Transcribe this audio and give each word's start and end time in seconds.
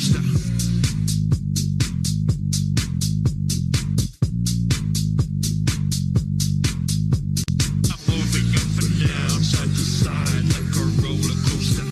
coaster. 0.00 0.18
I'm 7.90 8.00
moving 8.08 8.48
up 8.56 8.72
and 8.80 8.94
down, 9.00 9.42
side 9.42 9.68
to 9.68 9.84
side 9.84 10.44
like 10.48 10.72
a 10.76 10.84
roller 11.02 11.36
coaster. 11.44 11.86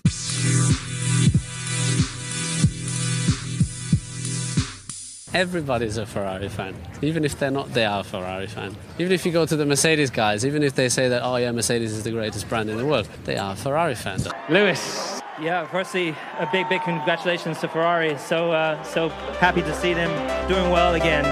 Everybody's 5.33 5.97
a 5.97 6.05
Ferrari 6.05 6.49
fan. 6.49 6.75
Even 7.01 7.23
if 7.23 7.37
they're 7.37 7.51
not, 7.51 7.73
they 7.73 7.85
are 7.85 8.01
a 8.01 8.03
Ferrari 8.03 8.47
fan. 8.47 8.75
Even 8.97 9.11
if 9.11 9.25
you 9.25 9.31
go 9.31 9.45
to 9.45 9.55
the 9.55 9.65
Mercedes 9.65 10.09
guys, 10.09 10.45
even 10.45 10.63
if 10.63 10.73
they 10.73 10.89
say 10.89 11.09
that, 11.09 11.21
oh 11.23 11.35
yeah, 11.35 11.51
Mercedes 11.51 11.93
is 11.93 12.03
the 12.03 12.11
greatest 12.11 12.49
brand 12.49 12.69
in 12.69 12.77
the 12.77 12.85
world, 12.85 13.07
they 13.25 13.37
are 13.37 13.53
a 13.53 13.55
Ferrari 13.55 13.95
fan. 13.95 14.19
Lewis. 14.49 15.18
Yeah, 15.41 15.65
firstly, 15.67 16.15
a 16.37 16.49
big, 16.51 16.67
big 16.67 16.81
congratulations 16.81 17.61
to 17.61 17.69
Ferrari. 17.69 18.17
So, 18.17 18.51
uh, 18.51 18.83
so 18.83 19.07
happy 19.39 19.61
to 19.61 19.73
see 19.73 19.93
them 19.93 20.11
doing 20.49 20.69
well 20.69 20.95
again. 20.95 21.23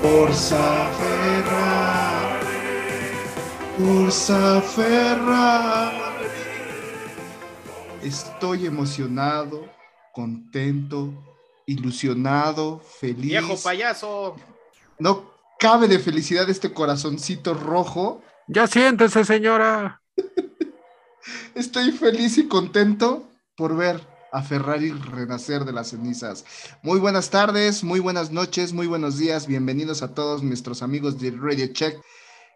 Forza 0.00 0.92
Ferrari, 0.96 1.52
Forza 3.76 4.62
Ferrari. 4.62 6.05
Estoy 8.06 8.66
emocionado, 8.66 9.68
contento, 10.12 11.12
ilusionado, 11.66 12.78
feliz. 12.78 13.32
Viejo 13.32 13.56
payaso. 13.60 14.36
No 15.00 15.32
cabe 15.58 15.88
de 15.88 15.98
felicidad 15.98 16.48
este 16.48 16.72
corazoncito 16.72 17.52
rojo. 17.52 18.22
Ya 18.46 18.68
siéntese, 18.68 19.24
señora. 19.24 20.00
Estoy 21.56 21.90
feliz 21.90 22.38
y 22.38 22.46
contento 22.46 23.28
por 23.56 23.76
ver 23.76 24.00
a 24.30 24.40
Ferrari 24.40 24.92
renacer 24.92 25.64
de 25.64 25.72
las 25.72 25.88
cenizas. 25.88 26.44
Muy 26.82 27.00
buenas 27.00 27.30
tardes, 27.30 27.82
muy 27.82 27.98
buenas 27.98 28.30
noches, 28.30 28.72
muy 28.72 28.86
buenos 28.86 29.18
días. 29.18 29.48
Bienvenidos 29.48 30.04
a 30.04 30.14
todos 30.14 30.44
nuestros 30.44 30.80
amigos 30.80 31.18
de 31.18 31.32
Radio 31.32 31.66
Check. 31.72 32.00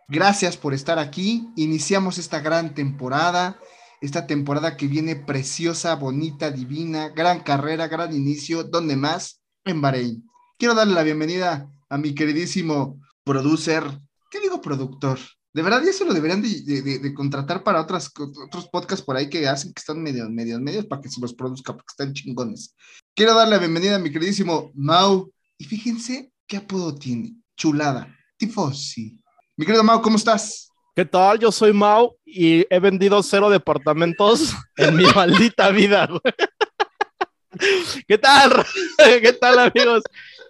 Gracias 0.06 0.56
por 0.56 0.74
estar 0.74 1.00
aquí. 1.00 1.48
Iniciamos 1.56 2.18
esta 2.18 2.38
gran 2.38 2.72
temporada, 2.72 3.58
esta 4.00 4.26
temporada 4.26 4.76
que 4.76 4.86
viene 4.86 5.16
preciosa, 5.16 5.94
bonita, 5.94 6.50
divina, 6.50 7.10
gran 7.10 7.40
carrera, 7.40 7.88
gran 7.88 8.14
inicio. 8.14 8.64
¿Dónde 8.64 8.96
más? 8.96 9.40
En 9.64 9.80
Bahrein. 9.80 10.24
Quiero 10.58 10.74
darle 10.74 10.94
la 10.94 11.02
bienvenida 11.02 11.70
a 11.88 11.98
mi 11.98 12.14
queridísimo 12.14 13.00
producer, 13.24 13.84
¿qué 14.30 14.40
digo 14.40 14.60
productor? 14.60 15.18
De 15.52 15.62
verdad, 15.62 15.82
ya 15.84 15.92
se 15.92 16.04
lo 16.04 16.14
deberían 16.14 16.40
de, 16.42 17.14
contratar 17.14 17.64
para 17.64 17.80
otras, 17.80 18.10
otros 18.46 18.68
podcasts 18.68 19.04
por 19.04 19.16
ahí 19.16 19.28
que 19.28 19.48
hacen 19.48 19.72
que 19.72 19.80
están 19.80 20.00
medio, 20.00 20.30
medio, 20.30 20.60
medios 20.60 20.86
para 20.86 21.02
que 21.02 21.08
se 21.08 21.20
los 21.20 21.34
produzca, 21.34 21.72
porque 21.72 21.90
están 21.90 22.12
chingones. 22.12 22.74
Quiero 23.14 23.34
darle 23.34 23.56
la 23.56 23.58
bienvenida 23.58 23.96
a 23.96 23.98
mi 23.98 24.12
queridísimo 24.12 24.70
Mau. 24.74 25.32
Y 25.58 25.64
fíjense 25.64 26.32
qué 26.46 26.58
apodo 26.58 26.94
tiene. 26.94 27.34
Chulada. 27.56 28.16
Tifosi. 28.36 29.20
Mi 29.56 29.66
querido 29.66 29.82
Mau, 29.82 30.00
¿cómo 30.00 30.16
estás? 30.16 30.69
¿Qué 30.94 31.04
tal? 31.04 31.38
Yo 31.38 31.52
soy 31.52 31.72
Mau 31.72 32.16
y 32.26 32.66
he 32.68 32.80
vendido 32.80 33.22
cero 33.22 33.48
departamentos 33.48 34.54
en 34.76 34.96
mi 34.96 35.04
maldita 35.04 35.70
vida. 35.70 36.08
¿Qué 38.08 38.18
tal? 38.18 38.64
¿Qué 39.22 39.32
tal, 39.32 39.58
amigos? 39.58 40.02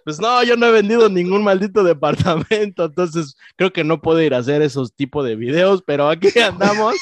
Pues 0.03 0.19
no, 0.19 0.43
yo 0.43 0.57
no 0.57 0.65
he 0.65 0.71
vendido 0.71 1.09
ningún 1.09 1.43
maldito 1.43 1.83
departamento, 1.83 2.85
entonces 2.85 3.35
creo 3.55 3.71
que 3.71 3.83
no 3.83 4.01
puedo 4.01 4.19
ir 4.19 4.33
a 4.33 4.39
hacer 4.39 4.63
esos 4.63 4.95
tipos 4.95 5.23
de 5.25 5.35
videos, 5.35 5.83
pero 5.85 6.09
aquí 6.09 6.27
andamos. 6.39 6.95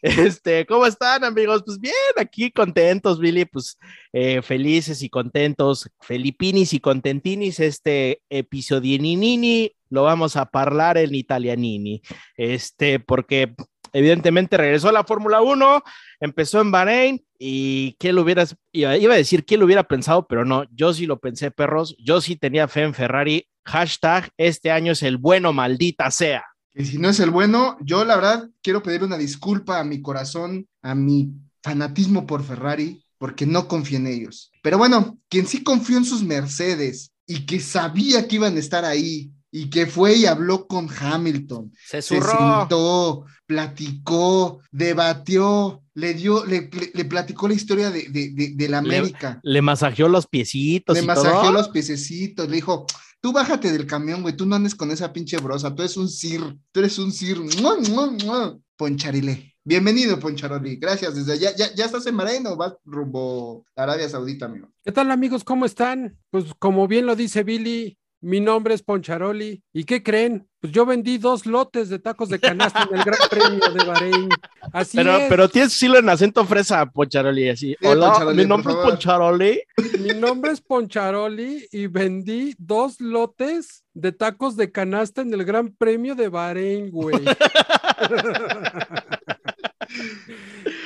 Este, 0.00 0.64
¿cómo 0.64 0.86
están, 0.86 1.24
amigos? 1.24 1.64
Pues 1.66 1.80
bien, 1.80 1.94
aquí 2.16 2.52
contentos, 2.52 3.18
Billy, 3.18 3.44
pues 3.44 3.76
eh, 4.12 4.40
felices 4.42 5.02
y 5.02 5.10
contentos, 5.10 5.90
felipinis 6.00 6.72
y 6.72 6.78
contentinis, 6.78 7.58
este 7.58 8.22
episodieninini 8.30 9.72
lo 9.90 10.02
vamos 10.02 10.36
a 10.36 10.48
hablar 10.52 10.98
en 10.98 11.14
italianini, 11.14 12.02
este, 12.36 13.00
porque 13.00 13.54
evidentemente 13.92 14.56
regresó 14.56 14.88
a 14.88 14.92
la 14.92 15.04
Fórmula 15.04 15.40
1, 15.40 15.82
empezó 16.20 16.60
en 16.60 16.70
Bahrein 16.70 17.24
y 17.38 17.96
quién 17.98 18.16
lo 18.16 18.22
hubiera, 18.22 18.44
iba 18.72 18.90
a 18.90 19.16
decir 19.16 19.44
quién 19.44 19.60
lo 19.60 19.66
hubiera 19.66 19.84
pensado, 19.84 20.26
pero 20.26 20.44
no, 20.44 20.64
yo 20.72 20.92
sí 20.92 21.06
lo 21.06 21.18
pensé, 21.18 21.50
perros, 21.50 21.96
yo 21.98 22.20
sí 22.20 22.36
tenía 22.36 22.68
fe 22.68 22.82
en 22.82 22.94
Ferrari, 22.94 23.48
hashtag, 23.64 24.30
este 24.36 24.70
año 24.70 24.92
es 24.92 25.02
el 25.02 25.18
bueno, 25.18 25.52
maldita 25.52 26.10
sea. 26.10 26.44
Que 26.74 26.84
si 26.84 26.98
no 26.98 27.08
es 27.08 27.20
el 27.20 27.30
bueno, 27.30 27.76
yo 27.80 28.04
la 28.04 28.16
verdad 28.16 28.48
quiero 28.62 28.82
pedir 28.82 29.02
una 29.02 29.18
disculpa 29.18 29.80
a 29.80 29.84
mi 29.84 30.00
corazón, 30.00 30.68
a 30.82 30.94
mi 30.94 31.32
fanatismo 31.62 32.26
por 32.26 32.44
Ferrari, 32.44 33.04
porque 33.18 33.46
no 33.46 33.66
confío 33.66 33.98
en 33.98 34.06
ellos. 34.06 34.52
Pero 34.62 34.78
bueno, 34.78 35.18
quien 35.28 35.46
sí 35.46 35.62
confió 35.62 35.96
en 35.96 36.04
sus 36.04 36.22
Mercedes 36.22 37.12
y 37.26 37.46
que 37.46 37.60
sabía 37.60 38.26
que 38.26 38.36
iban 38.36 38.56
a 38.56 38.60
estar 38.60 38.84
ahí 38.84 39.30
y 39.50 39.70
que 39.70 39.86
fue 39.86 40.14
y 40.16 40.26
habló 40.26 40.66
con 40.66 40.88
Hamilton, 40.90 41.72
Se 41.86 42.02
se 42.02 42.20
sentó, 42.20 43.24
platicó, 43.46 44.60
debatió, 44.70 45.82
le 45.94 46.14
dio, 46.14 46.44
le, 46.44 46.68
le- 46.72 46.90
le 46.94 47.04
platicó 47.04 47.48
la 47.48 47.54
historia 47.54 47.90
de, 47.90 48.08
de, 48.08 48.30
de- 48.32 48.52
de 48.54 48.68
la 48.68 48.78
América. 48.78 49.40
Le 49.42 49.62
masajeó 49.62 50.08
los 50.08 50.26
piecitos 50.26 50.96
Le 50.96 51.02
y 51.02 51.06
masajeó 51.06 51.40
todo. 51.42 51.52
los 51.52 51.68
piececitos, 51.70 52.48
le 52.48 52.56
dijo, 52.56 52.86
tú 53.20 53.32
bájate 53.32 53.72
del 53.72 53.86
camión, 53.86 54.22
güey, 54.22 54.36
tú 54.36 54.46
no 54.46 54.56
andes 54.56 54.74
con 54.74 54.90
esa 54.90 55.12
pinche 55.12 55.38
brosa, 55.38 55.74
tú 55.74 55.82
eres 55.82 55.96
un 55.96 56.08
sir, 56.08 56.40
tú 56.72 56.80
eres 56.80 56.98
un 56.98 57.12
sir, 57.12 57.38
¡Mua, 57.60 57.76
mua, 57.88 58.10
mua! 58.10 58.58
Poncharile. 58.76 59.54
Bienvenido, 59.64 60.18
Poncharoli, 60.18 60.76
gracias, 60.76 61.14
desde 61.14 61.32
allá, 61.34 61.54
¿ya, 61.56 61.74
ya 61.74 61.84
estás 61.84 62.06
en 62.06 62.16
Bahrein 62.16 62.46
o 62.46 62.56
vas 62.56 62.74
rumbo 62.84 63.66
a 63.76 63.82
Arabia 63.82 64.08
Saudita, 64.08 64.46
amigo? 64.46 64.68
¿Qué 64.82 64.92
tal 64.92 65.10
amigos? 65.10 65.44
¿Cómo 65.44 65.66
están? 65.66 66.16
Pues 66.30 66.44
como 66.58 66.88
bien 66.88 67.04
lo 67.04 67.16
dice 67.16 67.42
Billy, 67.42 67.98
mi 68.20 68.40
nombre 68.40 68.74
es 68.74 68.82
Poncharoli. 68.82 69.62
¿Y 69.72 69.84
qué 69.84 70.02
creen? 70.02 70.48
Pues 70.60 70.72
yo 70.72 70.84
vendí 70.84 71.18
dos 71.18 71.46
lotes 71.46 71.88
de 71.88 72.00
tacos 72.00 72.28
de 72.28 72.40
canasta 72.40 72.82
en 72.90 72.98
el 72.98 73.04
Gran 73.04 73.18
Premio 73.30 73.70
de 73.72 73.84
Bahrein. 73.84 74.28
Así 74.72 74.96
Pero, 74.96 75.16
es. 75.16 75.28
pero 75.28 75.48
tienes 75.48 75.70
que 75.70 75.74
decirlo 75.74 75.98
en 75.98 76.08
acento 76.08 76.44
fresa, 76.44 76.84
Poncharoli, 76.86 77.48
así. 77.48 77.76
Sí, 77.80 77.86
Hola, 77.86 78.08
Poncharoli, 78.10 78.36
mi 78.36 78.46
nombre 78.46 78.72
es. 78.72 78.78
Poncharoli. 78.80 79.62
Mi 80.00 80.14
nombre 80.20 80.52
es 80.52 80.60
Poncharoli 80.60 81.68
y 81.70 81.86
vendí 81.86 82.54
dos 82.58 83.00
lotes 83.00 83.84
de 83.94 84.10
tacos 84.12 84.56
de 84.56 84.72
canasta 84.72 85.22
en 85.22 85.32
el 85.32 85.44
Gran 85.44 85.68
Premio 85.76 86.14
de 86.16 86.28
Bahrein, 86.28 86.90
güey. 86.90 87.16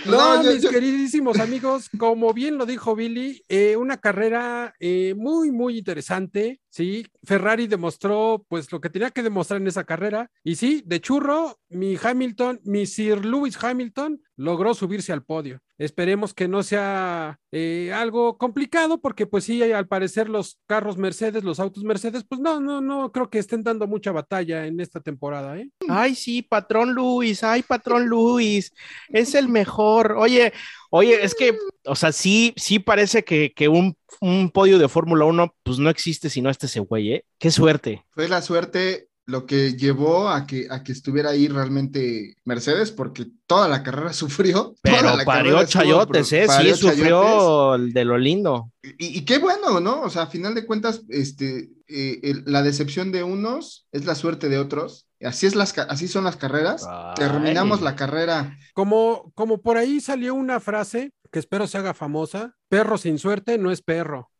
No, 0.06 0.37
No, 0.37 0.43
yo- 0.43 0.53
mis 0.53 0.62
yo- 0.62 0.70
queridísimos 0.70 1.38
amigos, 1.38 1.88
como 1.99 2.32
bien 2.34 2.59
lo 2.59 2.66
dijo 2.66 2.94
Billy, 2.97 3.43
eh, 3.49 3.76
una 3.76 3.97
carrera 3.99 4.75
eh, 4.81 5.14
muy, 5.16 5.50
muy 5.53 5.78
interesante, 5.78 6.60
¿sí? 6.72 7.06
Ferrari 7.22 7.66
demostró, 7.66 8.44
pues, 8.49 8.72
lo 8.72 8.81
que 8.81 8.88
tenía 8.88 9.10
que 9.10 9.22
demostrar 9.22 9.60
en 9.60 9.69
esa 9.69 9.84
carrera, 9.84 10.31
y 10.43 10.56
sí, 10.56 10.83
de 10.87 11.00
churro, 11.00 11.59
mi 11.69 11.97
Hamilton, 12.03 12.60
mi 12.65 12.87
Sir 12.87 13.25
Lewis 13.25 13.62
Hamilton 13.62 14.21
logró 14.37 14.75
subirse 14.75 15.12
al 15.12 15.22
podio. 15.22 15.61
Esperemos 15.77 16.32
que 16.32 16.49
no 16.49 16.62
sea 16.62 17.38
eh, 17.50 17.93
algo 17.94 18.38
complicado, 18.38 19.00
porque 19.00 19.27
pues 19.27 19.44
sí, 19.44 19.62
al 19.62 19.87
parecer 19.87 20.28
los 20.28 20.59
carros 20.66 20.97
Mercedes, 20.97 21.44
los 21.44 21.61
autos 21.61 21.84
Mercedes, 21.84 22.25
pues 22.27 22.41
no, 22.41 22.59
no, 22.61 22.81
no 22.81 23.12
creo 23.12 23.28
que 23.28 23.38
estén 23.38 23.62
dando 23.62 23.87
mucha 23.87 24.11
batalla 24.11 24.66
en 24.66 24.81
esta 24.81 25.00
temporada, 25.00 25.59
¿eh? 25.59 25.70
Ay, 25.88 26.14
sí, 26.14 26.41
patrón 26.41 26.94
Luis, 26.94 27.44
ay, 27.44 27.62
patrón 27.62 28.06
Luis, 28.06 28.73
es 29.08 29.35
el 29.35 29.49
mejor. 29.49 30.12
Oye, 30.12 30.52
oye, 30.93 31.25
es 31.25 31.35
que, 31.35 31.56
o 31.87 31.97
sea, 31.97 32.12
sí, 32.12 32.53
sí 32.56 32.79
parece 32.79 33.25
que, 33.25 33.53
que 33.55 33.69
un, 33.69 33.97
un 34.21 34.50
podio 34.50 34.79
de 34.79 34.89
Fórmula 34.89 35.25
1, 35.25 35.55
pues 35.62 35.79
no 35.79 35.89
existe 35.89 36.29
si 36.29 36.43
no 36.43 36.50
está 36.50 36.67
ese 36.67 36.81
güey, 36.81 37.15
¿eh? 37.15 37.25
Qué 37.39 37.50
suerte. 37.50 38.05
Fue 38.11 38.29
la 38.29 38.43
suerte 38.43 39.09
lo 39.27 39.47
que 39.47 39.75
llevó 39.77 40.29
a 40.29 40.47
que, 40.47 40.67
a 40.71 40.83
que 40.83 40.93
estuviera 40.93 41.31
ahí 41.31 41.47
realmente 41.49 42.35
Mercedes, 42.45 42.91
porque 42.91 43.27
toda 43.47 43.69
la 43.69 43.83
carrera 43.83 44.13
sufrió. 44.13 44.75
Pero 44.83 45.11
parió 45.25 45.61
estuvo 45.61 45.65
chayotes, 45.83 46.33
¿eh? 46.33 46.45
parió 46.47 46.75
Sí, 46.77 46.81
sufrió 46.89 47.77
de 47.79 48.05
lo 48.05 48.19
lindo. 48.19 48.71
Y, 48.83 49.19
y 49.19 49.25
qué 49.25 49.39
bueno, 49.39 49.81
¿no? 49.81 50.03
O 50.03 50.11
sea, 50.11 50.23
a 50.23 50.27
final 50.27 50.55
de 50.55 50.67
cuentas, 50.67 51.03
este, 51.09 51.71
eh, 51.89 52.21
el- 52.23 52.43
la 52.47 52.63
decepción 52.63 53.13
de 53.13 53.23
unos 53.23 53.87
es 53.93 54.07
la 54.07 54.15
suerte 54.15 54.49
de 54.49 54.59
otros. 54.59 55.07
Así, 55.25 55.47
es 55.47 55.55
las, 55.55 55.77
así 55.79 56.09
son 56.09 56.25
las 56.25 56.37
carreras. 56.37 56.85
Terminamos 57.15 57.81
la 57.81 57.95
carrera. 57.95 58.57
Como, 58.75 59.31
como 59.37 59.61
por 59.63 59.77
ahí 59.77 60.01
salió 60.01 60.35
una 60.35 60.59
frase 60.59 61.13
que 61.31 61.39
espero 61.39 61.69
se 61.69 61.79
haga 61.79 61.95
famosa, 61.95 62.57
perro 62.69 62.99
sin 62.99 63.19
suerte 63.21 63.57
no 63.57 63.71
es 63.71 63.83
perro. 63.83 64.31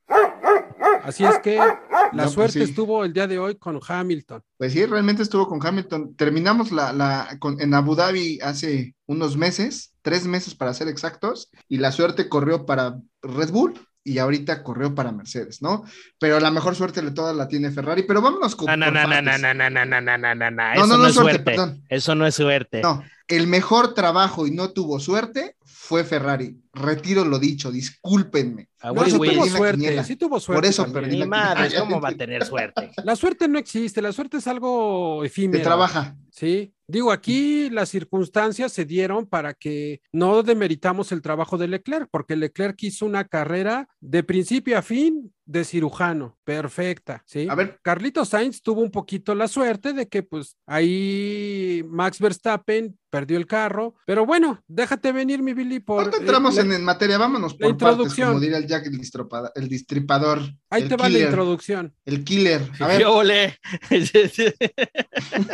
Así 1.05 1.25
es 1.25 1.39
que 1.41 1.59
la 2.15 2.25
No, 2.25 2.31
pues 2.31 2.33
suerte 2.35 2.59
sí. 2.59 2.65
estuvo 2.71 3.05
el 3.05 3.13
día 3.13 3.27
de 3.27 3.39
hoy 3.39 3.57
con 3.57 3.81
Hamilton. 3.87 4.43
Pues 4.59 4.73
sí, 4.73 4.85
realmente 4.87 5.23
estuvo 5.23 5.49
con 5.49 5.65
Hamilton. 5.65 6.15
Terminamos 6.17 6.73
la, 6.73 6.93
la, 6.93 7.37
con- 7.39 7.61
en 7.61 7.75
Abu 7.75 7.95
Dhabi 7.95 8.39
hace 8.43 8.95
unos 9.07 9.37
meses, 9.37 9.95
tres 10.03 10.27
meses 10.27 10.55
para 10.55 10.75
ser 10.75 10.89
exactos, 10.89 11.51
y 11.69 11.79
la 11.79 11.93
suerte 11.93 12.29
corrió 12.29 12.67
para 12.67 12.99
Red 13.23 13.51
Bull 13.51 13.75
y 14.05 14.19
ahorita 14.19 14.65
corrió 14.65 14.95
para 14.97 15.13
Mercedes, 15.13 15.63
¿no? 15.63 15.85
Pero 16.19 16.41
la 16.41 16.51
mejor 16.51 16.75
suerte 16.75 17.03
de 17.03 17.13
todas 17.13 17.37
la 17.37 17.47
tiene 17.47 17.71
Ferrari, 17.71 18.03
pero 18.03 18.21
vámonos 18.21 18.57
con... 18.57 18.67
No, 18.67 18.77
no, 18.77 18.91
no, 18.91 19.07
no, 19.07 19.23
no, 19.23 19.39
no, 19.39 19.55
no, 19.55 19.71
no, 19.71 19.85
no, 19.85 20.01
no, 20.01 20.19
no, 20.19 20.35
no, 20.35 20.51
no. 20.51 20.51
No, 20.51 20.73
Eso 20.75 20.87
no, 20.87 20.97
no, 20.97 20.99
no 20.99 21.07
es 21.07 21.15
suerte, 21.15 21.31
suerte. 21.33 21.45
perdón. 21.45 21.85
Eso 21.89 22.15
no 22.17 22.27
es 22.27 22.35
suerte. 22.35 22.81
No, 22.83 23.05
el 23.29 23.47
mejor 23.47 23.95
trabajo 23.95 24.47
y 24.47 24.51
no 24.51 24.71
tuvo 24.71 24.99
suerte 24.99 25.55
fue 25.85 26.05
Ferrari. 26.05 26.57
Retiro 26.73 27.25
lo 27.25 27.41
dicho, 27.41 27.73
discúlpenme. 27.73 28.69
A 28.81 28.89
No, 28.89 28.95
Por 28.95 29.03
Will 29.03 29.11
sí 29.11 29.17
eso 29.17 29.21
Willis, 29.21 29.37
tuvo 29.37 29.57
suerte, 29.57 30.05
sí 30.05 30.17
tuvo 30.17 30.41
suerte. 30.41 30.59
Por 30.61 30.65
eso 30.71 30.85
también. 30.85 31.03
perdí 31.05 31.17
Ni 31.17 31.27
la 31.29 31.55
quiniela. 31.57 31.81
¿cómo 31.81 32.01
va 32.01 32.09
a 32.11 32.15
tener 32.15 32.45
suerte? 32.47 32.91
La 33.05 33.17
suerte 33.17 33.49
no 33.49 33.59
existe, 33.59 34.01
la 34.01 34.13
suerte 34.13 34.37
es 34.37 34.47
algo 34.47 35.19
Te 35.23 35.27
efímero. 35.27 35.63
trabaja. 35.65 36.17
Sí, 36.31 36.73
digo, 36.87 37.11
aquí 37.11 37.69
las 37.69 37.89
circunstancias 37.89 38.73
se 38.73 38.85
dieron 38.85 39.27
para 39.27 39.55
que 39.55 40.01
no 40.13 40.45
demeritamos 40.45 41.11
el 41.11 41.21
trabajo 41.21 41.59
de 41.59 41.67
Leclerc, 41.67 42.09
porque 42.13 42.37
Leclerc 42.37 42.81
hizo 42.85 43.05
una 43.05 43.25
carrera 43.25 43.89
de 44.01 44.23
principio 44.23 44.79
a 44.79 44.83
fin 44.83 45.35
de 45.53 45.65
cirujano, 45.65 46.39
perfecta, 46.45 47.23
¿sí? 47.27 47.47
A 47.51 47.55
ver. 47.55 47.79
Carlito 47.83 48.25
Sainz 48.25 48.63
tuvo 48.63 48.81
un 48.81 48.91
poquito 48.91 49.35
la 49.35 49.49
suerte 49.49 49.93
de 49.93 50.09
que 50.09 50.23
pues 50.23 50.57
ahí 50.67 51.85
Max 51.89 52.19
Verstappen 52.19 52.99
perdió 53.11 53.37
el 53.37 53.47
carro, 53.47 53.95
pero 54.07 54.25
bueno, 54.25 54.63
déjate 54.67 55.13
venir 55.13 55.43
mi 55.43 55.53
Billy 55.53 55.81
por... 55.81 55.97
¿Cuánto 56.05 56.17
eh, 56.17 56.21
entramos 56.21 56.55
la- 56.55 56.63
en, 56.63 56.73
en 56.73 56.85
materia? 56.85 57.19
Vámonos 57.19 57.53
la 57.53 57.59
por 57.59 57.77
partes, 57.77 57.89
introducción. 57.93 58.29
como 58.29 58.41
diría 58.41 58.57
el 58.57 58.67
Jack 58.67 58.87
el, 58.87 58.99
distropada- 58.99 59.53
el 59.55 59.69
distripador. 59.69 60.41
Ahí 60.71 60.85
el 60.85 60.89
te 60.89 60.97
va 60.97 61.03
la 61.05 61.09
killer, 61.11 61.29
introducción. 61.29 61.95
El 62.07 62.25
killer. 62.25 62.71
A 62.81 62.87
ver, 62.87 63.01
Yo 63.03 63.13
volé. 63.13 63.59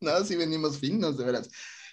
no, 0.00 0.24
sí 0.24 0.36
venimos 0.36 0.78
finos, 0.78 1.18
de 1.18 1.24
veras. 1.24 1.50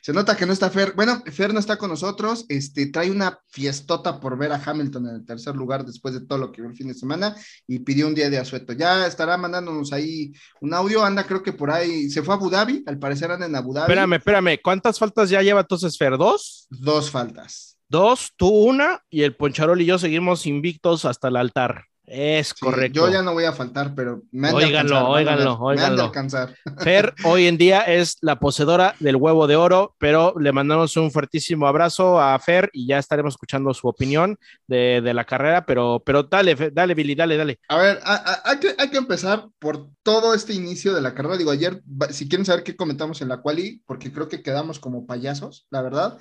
Se 0.08 0.14
nota 0.14 0.38
que 0.38 0.46
no 0.46 0.54
está 0.54 0.70
Fer. 0.70 0.94
Bueno, 0.96 1.22
Fer 1.26 1.54
no 1.54 1.60
está 1.60 1.76
con 1.76 1.90
nosotros. 1.90 2.46
Este 2.48 2.86
trae 2.86 3.12
una 3.12 3.42
fiestota 3.50 4.22
por 4.22 4.38
ver 4.38 4.54
a 4.54 4.62
Hamilton 4.66 5.10
en 5.10 5.16
el 5.16 5.26
tercer 5.26 5.54
lugar 5.54 5.84
después 5.84 6.14
de 6.14 6.26
todo 6.26 6.38
lo 6.38 6.50
que 6.50 6.62
vio 6.62 6.72
el 6.72 6.78
fin 6.78 6.88
de 6.88 6.94
semana 6.94 7.36
y 7.68 7.80
pidió 7.80 8.08
un 8.08 8.16
día 8.16 8.30
de 8.30 8.38
asueto. 8.38 8.72
Ya 8.72 9.06
estará 9.06 9.36
mandándonos 9.36 9.92
ahí 9.92 10.32
un 10.62 10.74
audio. 10.74 11.04
Anda, 11.04 11.26
creo 11.26 11.44
que 11.44 11.52
por 11.52 11.72
ahí 11.72 12.10
se 12.10 12.24
fue 12.24 12.36
a 12.36 12.38
Abu 12.38 12.50
Dhabi. 12.50 12.86
Al 12.88 12.98
parecer 13.00 13.32
anda 13.32 13.48
en 13.48 13.56
Abu 13.58 13.74
Dhabi. 13.74 13.92
espérame, 13.92 14.14
espérame. 14.14 14.60
¿Cuántas 14.64 14.98
faltas 14.98 15.30
ya 15.30 15.42
lleva 15.42 15.60
entonces 15.60 15.98
Fer? 15.98 16.18
¿Dos? 16.18 16.68
Dos 16.70 17.12
faltas. 17.12 17.78
Dos, 17.90 18.32
tú 18.38 18.48
una, 18.48 19.04
y 19.10 19.24
el 19.24 19.36
Poncharol 19.36 19.82
y 19.82 19.88
yo 19.88 20.00
seguimos 20.00 20.46
invictos 20.46 21.04
hasta 21.04 21.28
el 21.28 21.36
altar. 21.36 21.87
Es 22.10 22.48
Sí, 22.50 22.56
correcto. 22.62 23.02
Yo 23.06 23.12
ya 23.12 23.22
no 23.22 23.34
voy 23.34 23.44
a 23.44 23.52
faltar, 23.52 23.94
pero 23.94 24.22
me 24.32 24.48
han 24.48 24.56
Óiganlo, 24.56 25.60
Me 25.76 25.82
han 25.82 25.96
de 25.98 26.02
alcanzar. 26.02 26.56
Fer 26.80 27.14
hoy 27.26 27.48
en 27.48 27.58
día 27.58 27.82
es 27.82 28.18
la 28.22 28.40
poseedora 28.40 28.96
del 29.02 29.18
huevo 29.18 29.46
de 29.46 29.58
oro, 29.58 29.94
pero 29.98 30.34
le 30.40 30.54
mandamos 30.54 30.96
un 30.96 31.12
fuertísimo 31.12 31.68
abrazo 31.68 32.18
a 32.20 32.40
Fer 32.40 32.70
y 32.72 32.88
ya 32.88 32.98
estaremos 32.98 33.34
escuchando 33.34 33.74
su 33.74 33.90
opinión 33.90 34.38
de, 34.68 35.02
de 35.04 35.14
la 35.14 35.26
carrera, 35.26 35.66
pero, 35.66 36.02
pero 36.06 36.24
dale, 36.24 36.56
dale, 36.72 36.94
Billy, 36.96 37.14
dale, 37.14 37.36
dale. 37.36 37.60
A 37.68 37.78
ver, 37.78 38.00
a- 38.02 38.16
a- 38.16 38.42
hay 38.52 38.60
que, 38.60 38.74
hay 38.78 38.90
que 38.90 38.98
empezar 38.98 39.46
por 39.60 39.90
todo 40.02 40.34
este 40.34 40.54
inicio 40.54 40.94
de 40.96 41.02
la 41.02 41.14
carrera. 41.14 41.36
Digo, 41.36 41.52
ayer, 41.52 41.82
si 42.12 42.30
quieren 42.30 42.46
saber 42.46 42.64
qué 42.64 42.78
comentamos 42.78 43.22
en 43.22 43.28
la 43.28 43.42
quali, 43.42 43.82
porque 43.86 44.14
creo 44.14 44.30
que 44.30 44.42
quedamos 44.42 44.80
como 44.80 45.06
payasos, 45.06 45.68
la 45.70 45.82
verdad. 45.82 46.18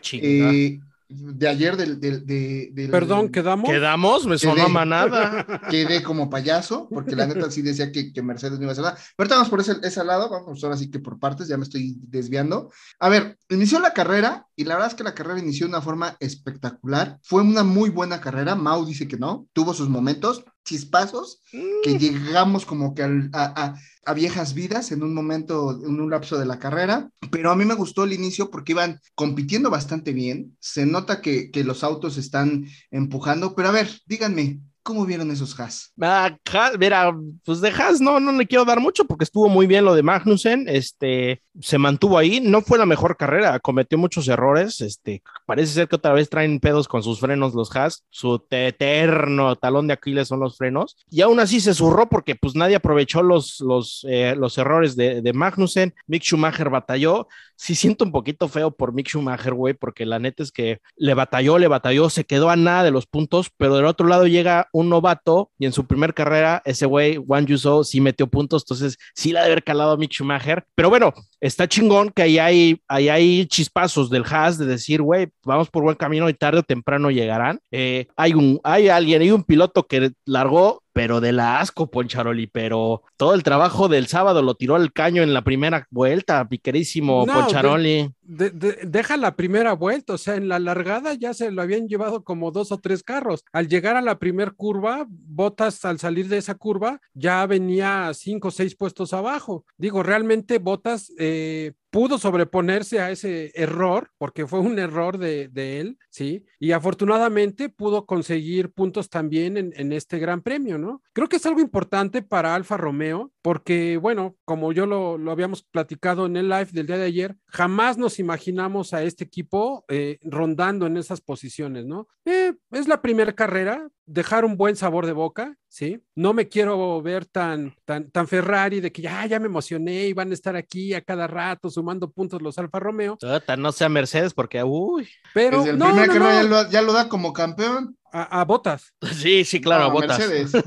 Chingada. 0.00 0.52
Eh, 0.52 0.80
de 1.08 1.48
ayer 1.48 1.76
del, 1.76 1.98
del, 2.00 2.26
de- 2.26 2.70
del- 2.72 2.90
Perdón, 2.90 3.30
¿quedamos? 3.30 3.70
¿Quedamos? 3.70 4.26
Me 4.26 4.36
sonó 4.38 4.54
Quedé. 4.56 4.64
a 4.66 4.68
manada. 4.68 5.46
quedé 5.70 6.02
como 6.02 6.28
payaso, 6.28 6.86
porque 6.90 7.16
la 7.16 7.26
neta 7.26 7.50
sí 7.50 7.62
decía 7.62 7.90
que, 7.90 8.12
que 8.12 8.22
Mercedes 8.22 8.58
no 8.58 8.64
iba 8.64 8.70
a 8.70 8.72
hacer 8.72 8.84
nada. 8.84 8.96
Pero 8.96 9.24
ahorita 9.24 9.34
vamos 9.36 9.48
por 9.50 9.60
ese, 9.60 9.76
ese 9.82 10.04
lado, 10.04 10.28
vamos 10.28 10.62
ahora 10.62 10.76
sí 10.76 10.90
que 10.90 10.98
por 10.98 11.18
partes, 11.18 11.48
ya 11.48 11.56
me 11.56 11.64
estoy 11.64 11.96
desviando. 12.02 12.70
A 13.00 13.08
ver, 13.08 13.38
inició 13.48 13.80
la 13.80 13.92
carrera 13.94 14.46
y 14.54 14.64
la 14.64 14.74
verdad 14.74 14.90
es 14.90 14.94
que 14.96 15.04
la 15.04 15.14
carrera 15.14 15.38
inició 15.40 15.66
de 15.66 15.70
una 15.70 15.80
forma 15.82 16.16
espectacular. 16.20 17.18
Fue 17.22 17.42
una 17.42 17.64
muy 17.64 17.90
buena 17.90 18.20
carrera. 18.20 18.54
Mau 18.54 18.84
dice 18.84 19.08
que 19.08 19.16
no, 19.16 19.46
tuvo 19.52 19.72
sus 19.74 19.88
momentos, 19.88 20.44
chispazos, 20.68 21.42
que 21.82 21.98
llegamos 21.98 22.66
como 22.66 22.94
que 22.94 23.02
al- 23.02 23.30
a, 23.32 23.44
a- 23.64 23.74
a 24.04 24.14
viejas 24.14 24.54
vidas 24.54 24.90
en 24.92 25.02
un 25.02 25.14
momento, 25.14 25.70
en 25.84 26.00
un 26.00 26.10
lapso 26.10 26.38
de 26.38 26.46
la 26.46 26.58
carrera, 26.58 27.10
pero 27.30 27.50
a 27.50 27.56
mí 27.56 27.64
me 27.66 27.74
gustó 27.74 28.04
el 28.04 28.12
inicio 28.14 28.50
porque 28.50 28.72
iban 28.72 29.00
compitiendo 29.14 29.70
bastante 29.70 30.12
bien, 30.12 30.56
se 30.60 30.86
nota 30.86 31.20
que, 31.20 31.50
que 31.50 31.64
los 31.64 31.84
autos 31.84 32.16
están 32.16 32.66
empujando, 32.90 33.54
pero 33.54 33.68
a 33.68 33.72
ver, 33.72 33.88
díganme, 34.06 34.60
¿cómo 34.88 35.04
vieron 35.04 35.30
esos 35.30 35.60
Haas? 35.60 35.92
Ah, 36.00 36.34
mira, 36.78 37.14
pues 37.44 37.60
de 37.60 37.68
Haas 37.68 38.00
no, 38.00 38.18
no 38.20 38.32
le 38.32 38.46
quiero 38.46 38.64
dar 38.64 38.80
mucho 38.80 39.04
porque 39.04 39.24
estuvo 39.24 39.46
muy 39.50 39.66
bien 39.66 39.84
lo 39.84 39.94
de 39.94 40.02
Magnussen, 40.02 40.66
este, 40.66 41.42
se 41.60 41.76
mantuvo 41.76 42.16
ahí, 42.16 42.40
no 42.40 42.62
fue 42.62 42.78
la 42.78 42.86
mejor 42.86 43.18
carrera, 43.18 43.60
cometió 43.60 43.98
muchos 43.98 44.26
errores, 44.28 44.80
este, 44.80 45.22
parece 45.44 45.74
ser 45.74 45.88
que 45.88 45.96
otra 45.96 46.14
vez 46.14 46.30
traen 46.30 46.58
pedos 46.58 46.88
con 46.88 47.02
sus 47.02 47.20
frenos 47.20 47.52
los 47.52 47.76
Haas, 47.76 48.02
su 48.08 48.38
te- 48.38 48.68
eterno 48.68 49.56
talón 49.56 49.88
de 49.88 49.92
Aquiles 49.92 50.28
son 50.28 50.40
los 50.40 50.56
frenos, 50.56 50.96
y 51.10 51.20
aún 51.20 51.38
así 51.38 51.60
se 51.60 51.74
zurró 51.74 52.08
porque 52.08 52.34
pues 52.34 52.54
nadie 52.54 52.76
aprovechó 52.76 53.22
los, 53.22 53.60
los, 53.60 54.06
eh, 54.08 54.34
los 54.38 54.56
errores 54.56 54.96
de, 54.96 55.20
de 55.20 55.32
Magnussen, 55.34 55.94
Mick 56.06 56.22
Schumacher 56.22 56.70
batalló, 56.70 57.28
sí 57.56 57.74
siento 57.74 58.06
un 58.06 58.12
poquito 58.12 58.48
feo 58.48 58.70
por 58.70 58.94
Mick 58.94 59.08
Schumacher, 59.08 59.52
güey, 59.52 59.74
porque 59.74 60.06
la 60.06 60.18
neta 60.18 60.42
es 60.42 60.50
que 60.50 60.80
le 60.96 61.12
batalló, 61.12 61.58
le 61.58 61.68
batalló, 61.68 62.08
se 62.08 62.24
quedó 62.24 62.48
a 62.48 62.56
nada 62.56 62.84
de 62.84 62.90
los 62.90 63.06
puntos, 63.06 63.50
pero 63.58 63.76
del 63.76 63.84
otro 63.84 64.06
lado 64.06 64.26
llega 64.26 64.68
un 64.78 64.88
novato 64.88 65.50
y 65.58 65.66
en 65.66 65.72
su 65.72 65.86
primer 65.86 66.14
carrera 66.14 66.62
ese 66.64 66.86
güey, 66.86 67.16
Juan 67.16 67.46
Yuso, 67.46 67.82
sí 67.82 68.00
metió 68.00 68.28
puntos, 68.28 68.62
entonces 68.62 68.96
sí 69.14 69.32
la 69.32 69.40
de 69.40 69.46
haber 69.46 69.64
calado 69.64 69.92
a 69.92 69.96
Mick 69.96 70.12
Schumacher, 70.12 70.64
pero 70.74 70.88
bueno, 70.88 71.12
está 71.40 71.66
chingón 71.68 72.10
que 72.10 72.22
ahí 72.22 72.38
hay, 72.38 72.80
ahí 72.86 73.08
hay 73.08 73.46
chispazos 73.46 74.08
del 74.08 74.24
Haas 74.24 74.56
de 74.56 74.66
decir, 74.66 75.02
güey, 75.02 75.28
vamos 75.44 75.68
por 75.68 75.82
buen 75.82 75.96
camino 75.96 76.28
y 76.28 76.34
tarde 76.34 76.60
o 76.60 76.62
temprano 76.62 77.10
llegarán. 77.10 77.58
Eh, 77.72 78.06
hay, 78.16 78.34
un, 78.34 78.60
hay 78.62 78.88
alguien, 78.88 79.22
hay 79.22 79.32
un 79.32 79.42
piloto 79.42 79.86
que 79.86 80.12
largó 80.24 80.82
pero 80.98 81.20
de 81.20 81.30
la 81.30 81.60
asco, 81.60 81.88
Poncharoli, 81.92 82.48
pero 82.48 83.02
todo 83.16 83.34
el 83.34 83.44
trabajo 83.44 83.86
del 83.86 84.08
sábado 84.08 84.42
lo 84.42 84.56
tiró 84.56 84.74
al 84.74 84.92
caño 84.92 85.22
en 85.22 85.32
la 85.32 85.42
primera 85.44 85.86
vuelta, 85.92 86.48
piquerísimo 86.48 87.24
No, 87.24 87.34
Poncharoli. 87.34 88.10
de- 88.22 88.50
de- 88.50 88.78
deja 88.84 89.16
la 89.16 89.36
primera 89.36 89.74
vuelta, 89.74 90.14
o 90.14 90.18
sea, 90.18 90.34
en 90.34 90.48
la 90.48 90.58
largada 90.58 91.14
ya 91.14 91.34
se 91.34 91.52
lo 91.52 91.62
habían 91.62 91.86
llevado 91.86 92.24
como 92.24 92.50
dos 92.50 92.72
o 92.72 92.78
tres 92.78 93.04
carros. 93.04 93.44
Al 93.52 93.68
llegar 93.68 93.94
a 93.96 94.02
la 94.02 94.18
primer 94.18 94.54
curva, 94.54 95.06
Botas 95.08 95.84
al 95.84 96.00
salir 96.00 96.26
de 96.26 96.38
esa 96.38 96.56
curva 96.56 97.00
ya 97.14 97.46
venía 97.46 98.10
cinco 98.12 98.48
o 98.48 98.50
seis 98.50 98.74
puestos 98.74 99.12
abajo. 99.14 99.64
Digo, 99.76 100.02
realmente 100.02 100.58
Botas 100.58 101.12
eh, 101.16 101.74
pudo 101.90 102.18
sobreponerse 102.18 103.00
a 103.00 103.10
ese 103.10 103.50
error, 103.54 104.10
porque 104.18 104.46
fue 104.46 104.60
un 104.60 104.78
error 104.78 105.18
de, 105.18 105.48
de 105.48 105.80
él, 105.80 105.98
¿sí? 106.10 106.44
Y 106.58 106.72
afortunadamente 106.72 107.68
pudo 107.68 108.06
conseguir 108.06 108.72
puntos 108.72 109.08
también 109.08 109.56
en, 109.56 109.72
en 109.76 109.92
este 109.92 110.18
gran 110.18 110.42
premio, 110.42 110.78
¿no? 110.78 111.02
Creo 111.12 111.28
que 111.28 111.36
es 111.36 111.46
algo 111.46 111.60
importante 111.60 112.22
para 112.22 112.54
Alfa 112.54 112.76
Romeo, 112.76 113.32
porque, 113.48 113.96
bueno, 113.96 114.36
como 114.44 114.72
yo 114.72 114.84
lo, 114.84 115.16
lo 115.16 115.30
habíamos 115.30 115.62
platicado 115.62 116.26
en 116.26 116.36
el 116.36 116.50
live 116.50 116.68
del 116.70 116.86
día 116.86 116.98
de 116.98 117.06
ayer, 117.06 117.34
jamás 117.46 117.96
nos 117.96 118.18
imaginamos 118.18 118.92
a 118.92 119.02
este 119.02 119.24
equipo 119.24 119.86
eh, 119.88 120.18
rondando 120.20 120.86
en 120.86 120.98
esas 120.98 121.22
posiciones, 121.22 121.86
¿no? 121.86 122.08
Eh, 122.26 122.52
es 122.72 122.88
la 122.88 123.00
primera 123.00 123.32
carrera, 123.32 123.88
dejar 124.04 124.44
un 124.44 124.58
buen 124.58 124.76
sabor 124.76 125.06
de 125.06 125.12
boca, 125.12 125.56
¿sí? 125.66 126.02
No 126.14 126.34
me 126.34 126.48
quiero 126.48 127.00
ver 127.00 127.24
tan, 127.24 127.74
tan, 127.86 128.10
tan 128.10 128.28
Ferrari 128.28 128.80
de 128.80 128.92
que 128.92 129.00
ya, 129.00 129.24
ya 129.24 129.40
me 129.40 129.46
emocioné 129.46 130.08
y 130.08 130.12
van 130.12 130.30
a 130.30 130.34
estar 130.34 130.54
aquí 130.54 130.92
a 130.92 131.00
cada 131.00 131.26
rato 131.26 131.70
sumando 131.70 132.10
puntos 132.10 132.42
los 132.42 132.58
Alfa 132.58 132.80
Romeo, 132.80 133.16
no 133.56 133.72
sea 133.72 133.88
Mercedes 133.88 134.34
porque, 134.34 134.62
uy, 134.62 135.08
pero 135.32 135.58
Desde 135.58 135.70
el 135.70 135.78
no, 135.78 135.86
primer 135.86 136.08
no, 136.08 136.12
carrera 136.12 136.42
no, 136.42 136.42
Ya, 136.42 136.48
lo, 136.64 136.70
ya 136.70 136.82
lo 136.82 136.92
da 136.92 137.08
como 137.08 137.32
campeón. 137.32 137.96
A, 138.12 138.40
a 138.40 138.44
botas. 138.44 138.92
sí, 139.12 139.44
sí, 139.44 139.60
claro, 139.60 139.84
No, 139.88 139.92
botas. 139.92 140.18
Mercedes. 140.18 140.52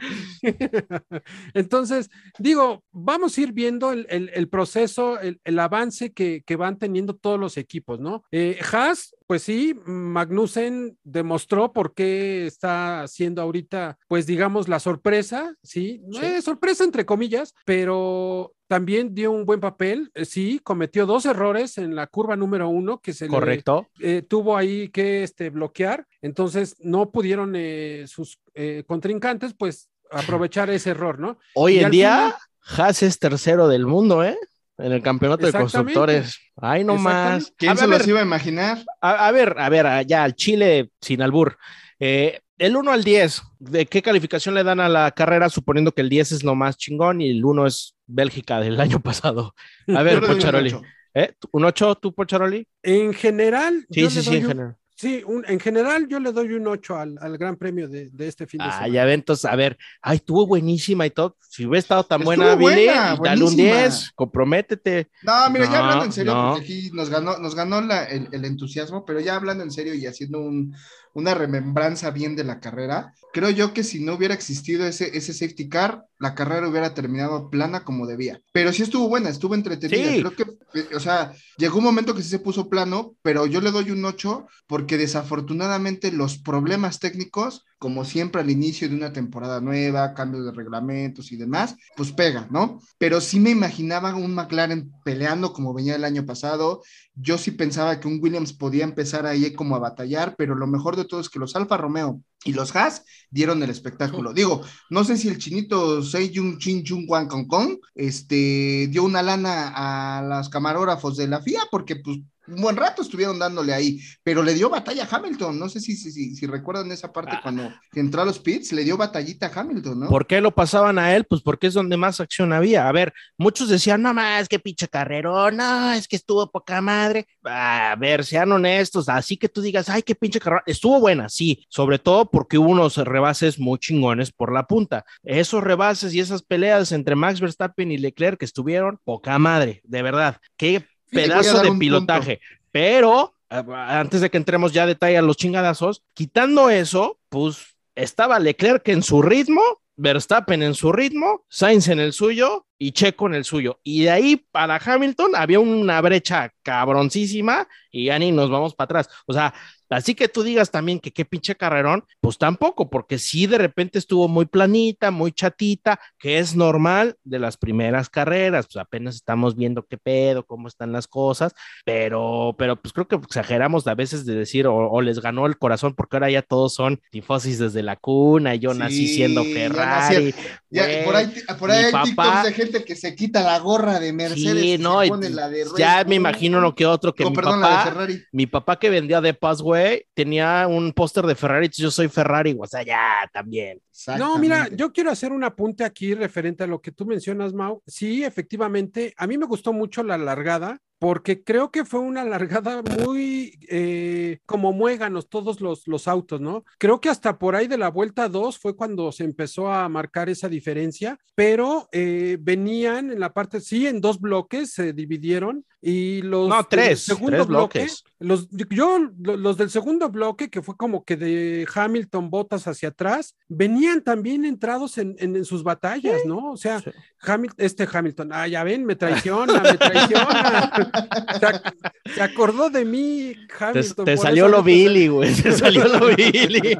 Entonces, 1.54 2.10
digo, 2.38 2.84
vamos 2.92 3.36
a 3.36 3.40
ir 3.40 3.52
viendo 3.52 3.92
el, 3.92 4.06
el- 4.10 4.30
el 4.34 4.48
proceso, 4.48 5.18
el, 5.20 5.40
el 5.44 5.58
avance 5.58 6.12
que, 6.12 6.42
que 6.46 6.56
van 6.56 6.78
teniendo 6.78 7.14
todos 7.16 7.38
los 7.38 7.56
equipos, 7.56 7.98
¿no? 8.00 8.22
Eh, 8.30 8.58
Haas, 8.72 9.14
pues 9.26 9.42
sí, 9.42 9.74
Magnussen 9.86 10.96
demostró 11.04 11.72
por 11.72 11.94
qué 11.94 12.46
está 12.46 13.02
haciendo 13.02 13.42
ahorita, 13.42 13.98
pues 14.08 14.26
digamos, 14.26 14.68
la 14.68 14.80
sorpresa, 14.80 15.54
¿sí? 15.62 16.00
Sí. 16.12 16.20
Eh, 16.22 16.42
sorpresa 16.42 16.84
entre 16.84 17.04
comillas, 17.06 17.54
pero 17.64 18.52
también 18.68 19.14
dio 19.14 19.32
un 19.32 19.44
buen 19.46 19.60
papel, 19.60 20.10
eh, 20.14 20.24
sí, 20.24 20.60
cometió 20.62 21.06
dos 21.06 21.26
errores 21.26 21.78
en 21.78 21.96
la 21.96 22.06
curva 22.06 22.36
número 22.36 22.68
uno 22.68 23.00
que 23.00 23.12
se 23.12 23.24
le, 23.24 23.30
Correcto. 23.30 23.88
eh, 23.98 24.22
tuvo 24.22 24.56
ahí 24.56 24.90
que 24.90 25.22
este, 25.22 25.50
bloquear, 25.50 26.06
entonces 26.22 26.76
no 26.78 27.10
pudieron 27.10 27.54
eh, 27.56 28.04
sus 28.06 28.38
eh, 28.54 28.84
contrincantes 28.86 29.54
pues 29.54 29.88
aprovechar 30.10 30.70
ese 30.70 30.90
error, 30.90 31.18
¿no? 31.18 31.38
Hoy 31.54 31.76
Y 31.76 31.80
en 31.80 31.90
día, 31.90 32.36
Haas 32.76 33.02
es 33.02 33.18
tercero 33.18 33.66
del 33.68 33.86
mundo, 33.86 34.22
¿eh? 34.22 34.38
En 34.76 34.92
el 34.92 35.02
campeonato 35.02 35.44
de 35.44 35.52
constructores. 35.52 36.38
Ay, 36.54 36.84
no 36.84 36.96
más. 36.96 37.52
¿Quién 37.56 37.72
A 37.72 37.76
se 37.76 37.86
ver, 37.86 37.98
los 37.98 38.08
iba 38.08 38.20
a 38.20 38.22
imaginar? 38.22 38.78
A, 39.00 39.26
a 39.26 39.32
ver, 39.32 39.56
a 39.58 39.68
ver, 39.68 40.06
ya 40.06 40.22
al 40.22 40.34
Chile 40.36 40.90
sin 41.00 41.20
albur. 41.20 41.58
Eh, 41.98 42.40
el 42.58 42.76
1 42.76 42.90
al 42.90 43.04
10, 43.04 43.42
¿de 43.60 43.86
qué 43.86 44.02
calificación 44.02 44.54
le 44.54 44.64
dan 44.64 44.80
a 44.80 44.88
la 44.88 45.10
carrera? 45.12 45.48
Suponiendo 45.48 45.92
que 45.92 46.00
el 46.02 46.08
10 46.08 46.32
es 46.32 46.44
lo 46.44 46.54
más 46.54 46.76
chingón 46.76 47.20
y 47.20 47.30
el 47.30 47.44
1 47.44 47.66
es 47.66 47.94
Bélgica 48.06 48.60
del 48.60 48.80
año 48.80 49.00
pasado. 49.00 49.54
A 49.94 50.02
ver, 50.02 50.20
Pocharoli. 50.20 50.70
ocho. 50.72 50.82
¿Eh? 51.14 51.32
¿Un 51.52 51.64
8 51.64 51.94
tú, 51.96 52.14
Pocharoli? 52.14 52.66
En 52.82 53.12
general, 53.14 53.86
Sí, 53.90 54.00
yo 54.02 54.10
sí, 54.10 54.16
le 54.16 54.22
sí, 54.22 54.36
en 54.36 54.42
un- 54.44 54.48
general. 54.48 54.76
sí, 54.94 55.22
un- 55.26 55.44
en 55.48 55.58
general 55.58 56.06
yo 56.08 56.20
le 56.20 56.32
doy 56.32 56.52
un 56.52 56.66
8 56.66 56.96
al, 56.96 57.16
al 57.20 57.38
Gran 57.38 57.56
Premio 57.56 57.88
de, 57.88 58.10
de 58.10 58.28
este 58.28 58.46
fin 58.46 58.58
de 58.58 58.64
Ah, 58.66 58.72
semana. 58.72 58.88
ya 58.94 59.04
ven, 59.04 59.14
entonces, 59.14 59.44
a 59.46 59.56
ver, 59.56 59.76
ay, 60.02 60.16
estuvo 60.16 60.46
buenísima 60.46 61.06
y 61.06 61.10
todo. 61.10 61.36
Si 61.48 61.64
hubiera 61.64 61.78
estado 61.80 62.04
tan 62.04 62.20
Estuvo 62.20 62.36
buena, 62.36 62.54
Billy, 62.56 62.86
buena, 62.86 63.16
dale 63.22 63.42
un 63.44 63.54
buenísima. 63.56 63.78
10, 63.82 64.12
comprométete. 64.14 65.08
No, 65.22 65.50
mira, 65.50 65.64
ya 65.64 65.78
hablando 65.80 66.04
en 66.04 66.12
serio, 66.12 66.34
no. 66.34 66.50
porque 66.54 66.64
aquí 66.64 66.90
nos 66.92 67.08
ganó, 67.10 67.38
nos 67.38 67.54
ganó 67.54 67.80
la- 67.80 68.04
el, 68.04 68.28
el 68.32 68.44
entusiasmo, 68.44 69.04
pero 69.04 69.18
ya 69.20 69.34
hablando 69.36 69.64
en 69.64 69.70
serio 69.70 69.94
y 69.94 70.06
haciendo 70.06 70.40
un- 70.40 70.74
una 71.18 71.34
remembranza 71.34 72.10
bien 72.12 72.36
de 72.36 72.44
la 72.44 72.60
carrera, 72.60 73.12
creo 73.32 73.50
yo 73.50 73.74
que 73.74 73.82
si 73.82 74.04
no 74.04 74.14
hubiera 74.14 74.34
existido 74.34 74.86
ese, 74.86 75.16
ese 75.16 75.34
safety 75.34 75.68
car, 75.68 76.04
la 76.18 76.34
carrera 76.36 76.68
hubiera 76.68 76.94
terminado 76.94 77.50
plana 77.50 77.84
como 77.84 78.06
debía. 78.06 78.40
Pero 78.52 78.72
sí 78.72 78.84
estuvo 78.84 79.08
buena, 79.08 79.28
estuvo 79.28 79.56
entretenida. 79.56 80.12
Sí. 80.12 80.20
Creo 80.20 80.36
que, 80.36 80.78
eh, 80.78 80.88
o 80.94 81.00
sea, 81.00 81.32
llegó 81.56 81.78
un 81.78 81.84
momento 81.84 82.14
que 82.14 82.22
sí 82.22 82.28
se 82.28 82.38
puso 82.38 82.68
plano, 82.68 83.16
pero 83.22 83.46
yo 83.46 83.60
le 83.60 83.72
doy 83.72 83.90
un 83.90 84.04
8 84.04 84.46
porque 84.68 84.96
desafortunadamente 84.96 86.12
los 86.12 86.38
problemas 86.38 87.00
técnicos, 87.00 87.64
como 87.78 88.04
siempre 88.04 88.40
al 88.40 88.50
inicio 88.50 88.88
de 88.88 88.96
una 88.96 89.12
temporada 89.12 89.60
nueva, 89.60 90.14
cambios 90.14 90.44
de 90.44 90.52
reglamentos 90.52 91.30
y 91.32 91.36
demás, 91.36 91.76
pues 91.96 92.12
pega, 92.12 92.48
¿no? 92.50 92.80
Pero 92.98 93.20
sí 93.20 93.38
me 93.38 93.50
imaginaba 93.50 94.14
un 94.14 94.34
McLaren 94.34 94.92
peleando 95.04 95.52
como 95.52 95.72
venía 95.72 95.94
el 95.94 96.04
año 96.04 96.26
pasado. 96.26 96.82
Yo 97.14 97.38
sí 97.38 97.52
pensaba 97.52 98.00
que 98.00 98.08
un 98.08 98.18
Williams 98.20 98.52
podía 98.52 98.84
empezar 98.84 99.26
ahí 99.26 99.52
como 99.52 99.76
a 99.76 99.80
batallar, 99.80 100.34
pero 100.36 100.54
lo 100.54 100.66
mejor 100.66 100.96
de 100.96 101.04
todo 101.04 101.20
es 101.20 101.28
que 101.28 101.38
los 101.38 101.54
Alfa 101.56 101.76
Romeo 101.76 102.20
y 102.44 102.52
los 102.52 102.74
Haas 102.74 103.04
dieron 103.30 103.62
el 103.62 103.70
espectáculo. 103.70 104.32
Digo, 104.32 104.62
no 104.90 105.04
sé 105.04 105.16
si 105.16 105.28
el 105.28 105.38
chinito 105.38 106.02
Seiyun 106.02 106.58
Chin 106.58 106.84
Chung 106.84 107.04
Wan 107.08 107.28
Kong 107.28 107.46
Kong 107.46 107.78
este, 107.94 108.88
dio 108.90 109.04
una 109.04 109.22
lana 109.22 109.72
a 109.74 110.22
los 110.22 110.48
camarógrafos 110.48 111.16
de 111.16 111.28
la 111.28 111.40
FIA 111.40 111.62
porque 111.70 111.96
pues 111.96 112.18
un 112.48 112.60
buen 112.62 112.76
rato 112.76 113.02
estuvieron 113.02 113.38
dándole 113.38 113.72
ahí, 113.74 114.00
pero 114.22 114.42
le 114.42 114.54
dio 114.54 114.70
batalla 114.70 115.04
a 115.10 115.16
Hamilton. 115.16 115.58
No 115.58 115.68
sé 115.68 115.80
si, 115.80 115.96
si, 115.96 116.10
si, 116.10 116.34
si 116.34 116.46
recuerdan 116.46 116.90
esa 116.92 117.12
parte 117.12 117.32
Ah. 117.36 117.40
cuando 117.42 117.70
entró 117.94 118.22
a 118.22 118.24
los 118.24 118.38
pits, 118.38 118.72
le 118.72 118.84
dio 118.84 118.96
batallita 118.96 119.46
a 119.46 119.60
Hamilton, 119.60 120.00
¿no? 120.00 120.08
¿Por 120.08 120.26
qué 120.26 120.40
lo 120.40 120.54
pasaban 120.54 120.98
a 120.98 121.14
él? 121.14 121.24
Pues 121.24 121.42
porque 121.42 121.66
es 121.66 121.74
donde 121.74 121.96
más 121.96 122.20
acción 122.20 122.52
había. 122.52 122.88
A 122.88 122.92
ver, 122.92 123.12
muchos 123.36 123.68
decían, 123.68 124.02
no 124.02 124.14
más, 124.14 124.48
que 124.48 124.58
pinche 124.58 124.88
carrerón, 124.88 125.56
no, 125.56 125.92
es 125.92 126.08
que 126.08 126.16
estuvo 126.16 126.50
poca 126.50 126.80
madre. 126.80 127.26
A 127.44 127.94
ver, 127.98 128.24
sean 128.24 128.50
honestos, 128.52 129.08
así 129.08 129.36
que 129.36 129.48
tú 129.48 129.60
digas, 129.60 129.88
ay, 129.88 130.02
qué 130.02 130.14
pinche 130.14 130.40
carrerón. 130.40 130.62
Estuvo 130.66 131.00
buena, 131.00 131.28
sí, 131.28 131.66
sobre 131.68 131.98
todo 131.98 132.30
porque 132.30 132.58
hubo 132.58 132.70
unos 132.70 132.96
rebases 132.96 133.58
muy 133.58 133.78
chingones 133.78 134.32
por 134.32 134.52
la 134.52 134.66
punta. 134.66 135.04
Esos 135.22 135.62
rebases 135.62 136.14
y 136.14 136.20
esas 136.20 136.42
peleas 136.42 136.92
entre 136.92 137.14
Max 137.16 137.40
Verstappen 137.40 137.90
y 137.92 137.98
Leclerc 137.98 138.38
que 138.38 138.44
estuvieron 138.44 138.98
poca 139.04 139.38
madre, 139.38 139.80
de 139.84 140.02
verdad. 140.02 140.40
Qué 140.56 140.86
pedazo 141.10 141.60
de 141.62 141.72
pilotaje. 141.72 142.40
Pero 142.70 143.34
antes 143.50 144.20
de 144.20 144.30
que 144.30 144.36
entremos 144.36 144.72
ya 144.72 144.84
a 144.84 144.86
detalle 144.86 145.18
a 145.18 145.22
los 145.22 145.36
chingadazos, 145.36 146.02
quitando 146.14 146.70
eso, 146.70 147.18
pues 147.28 147.76
estaba 147.94 148.38
Leclerc 148.38 148.86
en 148.88 149.02
su 149.02 149.22
ritmo, 149.22 149.62
Verstappen 149.96 150.62
en 150.62 150.74
su 150.74 150.92
ritmo, 150.92 151.44
Sainz 151.48 151.88
en 151.88 151.98
el 151.98 152.12
suyo 152.12 152.66
y 152.78 152.92
Checo 152.92 153.26
en 153.26 153.34
el 153.34 153.44
suyo. 153.44 153.80
Y 153.82 154.04
de 154.04 154.10
ahí 154.10 154.36
para 154.36 154.76
Hamilton 154.76 155.32
había 155.34 155.60
una 155.60 156.00
brecha 156.00 156.52
cabroncísima 156.62 157.66
y 157.90 158.06
ya 158.06 158.18
ni 158.18 158.32
nos 158.32 158.50
vamos 158.50 158.74
para 158.74 158.84
atrás. 158.84 159.08
O 159.26 159.32
sea, 159.32 159.54
así 159.88 160.14
que 160.14 160.28
tú 160.28 160.42
digas 160.42 160.70
también 160.70 161.00
que 161.00 161.10
qué 161.10 161.24
pinche 161.24 161.56
carrerón, 161.56 162.04
pues 162.20 162.36
tampoco, 162.36 162.90
porque 162.90 163.18
sí 163.18 163.46
de 163.46 163.58
repente 163.58 163.98
estuvo 163.98 164.28
muy 164.28 164.44
planita, 164.46 165.10
muy 165.10 165.32
chatita, 165.32 165.98
que 166.18 166.38
es 166.38 166.54
normal 166.54 167.16
de 167.24 167.38
las 167.38 167.56
primeras 167.56 168.10
carreras, 168.10 168.66
pues 168.66 168.76
apenas 168.76 169.14
estamos 169.14 169.56
viendo 169.56 169.86
qué 169.86 169.96
pedo, 169.96 170.44
cómo 170.44 170.68
están 170.68 170.92
las 170.92 171.08
cosas, 171.08 171.54
pero, 171.84 172.54
pero 172.58 172.76
pues 172.76 172.92
creo 172.92 173.08
que 173.08 173.16
exageramos 173.16 173.86
a 173.86 173.94
veces 173.94 174.26
de 174.26 174.34
decir, 174.34 174.66
o, 174.66 174.76
o 174.90 175.00
les 175.00 175.20
ganó 175.20 175.46
el 175.46 175.56
corazón, 175.58 175.94
porque 175.94 176.16
ahora 176.16 176.30
ya 176.30 176.42
todos 176.42 176.74
son 176.74 177.00
tifosis 177.10 177.58
desde 177.58 177.82
la 177.82 177.96
cuna, 177.96 178.54
y 178.54 178.58
yo 178.58 178.74
nací 178.74 178.98
Sí, 178.98 179.14
siendo 179.14 179.44
ya 179.44 179.54
Ferrari. 179.54 180.34
Ya, 180.70 180.84
güey. 180.84 181.04
por 181.04 181.16
ahí, 181.16 181.32
por 181.58 181.70
ahí 181.70 181.84
hay 181.86 181.92
papá- 181.92 182.04
TikToks 182.06 182.42
de 182.44 182.52
gente 182.52 182.84
que 182.84 182.94
se 182.94 183.14
quita 183.14 183.42
la 183.42 183.58
gorra 183.58 183.98
de 183.98 184.12
Mercedes 184.12 184.60
Sí, 184.62 184.72
y 184.74 184.78
no, 184.78 185.00
se 185.00 185.06
y 185.06 185.08
pone 185.08 185.30
la 185.30 185.48
de 185.48 185.64
Red 185.64 185.70
ya 185.78 186.04
me 186.04 186.16
imagino 186.16 186.60
lo 186.60 186.74
que 186.74 186.84
otro 186.84 187.14
que 187.14 187.24
No, 187.24 187.30
mi 187.30 187.36
perdón, 187.36 187.60
la 187.62 187.68
de 187.68 187.74
papá, 187.74 187.90
Ferrari. 187.90 188.22
mi 188.32 188.46
papá 188.46 188.78
que 188.78 188.90
vendía 188.90 189.20
de 189.22 189.32
Paz, 189.34 189.62
güey, 189.62 190.04
tenía 190.12 190.66
un 190.68 190.92
póster 190.92 191.24
de 191.26 191.34
Ferrari, 191.34 191.66
entonces 191.66 191.82
yo 191.82 191.90
soy 191.90 192.08
Ferrari, 192.08 192.54
o 192.60 192.66
sea, 192.66 192.82
ya 192.82 193.28
también. 193.32 193.80
No, 194.18 194.38
mira, 194.38 194.68
yo 194.72 194.92
quiero 194.92 195.10
hacer 195.10 195.32
un 195.32 195.42
apunte 195.42 195.84
aquí 195.84 196.14
referente 196.14 196.64
a 196.64 196.66
lo 196.66 196.80
que 196.80 196.92
tú 196.92 197.06
mencionas, 197.06 197.52
Mau. 197.54 197.82
Sí, 197.86 198.22
efectivamente, 198.24 199.14
a 199.16 199.26
mí 199.26 199.38
me 199.38 199.46
gustó 199.46 199.72
mucho 199.72 200.02
la 200.02 200.18
largada 200.18 200.78
porque 200.98 201.44
creo 201.44 201.70
que 201.70 201.84
fue 201.84 202.00
una 202.00 202.24
largada 202.24 202.82
muy 202.82 203.58
eh, 203.68 204.40
como 204.46 204.72
muéganos 204.72 205.28
todos 205.28 205.60
los, 205.60 206.08
autos, 206.08 206.40
¿no? 206.40 206.64
Creo 206.78 207.00
que 207.00 207.08
hasta 207.08 207.38
por 207.38 207.54
ahí 207.54 207.66
de 207.66 207.78
la 207.78 207.90
vuelta 207.90 208.28
2 208.28 208.58
fue 208.58 208.76
cuando 208.76 209.12
se 209.12 209.24
empezó 209.24 209.72
a 209.72 209.88
marcar 209.88 210.28
esa 210.28 210.48
diferencia, 210.48 211.18
pero 211.34 211.88
eh, 211.92 212.38
venían 212.40 213.10
en 213.10 213.20
la 213.20 213.32
parte, 213.32 213.60
sí, 213.60 213.86
en 213.86 214.00
dos 214.00 214.20
bloques 214.20 214.72
se 214.72 214.92
dividieron 214.92 215.64
y 215.80 216.22
los 216.22 216.48
No, 216.48 216.64
tres, 216.64 217.04
segundo 217.04 217.36
tres 217.36 217.46
bloque, 217.46 217.78
bloques. 217.78 218.04
los, 218.18 218.48
yo, 218.50 218.98
lo- 219.20 219.36
los 219.36 219.56
del 219.56 219.70
segundo 219.70 220.08
bloque, 220.08 220.50
que 220.50 220.60
fue 220.60 220.76
como 220.76 221.04
que 221.04 221.16
de 221.16 221.66
Hamilton 221.72 222.30
botas 222.30 222.66
hacia 222.66 222.88
atrás, 222.88 223.36
venían 223.48 224.02
también 224.02 224.44
entrados 224.44 224.98
en, 224.98 225.14
en- 225.18 225.36
en 225.36 225.44
sus 225.44 225.62
batallas, 225.62 226.22
¿no? 226.26 226.50
O 226.52 226.56
sea, 226.56 226.80
Sí. 226.80 226.90
Hamil- 227.22 227.54
este 227.58 227.86
Hamilton, 227.92 228.30
ah, 228.32 228.46
ya 228.48 228.64
ven, 228.64 228.84
me 228.84 228.96
traiciona, 228.96 229.60
me 229.60 229.76
traiciona. 229.78 230.72
se, 231.40 231.46
ac- 231.46 231.74
se 232.14 232.22
acordó 232.22 232.70
de 232.70 232.84
mí, 232.84 233.34
Te, 233.48 233.64
Hamilton. 233.64 234.04
te 234.04 234.16
por 234.16 234.24
salió 234.24 234.48
lo 234.48 234.62
Billy, 234.62 235.08
güey, 235.08 235.32
te 235.34 235.52
salió 235.52 235.84
lo 235.86 236.06
Billy. 236.16 236.76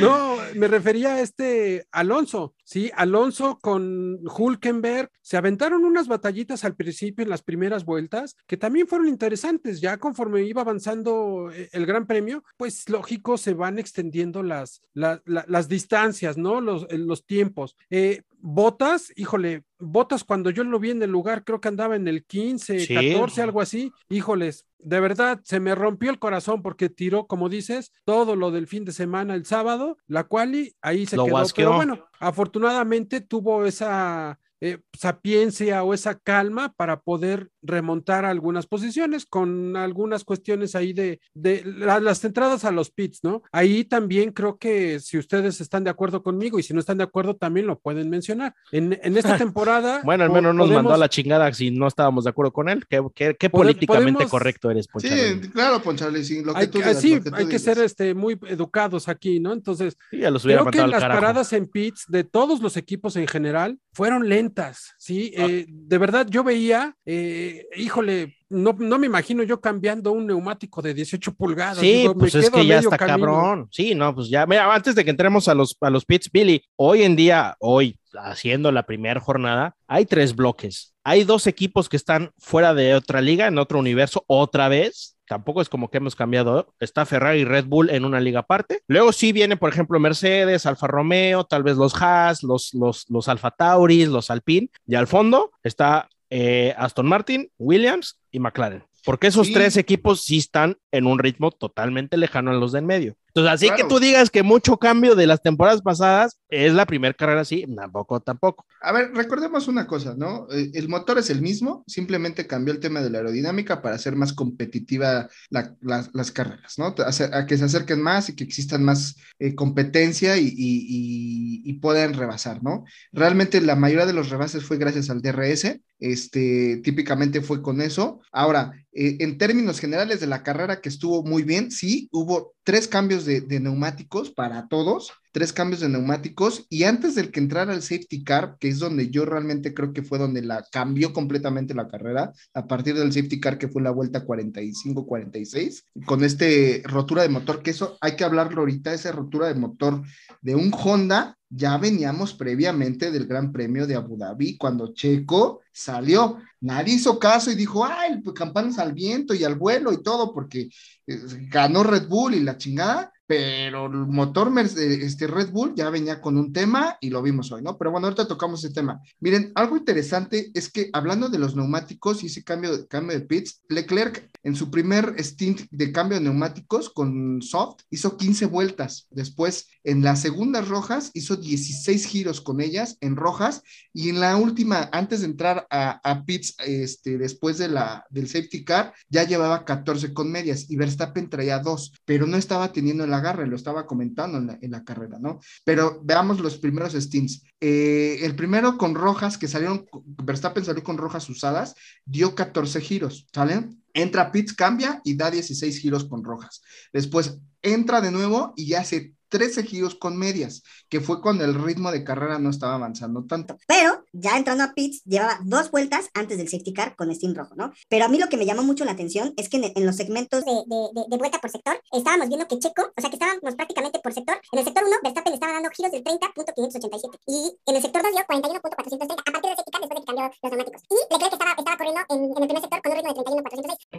No, 0.00 0.36
me 0.54 0.68
refería 0.68 1.14
a 1.14 1.20
este 1.20 1.86
Alonso, 1.92 2.54
sí, 2.74 2.90
Alonso 2.96 3.58
con 3.62 4.18
Hulkenberg, 4.36 5.08
se 5.22 5.36
aventaron 5.36 5.84
unas 5.84 6.08
batallitas 6.08 6.64
al 6.64 6.74
principio 6.74 7.22
en 7.22 7.30
las 7.30 7.42
primeras 7.42 7.84
vueltas 7.84 8.34
que 8.48 8.56
también 8.56 8.88
fueron 8.88 9.06
interesantes, 9.06 9.80
ya 9.80 9.96
conforme 9.98 10.42
iba 10.42 10.62
avanzando 10.62 11.50
eh, 11.52 11.68
el 11.70 11.86
Gran 11.86 12.04
Premio, 12.08 12.42
pues 12.56 12.88
lógico 12.88 13.38
se 13.38 13.54
van 13.54 13.78
extendiendo 13.78 14.42
las, 14.42 14.82
la- 14.92 15.22
la- 15.24 15.44
las 15.46 15.68
distancias, 15.68 16.36
¿no? 16.36 16.60
Los, 16.60 16.82
eh, 16.90 16.98
los 16.98 17.24
tiempos. 17.24 17.76
Eh, 17.90 18.22
Botas, 18.46 19.10
híjole, 19.16 19.62
Botas 19.78 20.22
cuando 20.22 20.50
yo 20.50 20.64
lo 20.64 20.78
vi 20.78 20.90
en 20.90 21.02
el 21.02 21.10
lugar, 21.10 21.44
creo 21.44 21.62
que 21.62 21.68
andaba 21.68 21.96
en 21.96 22.06
el 22.06 22.26
15, 22.26 22.78
Sí. 22.80 22.92
14, 22.94 23.40
algo 23.40 23.62
así, 23.62 23.90
híjoles, 24.10 24.66
de 24.78 25.00
verdad 25.00 25.40
se 25.44 25.60
me 25.60 25.74
rompió 25.74 26.10
el 26.10 26.18
corazón 26.18 26.60
porque 26.60 26.90
tiró, 26.90 27.26
como 27.26 27.48
dices, 27.48 27.90
todo 28.04 28.36
lo 28.36 28.50
del 28.50 28.66
fin 28.66 28.84
de 28.84 28.92
semana 28.92 29.34
el 29.34 29.46
sábado, 29.46 29.96
la 30.06 30.24
quali 30.24 30.76
ahí 30.82 31.06
se 31.06 31.16
Lo 31.16 31.24
quedó. 31.24 31.32
guasqueó. 31.36 31.64
Pero 31.70 31.76
bueno, 31.76 32.06
afortunadamente 32.20 33.22
tuvo 33.22 33.64
esa 33.64 34.38
eh, 34.66 34.78
sapiencia 34.98 35.82
o 35.84 35.92
esa 35.92 36.18
calma 36.18 36.72
para 36.74 37.00
poder 37.00 37.50
remontar 37.62 38.24
algunas 38.24 38.66
posiciones 38.66 39.26
con 39.26 39.76
algunas 39.76 40.24
cuestiones 40.24 40.74
ahí 40.74 40.92
de, 40.94 41.20
de 41.34 41.62
la- 41.66 42.00
las 42.00 42.24
entradas 42.24 42.64
a 42.64 42.70
los 42.70 42.90
pits, 42.90 43.20
¿no? 43.22 43.42
Ahí 43.52 43.84
también 43.84 44.32
creo 44.32 44.56
que 44.56 45.00
si 45.00 45.18
ustedes 45.18 45.60
están 45.60 45.84
de 45.84 45.90
acuerdo 45.90 46.22
conmigo 46.22 46.58
y 46.58 46.62
si 46.62 46.72
no 46.72 46.80
están 46.80 46.96
de 46.98 47.04
acuerdo 47.04 47.36
también 47.36 47.66
lo 47.66 47.78
pueden 47.78 48.08
mencionar. 48.08 48.54
En, 48.72 48.98
en 49.02 49.16
esta 49.18 49.36
temporada... 49.38 50.00
Bueno, 50.02 50.24
al 50.24 50.30
menos 50.30 50.54
nos 50.54 50.66
mandó 50.68 50.78
a 50.78 50.82
podemos- 50.94 50.98
la 50.98 51.08
chingada 51.10 51.52
si 51.52 51.70
no 51.70 51.86
estábamos 51.86 52.24
de 52.24 52.30
acuerdo 52.30 52.52
con 52.52 52.68
él. 52.70 52.86
Qué, 52.88 53.02
qué- 53.14 53.36
qué 53.38 53.50
políticamente 53.50 54.12
podemos- 54.24 54.30
correcto 54.30 54.70
eres, 54.70 54.88
Poncharelli. 54.88 55.42
Sí, 55.44 55.50
claro, 55.50 55.82
Poncharelli, 55.82 56.24
sí, 56.24 56.42
lo 56.42 56.54
que 56.54 56.60
Hay, 56.60 56.66
tú 56.68 56.78
que- 56.78 56.84
digas, 56.86 57.00
sí, 57.02 57.14
lo 57.16 57.22
que 57.22 57.30
tú 57.30 57.36
hay 57.36 57.46
que 57.48 57.58
ser 57.58 57.78
este, 57.80 58.14
muy 58.14 58.38
educados 58.48 59.08
aquí, 59.08 59.40
¿no? 59.40 59.52
Entonces, 59.52 59.96
Sí, 60.10 60.18
ya 60.20 60.30
los 60.30 60.44
hubiera 60.44 60.62
Creo 60.62 60.70
que 60.84 60.90
las 60.90 61.00
carajo. 61.00 61.20
paradas 61.20 61.52
en 61.52 61.66
pits 61.66 62.04
de 62.08 62.24
todos 62.24 62.60
los 62.62 62.76
equipos 62.76 63.16
en 63.16 63.26
general 63.26 63.78
fueron 63.94 64.28
lentas, 64.28 64.94
¿sí? 64.98 65.32
Ah. 65.38 65.46
Eh, 65.48 65.66
de 65.68 65.98
verdad, 65.98 66.26
yo 66.28 66.42
veía, 66.42 66.96
eh, 67.06 67.66
híjole, 67.76 68.36
no, 68.50 68.74
no 68.78 68.98
me 68.98 69.06
imagino 69.06 69.42
yo 69.42 69.60
cambiando 69.60 70.12
un 70.12 70.26
neumático 70.26 70.82
de 70.82 70.94
18 70.94 71.34
pulgadas. 71.34 71.78
Sí, 71.78 71.92
digo, 71.92 72.14
pues 72.14 72.34
es 72.34 72.50
que 72.50 72.66
ya 72.66 72.80
está 72.80 72.98
camino. 72.98 73.26
cabrón. 73.26 73.68
Sí, 73.70 73.94
no, 73.94 74.14
pues 74.14 74.28
ya. 74.28 74.46
Mira, 74.46 74.72
antes 74.72 74.94
de 74.94 75.04
que 75.04 75.10
entremos 75.10 75.48
a 75.48 75.54
los, 75.54 75.76
a 75.80 75.90
los 75.90 76.04
pits, 76.04 76.30
Billy, 76.30 76.62
hoy 76.76 77.02
en 77.02 77.16
día, 77.16 77.56
hoy, 77.60 77.98
haciendo 78.14 78.70
la 78.72 78.84
primera 78.84 79.20
jornada, 79.20 79.76
hay 79.86 80.06
tres 80.06 80.34
bloques. 80.34 80.94
Hay 81.04 81.24
dos 81.24 81.46
equipos 81.46 81.88
que 81.88 81.96
están 81.96 82.30
fuera 82.38 82.74
de 82.74 82.94
otra 82.94 83.20
liga, 83.20 83.46
en 83.46 83.58
otro 83.58 83.78
universo, 83.78 84.24
otra 84.26 84.68
vez. 84.68 85.13
Tampoco 85.26 85.60
es 85.62 85.68
como 85.68 85.90
que 85.90 85.98
hemos 85.98 86.14
cambiado. 86.16 86.74
Está 86.80 87.06
Ferrari 87.06 87.40
y 87.40 87.44
Red 87.44 87.66
Bull 87.66 87.90
en 87.90 88.04
una 88.04 88.20
liga 88.20 88.40
aparte. 88.40 88.82
Luego 88.88 89.12
sí 89.12 89.32
viene, 89.32 89.56
por 89.56 89.70
ejemplo, 89.70 89.98
Mercedes, 90.00 90.66
Alfa 90.66 90.86
Romeo, 90.86 91.44
tal 91.44 91.62
vez 91.62 91.76
los 91.76 92.00
Haas, 92.00 92.42
los, 92.42 92.74
los, 92.74 93.06
los 93.08 93.28
Alfa 93.28 93.50
Tauris, 93.50 94.08
los 94.08 94.30
Alpine. 94.30 94.68
Y 94.86 94.94
al 94.94 95.06
fondo 95.06 95.50
está 95.62 96.08
eh, 96.30 96.74
Aston 96.76 97.06
Martin, 97.06 97.50
Williams 97.58 98.18
y 98.30 98.38
McLaren. 98.40 98.84
Porque 99.04 99.26
esos 99.26 99.48
Sí. 99.48 99.52
tres 99.52 99.76
equipos 99.76 100.22
sí 100.22 100.38
están 100.38 100.78
en 100.90 101.06
un 101.06 101.18
ritmo 101.18 101.50
totalmente 101.50 102.16
lejano 102.16 102.50
a 102.50 102.54
los 102.54 102.72
de 102.72 102.78
en 102.78 102.86
medio. 102.86 103.16
Entonces, 103.34 103.52
así 103.52 103.74
que 103.74 103.82
Claro. 103.82 103.88
tú 103.88 103.98
digas 104.00 104.30
que 104.30 104.42
mucho 104.44 104.76
cambio 104.78 105.14
de 105.16 105.26
las 105.26 105.42
temporadas 105.42 105.82
pasadas 105.82 106.38
es 106.48 106.72
la 106.72 106.86
primera 106.86 107.14
carrera 107.14 107.40
así, 107.40 107.64
tampoco, 107.74 108.20
tampoco. 108.20 108.64
A 108.80 108.92
ver, 108.92 109.10
recordemos 109.14 109.66
una 109.66 109.86
cosa, 109.86 110.14
¿no? 110.16 110.46
Eh, 110.52 110.70
El 110.74 110.88
motor 110.88 111.18
es 111.18 111.30
el 111.30 111.40
mismo, 111.42 111.82
simplemente 111.86 112.46
cambió 112.46 112.72
el 112.72 112.80
tema 112.80 113.00
de 113.00 113.10
la 113.10 113.18
aerodinámica 113.18 113.82
para 113.82 113.96
hacer 113.96 114.14
más 114.14 114.34
competitiva 114.34 115.28
la- 115.50 115.74
la- 115.80 116.08
las 116.12 116.30
carreras, 116.30 116.78
¿no? 116.78 116.94
A, 116.98 117.38
a 117.38 117.46
que 117.46 117.56
se 117.58 117.64
acerquen 117.64 118.00
más 118.02 118.28
y 118.28 118.36
que 118.36 118.44
existan 118.44 118.84
más 118.84 119.16
eh, 119.40 119.54
competencia 119.56 120.36
y, 120.36 120.46
y- 120.46 120.52
y- 120.88 121.62
y 121.64 121.72
puedan 121.80 122.14
rebasar, 122.14 122.62
¿no? 122.62 122.84
Realmente 123.12 123.60
la 123.60 123.74
mayoría 123.76 124.06
de 124.06 124.12
los 124.12 124.30
rebases 124.30 124.64
fue 124.64 124.76
gracias 124.78 125.10
al 125.10 125.22
DRS, 125.22 125.80
este, 125.98 126.80
típicamente 126.84 127.40
fue 127.40 127.62
con 127.62 127.80
eso. 127.80 128.20
Ahora, 128.32 128.72
eh, 128.92 129.16
en 129.20 129.38
términos 129.38 129.80
generales 129.80 130.20
de 130.20 130.26
la 130.26 130.42
carrera 130.42 130.80
que 130.80 130.88
estuvo 130.88 131.22
muy 131.24 131.42
bien, 131.42 131.70
sí, 131.70 132.08
hubo 132.12 132.54
tres 132.64 132.86
cambios 132.88 133.23
de, 133.26 133.42
neumáticos 133.60 134.30
para 134.30 134.68
todos, 134.68 135.12
tres 135.32 135.52
cambios 135.52 135.80
de 135.80 135.88
neumáticos, 135.88 136.66
y 136.68 136.84
antes 136.84 137.14
del 137.14 137.30
que 137.30 137.40
entrara 137.40 137.74
el 137.74 137.82
safety 137.82 138.24
car, 138.24 138.56
que 138.58 138.68
es 138.68 138.78
donde 138.78 139.10
yo 139.10 139.24
realmente 139.24 139.74
creo 139.74 139.92
que 139.92 140.02
fue 140.02 140.18
donde 140.18 140.42
la 140.42 140.64
cambió 140.70 141.12
completamente 141.12 141.74
la 141.74 141.88
carrera, 141.88 142.32
a 142.54 142.66
partir 142.66 142.94
del 142.94 143.12
safety 143.12 143.40
car 143.40 143.58
que 143.58 143.68
fue 143.68 143.82
la 143.82 143.90
vuelta 143.90 144.24
45-46, 144.24 145.84
con 146.06 146.24
este 146.24 146.82
rotura 146.84 147.22
de 147.22 147.28
motor, 147.28 147.62
que 147.62 147.70
eso 147.70 147.96
hay 148.00 148.16
que 148.16 148.24
hablarlo 148.24 148.60
ahorita, 148.60 148.92
esa 148.92 149.12
rotura 149.12 149.48
de 149.48 149.54
motor 149.54 150.02
de 150.40 150.54
un 150.54 150.72
Honda, 150.72 151.36
ya 151.56 151.78
veníamos 151.78 152.34
previamente 152.34 153.12
del 153.12 153.26
Gran 153.26 153.52
Premio 153.52 153.86
de 153.86 153.94
Abu 153.94 154.16
Dhabi, 154.16 154.56
cuando 154.56 154.92
Checo 154.92 155.60
salió. 155.72 156.38
Nadie 156.60 156.94
hizo 156.94 157.18
caso 157.18 157.50
y 157.50 157.54
dijo, 157.54 157.84
ay, 157.84 158.20
pues 158.22 158.34
campanas 158.34 158.78
al 158.78 158.92
viento 158.92 159.34
y 159.34 159.44
al 159.44 159.54
vuelo 159.54 159.92
y 159.92 160.02
todo, 160.02 160.32
porque 160.34 160.68
eh, 161.06 161.20
ganó 161.50 161.84
Red 161.84 162.08
Bull 162.08 162.34
y 162.34 162.40
la 162.40 162.56
chingada, 162.56 163.12
pero 163.26 163.86
el 163.86 164.06
motor 164.06 164.52
eh, 164.58 164.98
este 165.02 165.26
Red 165.26 165.50
Bull 165.50 165.74
ya 165.74 165.88
venía 165.90 166.20
con 166.20 166.36
un 166.36 166.52
tema 166.52 166.98
y 167.00 167.10
lo 167.10 167.22
vimos 167.22 167.50
hoy, 167.52 167.62
¿no? 167.62 167.78
Pero 167.78 167.90
bueno, 167.90 168.06
ahorita 168.06 168.28
tocamos 168.28 168.64
ese 168.64 168.74
tema. 168.74 169.00
Miren, 169.20 169.52
algo 169.54 169.76
interesante 169.76 170.50
es 170.54 170.70
que 170.70 170.90
hablando 170.92 171.28
de 171.28 171.38
los 171.38 171.56
neumáticos 171.56 172.22
y 172.22 172.26
ese 172.26 172.44
cambio, 172.44 172.86
cambio 172.88 173.18
de 173.18 173.24
pits, 173.24 173.62
Leclerc 173.68 174.30
en 174.42 174.54
su 174.54 174.70
primer 174.70 175.14
stint 175.18 175.62
de 175.70 175.90
cambio 175.90 176.18
de 176.18 176.24
neumáticos 176.24 176.90
con 176.90 177.40
soft 177.40 177.82
hizo 177.90 178.16
15 178.16 178.46
vueltas. 178.46 179.06
Después, 179.10 179.68
en 179.84 180.02
las 180.02 180.20
segundas 180.20 180.68
rojas, 180.68 181.10
hizo 181.14 181.36
16 181.36 182.06
giros 182.06 182.40
con 182.42 182.60
ellas 182.60 182.98
en 183.00 183.16
rojas 183.16 183.62
y 183.92 184.10
en 184.10 184.20
la 184.20 184.36
última, 184.36 184.90
antes 184.92 185.20
de 185.20 185.26
entrar 185.26 185.66
a, 185.70 186.00
a 186.04 186.24
pits, 186.24 186.56
este, 186.58 187.16
después 187.16 187.56
de 187.56 187.68
la, 187.68 188.04
del 188.10 188.28
safety 188.28 188.64
car, 188.64 188.92
ya 189.08 189.24
llevaba 189.24 189.64
14 189.64 190.12
con 190.12 190.30
medias 190.30 190.70
y 190.70 190.76
Verstappen 190.76 191.30
traía 191.30 191.58
dos, 191.58 191.92
pero 192.04 192.26
no 192.26 192.36
estaba 192.36 192.72
teniendo 192.72 193.04
el 193.04 193.13
agarre, 193.16 193.46
lo 193.46 193.56
estaba 193.56 193.86
comentando 193.86 194.38
en 194.38 194.70
la, 194.70 194.84
carrera, 194.84 195.18
¿no? 195.18 195.40
Pero 195.64 196.00
veamos 196.02 196.40
los 196.40 196.58
primeros 196.58 196.92
stints. 196.92 197.42
Eh, 197.60 198.18
el 198.22 198.34
primero 198.34 198.76
con 198.76 198.94
rojas, 198.94 199.38
que 199.38 199.48
salieron, 199.48 199.86
Verstappen 200.04 200.64
salió 200.64 200.82
con 200.82 200.98
rojas 200.98 201.28
usadas, 201.28 201.74
dio 202.04 202.34
14 202.34 202.80
giros, 202.80 203.26
¿sale? 203.32 203.68
Entra 203.92 204.22
a 204.22 204.32
pits, 204.32 204.52
cambia 204.52 205.00
y 205.04 205.16
da 205.16 205.30
16 205.30 205.78
giros 205.78 206.04
con 206.04 206.24
rojas. 206.24 206.62
Después 206.92 207.38
entra 207.62 208.00
de 208.00 208.10
nuevo 208.10 208.52
y 208.56 208.74
hace 208.74 209.14
13 209.28 209.64
giros 209.64 209.94
con 209.96 210.16
medias, 210.16 210.62
que 210.88 211.00
fue 211.00 211.20
cuando 211.20 211.44
el 211.44 211.54
ritmo 211.54 211.90
de 211.90 212.04
carrera 212.04 212.38
no 212.38 212.50
estaba 212.50 212.74
avanzando 212.74 213.24
tanto. 213.24 213.58
Pero 213.66 214.03
ya 214.14 214.36
entrando 214.38 214.64
a 214.64 214.72
pits, 214.74 215.02
llevaba 215.04 215.38
dos 215.44 215.70
vueltas 215.70 216.08
antes 216.14 216.38
del 216.38 216.48
safety 216.48 216.72
car 216.72 216.94
con 216.96 217.12
Steam 217.14 217.34
rojo, 217.34 217.54
¿no? 217.56 217.72
Pero 217.88 218.04
a 218.04 218.08
mí 218.08 218.18
lo 218.18 218.28
que 218.28 218.36
me 218.36 218.46
llamó 218.46 218.62
mucho 218.62 218.84
la 218.84 218.92
atención 218.92 219.34
es 219.36 219.48
que 219.48 219.56
en, 219.58 219.64
en 219.74 219.84
los 219.86 219.96
segmentos 219.96 220.44
de, 220.44 220.52
de- 220.52 220.88
de- 220.94 221.06
de 221.10 221.16
vuelta 221.18 221.40
por 221.40 221.50
sector, 221.50 221.80
estábamos 221.92 222.28
viendo 222.28 222.46
que 222.46 222.58
Checo, 222.58 222.82
o 222.96 223.00
sea 223.00 223.10
que 223.10 223.16
estábamos 223.16 223.54
prácticamente 223.56 223.98
por 223.98 224.12
sector. 224.14 224.36
En 224.52 224.58
el 224.60 224.64
sector 224.64 224.84
1, 224.84 224.96
Verstappen 225.02 225.34
estaba 225.34 225.52
dando 225.52 225.70
giros 225.70 225.92
del 225.92 226.04
30.587 226.04 227.18
y 227.26 227.58
en 227.66 227.76
el 227.76 227.82
sector 227.82 228.02
2 228.02 228.12
dio 228.12 228.20
41.430 228.22 228.62
a 228.62 229.32
partir 229.32 229.50
de 229.50 229.56
safety 229.56 229.70
car 229.72 229.80
después 229.80 229.98
de 229.98 230.00
que 230.00 230.06
cambió 230.06 230.30
los 230.42 230.50
neumáticos. 230.52 230.82
Y 230.88 231.12
Leclerc 231.12 231.32
estaba, 231.32 231.52
estaba 231.58 231.76
corriendo 231.76 232.00
en, 232.08 232.24
en 232.24 232.42
el 232.42 232.46
primer 232.48 232.62
sector 232.62 232.80
con 232.82 232.92
un 232.92 232.98
ritmo 232.98 233.14
de 233.14 233.20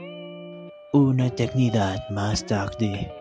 31.406. 0.01 0.71
Una 0.93 1.28
eternidad 1.28 2.10
más 2.10 2.45
tarde. 2.45 3.12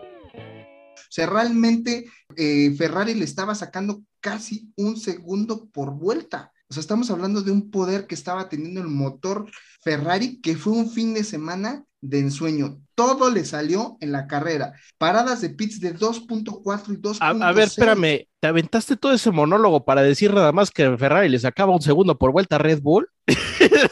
O 0.97 1.11
sea, 1.15 1.27
realmente 1.27 2.05
eh, 2.37 2.73
Ferrari 2.77 3.13
le 3.13 3.25
estaba 3.25 3.53
sacando 3.55 4.01
casi 4.21 4.71
un 4.77 4.97
segundo 4.97 5.67
por 5.69 5.91
vuelta. 5.91 6.51
O 6.69 6.73
sea, 6.73 6.81
estamos 6.81 7.11
hablando 7.11 7.41
de 7.41 7.51
un 7.51 7.69
poder 7.69 8.07
que 8.07 8.15
estaba 8.15 8.49
teniendo 8.49 8.81
el 8.81 8.87
motor 8.87 9.45
Ferrari, 9.81 10.41
que 10.41 10.55
fue 10.55 10.73
un 10.73 10.89
fin 10.89 11.13
de 11.13 11.23
semana 11.23 11.83
de 12.01 12.19
ensueño. 12.19 12.79
Todo 12.95 13.29
le 13.29 13.45
salió 13.45 13.97
en 13.99 14.11
la 14.11 14.27
carrera. 14.27 14.73
Paradas 14.97 15.41
de 15.41 15.49
pits 15.49 15.79
de 15.79 15.95
2.4 15.95 16.93
y 16.93 16.97
2.6. 16.97 17.17
A, 17.19 17.49
a 17.49 17.51
ver, 17.51 17.65
espérame, 17.65 18.27
¿te 18.39 18.47
aventaste 18.47 18.95
todo 18.95 19.13
ese 19.13 19.31
monólogo 19.31 19.85
para 19.85 20.01
decir 20.01 20.33
nada 20.33 20.51
más 20.51 20.71
que 20.71 20.97
Ferrari 20.97 21.29
le 21.29 21.39
sacaba 21.39 21.73
un 21.73 21.81
segundo 21.81 22.17
por 22.17 22.31
vuelta 22.31 22.55
a 22.55 22.59
Red 22.59 22.81
Bull? 22.81 23.07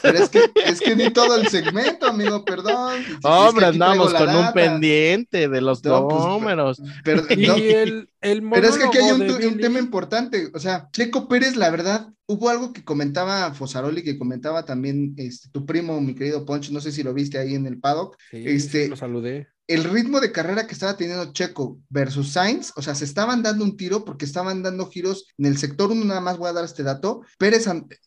Pero 0.02 0.18
es 0.18 0.28
que, 0.28 0.40
es 0.64 0.80
que 0.80 0.94
di 0.94 1.10
todo 1.10 1.36
el 1.36 1.48
segmento, 1.48 2.06
amigo, 2.06 2.44
perdón. 2.44 3.00
Es 3.00 3.18
que 3.18 3.26
Hombre, 3.26 3.66
andamos 3.66 4.14
con 4.14 4.28
un 4.28 4.52
pendiente 4.52 5.48
de 5.48 5.60
los 5.60 5.82
No, 5.84 6.08
pues, 6.08 6.24
números. 6.24 6.82
Pero, 7.02 7.22
Y 7.30 7.46
no, 7.46 7.56
el, 7.56 8.08
el 8.20 8.48
Pero 8.50 8.68
es 8.68 8.78
que 8.78 8.84
aquí 8.84 8.98
hay 8.98 9.10
un, 9.10 9.58
tema 9.58 9.78
importante, 9.78 10.50
o 10.54 10.58
sea, 10.58 10.88
Checo 10.92 11.28
Pérez, 11.28 11.56
la 11.56 11.70
verdad, 11.70 12.08
hubo 12.26 12.48
algo 12.48 12.72
que 12.72 12.84
comentaba 12.84 13.52
Fosaroli, 13.54 14.02
que 14.02 14.18
comentaba 14.18 14.64
también 14.64 15.14
este, 15.16 15.48
tu 15.50 15.66
primo, 15.66 16.00
mi 16.00 16.14
querido 16.14 16.44
Poncho, 16.44 16.72
no 16.72 16.80
sé 16.80 16.92
si 16.92 17.02
lo 17.02 17.12
viste 17.12 17.38
ahí 17.38 17.54
en 17.54 17.66
el 17.66 17.80
paddock, 17.80 18.16
Sí, 18.30 18.44
este- 18.46 18.84
sí, 18.84 18.88
lo 18.88 18.96
saludé. 18.96 19.48
El 19.66 19.84
ritmo 19.84 20.20
de 20.20 20.32
carrera 20.32 20.66
que 20.66 20.74
estaba 20.74 20.96
teniendo 20.96 21.32
Checo 21.32 21.78
versus 21.88 22.32
Sainz, 22.32 22.72
o 22.76 22.82
sea, 22.82 22.94
se 22.94 23.04
estaban 23.04 23.42
dando 23.42 23.64
un 23.64 23.76
tiro 23.76 24.04
porque 24.04 24.26
estaban 24.26 24.62
dando 24.62 24.90
giros 24.90 25.26
en 25.38 25.46
el 25.46 25.56
sector 25.56 25.90
1, 25.90 26.04
nada 26.04 26.20
más 26.20 26.36
voy 26.36 26.48
a 26.48 26.52
dar 26.52 26.64
este 26.64 26.82
dato, 26.82 27.22
Pérez, 27.38 27.66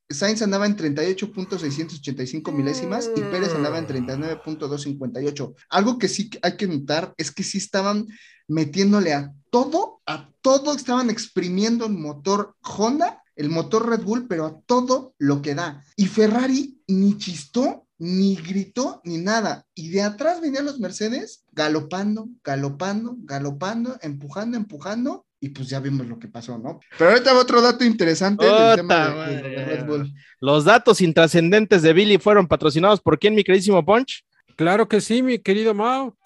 Sainz 0.09 0.41
andaba 0.41 0.67
en 0.67 0.77
38.685 0.77 2.51
milésimas 2.53 3.09
y 3.15 3.21
Pérez 3.21 3.53
andaba 3.55 3.79
en 3.79 3.87
39.258. 3.87 5.55
Algo 5.69 5.97
que 5.97 6.07
sí 6.07 6.29
hay 6.43 6.57
que 6.57 6.67
notar 6.67 7.13
es 7.17 7.31
que 7.31 7.43
sí 7.43 7.57
estaban 7.57 8.07
metiéndole 8.47 9.13
a 9.13 9.33
todo, 9.49 10.01
a 10.05 10.29
todo 10.41 10.75
estaban 10.75 11.09
exprimiendo 11.09 11.85
el 11.85 11.93
motor 11.93 12.55
Honda, 12.61 13.23
el 13.35 13.49
motor 13.49 13.89
Red 13.89 14.03
Bull, 14.03 14.27
pero 14.27 14.45
a 14.45 14.59
todo 14.61 15.13
lo 15.17 15.41
que 15.41 15.55
da. 15.55 15.83
Y 15.95 16.05
Ferrari 16.07 16.81
ni 16.87 17.17
chistó, 17.17 17.86
ni 17.99 18.35
gritó, 18.35 19.01
ni 19.03 19.17
nada. 19.17 19.65
Y 19.73 19.89
de 19.89 20.01
atrás 20.03 20.41
venían 20.41 20.65
los 20.65 20.79
Mercedes 20.79 21.43
galopando, 21.51 22.29
galopando, 22.43 23.15
galopando, 23.19 23.97
empujando, 24.01 24.57
empujando. 24.57 25.25
Y 25.39 25.49
pues 25.49 25.69
ya 25.69 25.79
vimos 25.79 26.07
lo 26.07 26.17
que 26.17 26.27
pasó, 26.27 26.57
¿no? 26.57 26.79
Pero 26.97 27.11
ahorita 27.11 27.31
va 27.33 27.39
otro 27.41 27.61
dato 27.61 27.83
interesante 27.85 28.43
del 28.43 28.53
Ota 28.53 28.75
tema 28.75 28.95
de- 28.95 29.09
de, 29.11 29.15
madre. 29.15 29.49
de 29.49 29.65
Red 29.65 29.85
Bull. 29.85 30.13
Los 30.39 30.63
datos 30.65 30.99
intrascendentes 31.01 31.83
de 31.83 31.93
Billy 31.93 32.17
fueron 32.17 32.47
patrocinados 32.47 33.01
por 33.01 33.19
quién, 33.19 33.35
mi 33.35 33.43
queridísimo 33.43 33.85
Punch? 33.85 34.23
Claro 34.55 34.87
que 34.87 34.99
sí, 34.99 35.21
mi 35.21 35.37
querido 35.37 35.75
Mao. 35.75 36.17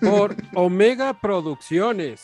Por 0.00 0.34
Omega 0.54 1.20
Producciones. 1.20 2.22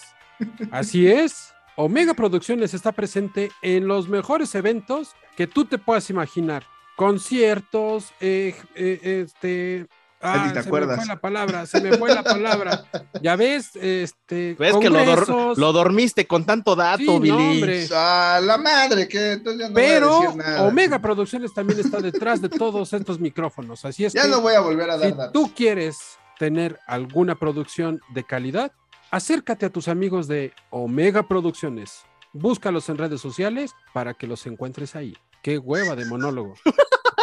Así 0.71 1.07
es. 1.07 1.53
Omega 1.77 2.15
Producciones 2.15 2.73
está 2.75 2.93
presente 2.93 3.51
en 3.63 3.87
los 3.87 4.09
mejores 4.09 4.55
eventos 4.55 5.11
que 5.37 5.47
tú 5.47 5.65
te 5.67 5.77
puedas 5.79 6.09
imaginar. 6.11 6.65
Conciertos, 7.01 8.13
eh, 8.21 8.55
eh, 8.75 9.01
este. 9.25 9.87
Ah, 10.21 10.51
te 10.53 10.63
se 10.63 10.69
acuerdas. 10.69 10.99
me 10.99 11.05
fue 11.05 11.15
la 11.15 11.21
palabra, 11.21 11.65
se 11.65 11.81
me 11.81 11.97
fue 11.97 12.15
la 12.15 12.23
palabra. 12.23 12.85
Ya 13.23 13.37
ves, 13.37 13.75
este. 13.77 14.55
Ves 14.59 14.77
que 14.77 14.91
lo, 14.91 15.03
dor- 15.05 15.57
lo 15.57 15.73
dormiste 15.73 16.27
con 16.27 16.45
tanto 16.45 16.77
dato, 16.77 16.99
Sí, 16.99 17.07
no, 17.07 17.21
Billy. 17.21 17.89
A 17.95 18.41
la 18.43 18.59
madre, 18.59 19.09
que 19.09 19.33
entonces 19.33 19.61
ya 19.63 19.69
no 19.69 19.75
voy 19.75 19.83
a 19.83 19.87
Pero 19.87 20.21
decir 20.21 20.37
nada. 20.37 20.63
Omega 20.65 20.99
Producciones 20.99 21.55
también 21.55 21.81
está 21.81 22.01
detrás 22.01 22.43
de 22.43 22.51
todos 22.51 22.93
estos 22.93 23.19
micrófonos. 23.19 23.85
Así 23.87 24.05
es 24.05 24.13
Ya 24.13 24.23
que 24.25 24.29
no 24.29 24.43
voy 24.43 24.53
a 24.55 24.61
volver 24.61 24.91
a 24.91 24.99
dar 24.99 25.11
si 25.11 25.17
datos. 25.17 25.33
tú 25.33 25.53
quieres 25.55 25.97
tener 26.39 26.79
alguna 26.87 27.35
producción 27.37 28.01
de 28.13 28.25
calidad, 28.25 28.73
acércate 29.11 29.65
a 29.67 29.71
tus 29.71 29.89
amigos 29.89 30.29
de 30.29 30.53
Omega 30.69 31.23
Producciones. 31.27 32.03
Búscalos 32.35 32.89
en 32.91 32.99
redes 32.99 33.21
sociales 33.23 33.73
para 33.95 34.13
que 34.15 34.27
los 34.27 34.45
encuentres 34.47 34.95
ahí. 34.97 35.17
Qué 35.43 35.59
hueva 35.59 35.97
de 35.97 36.05
monólogo. 36.05 36.55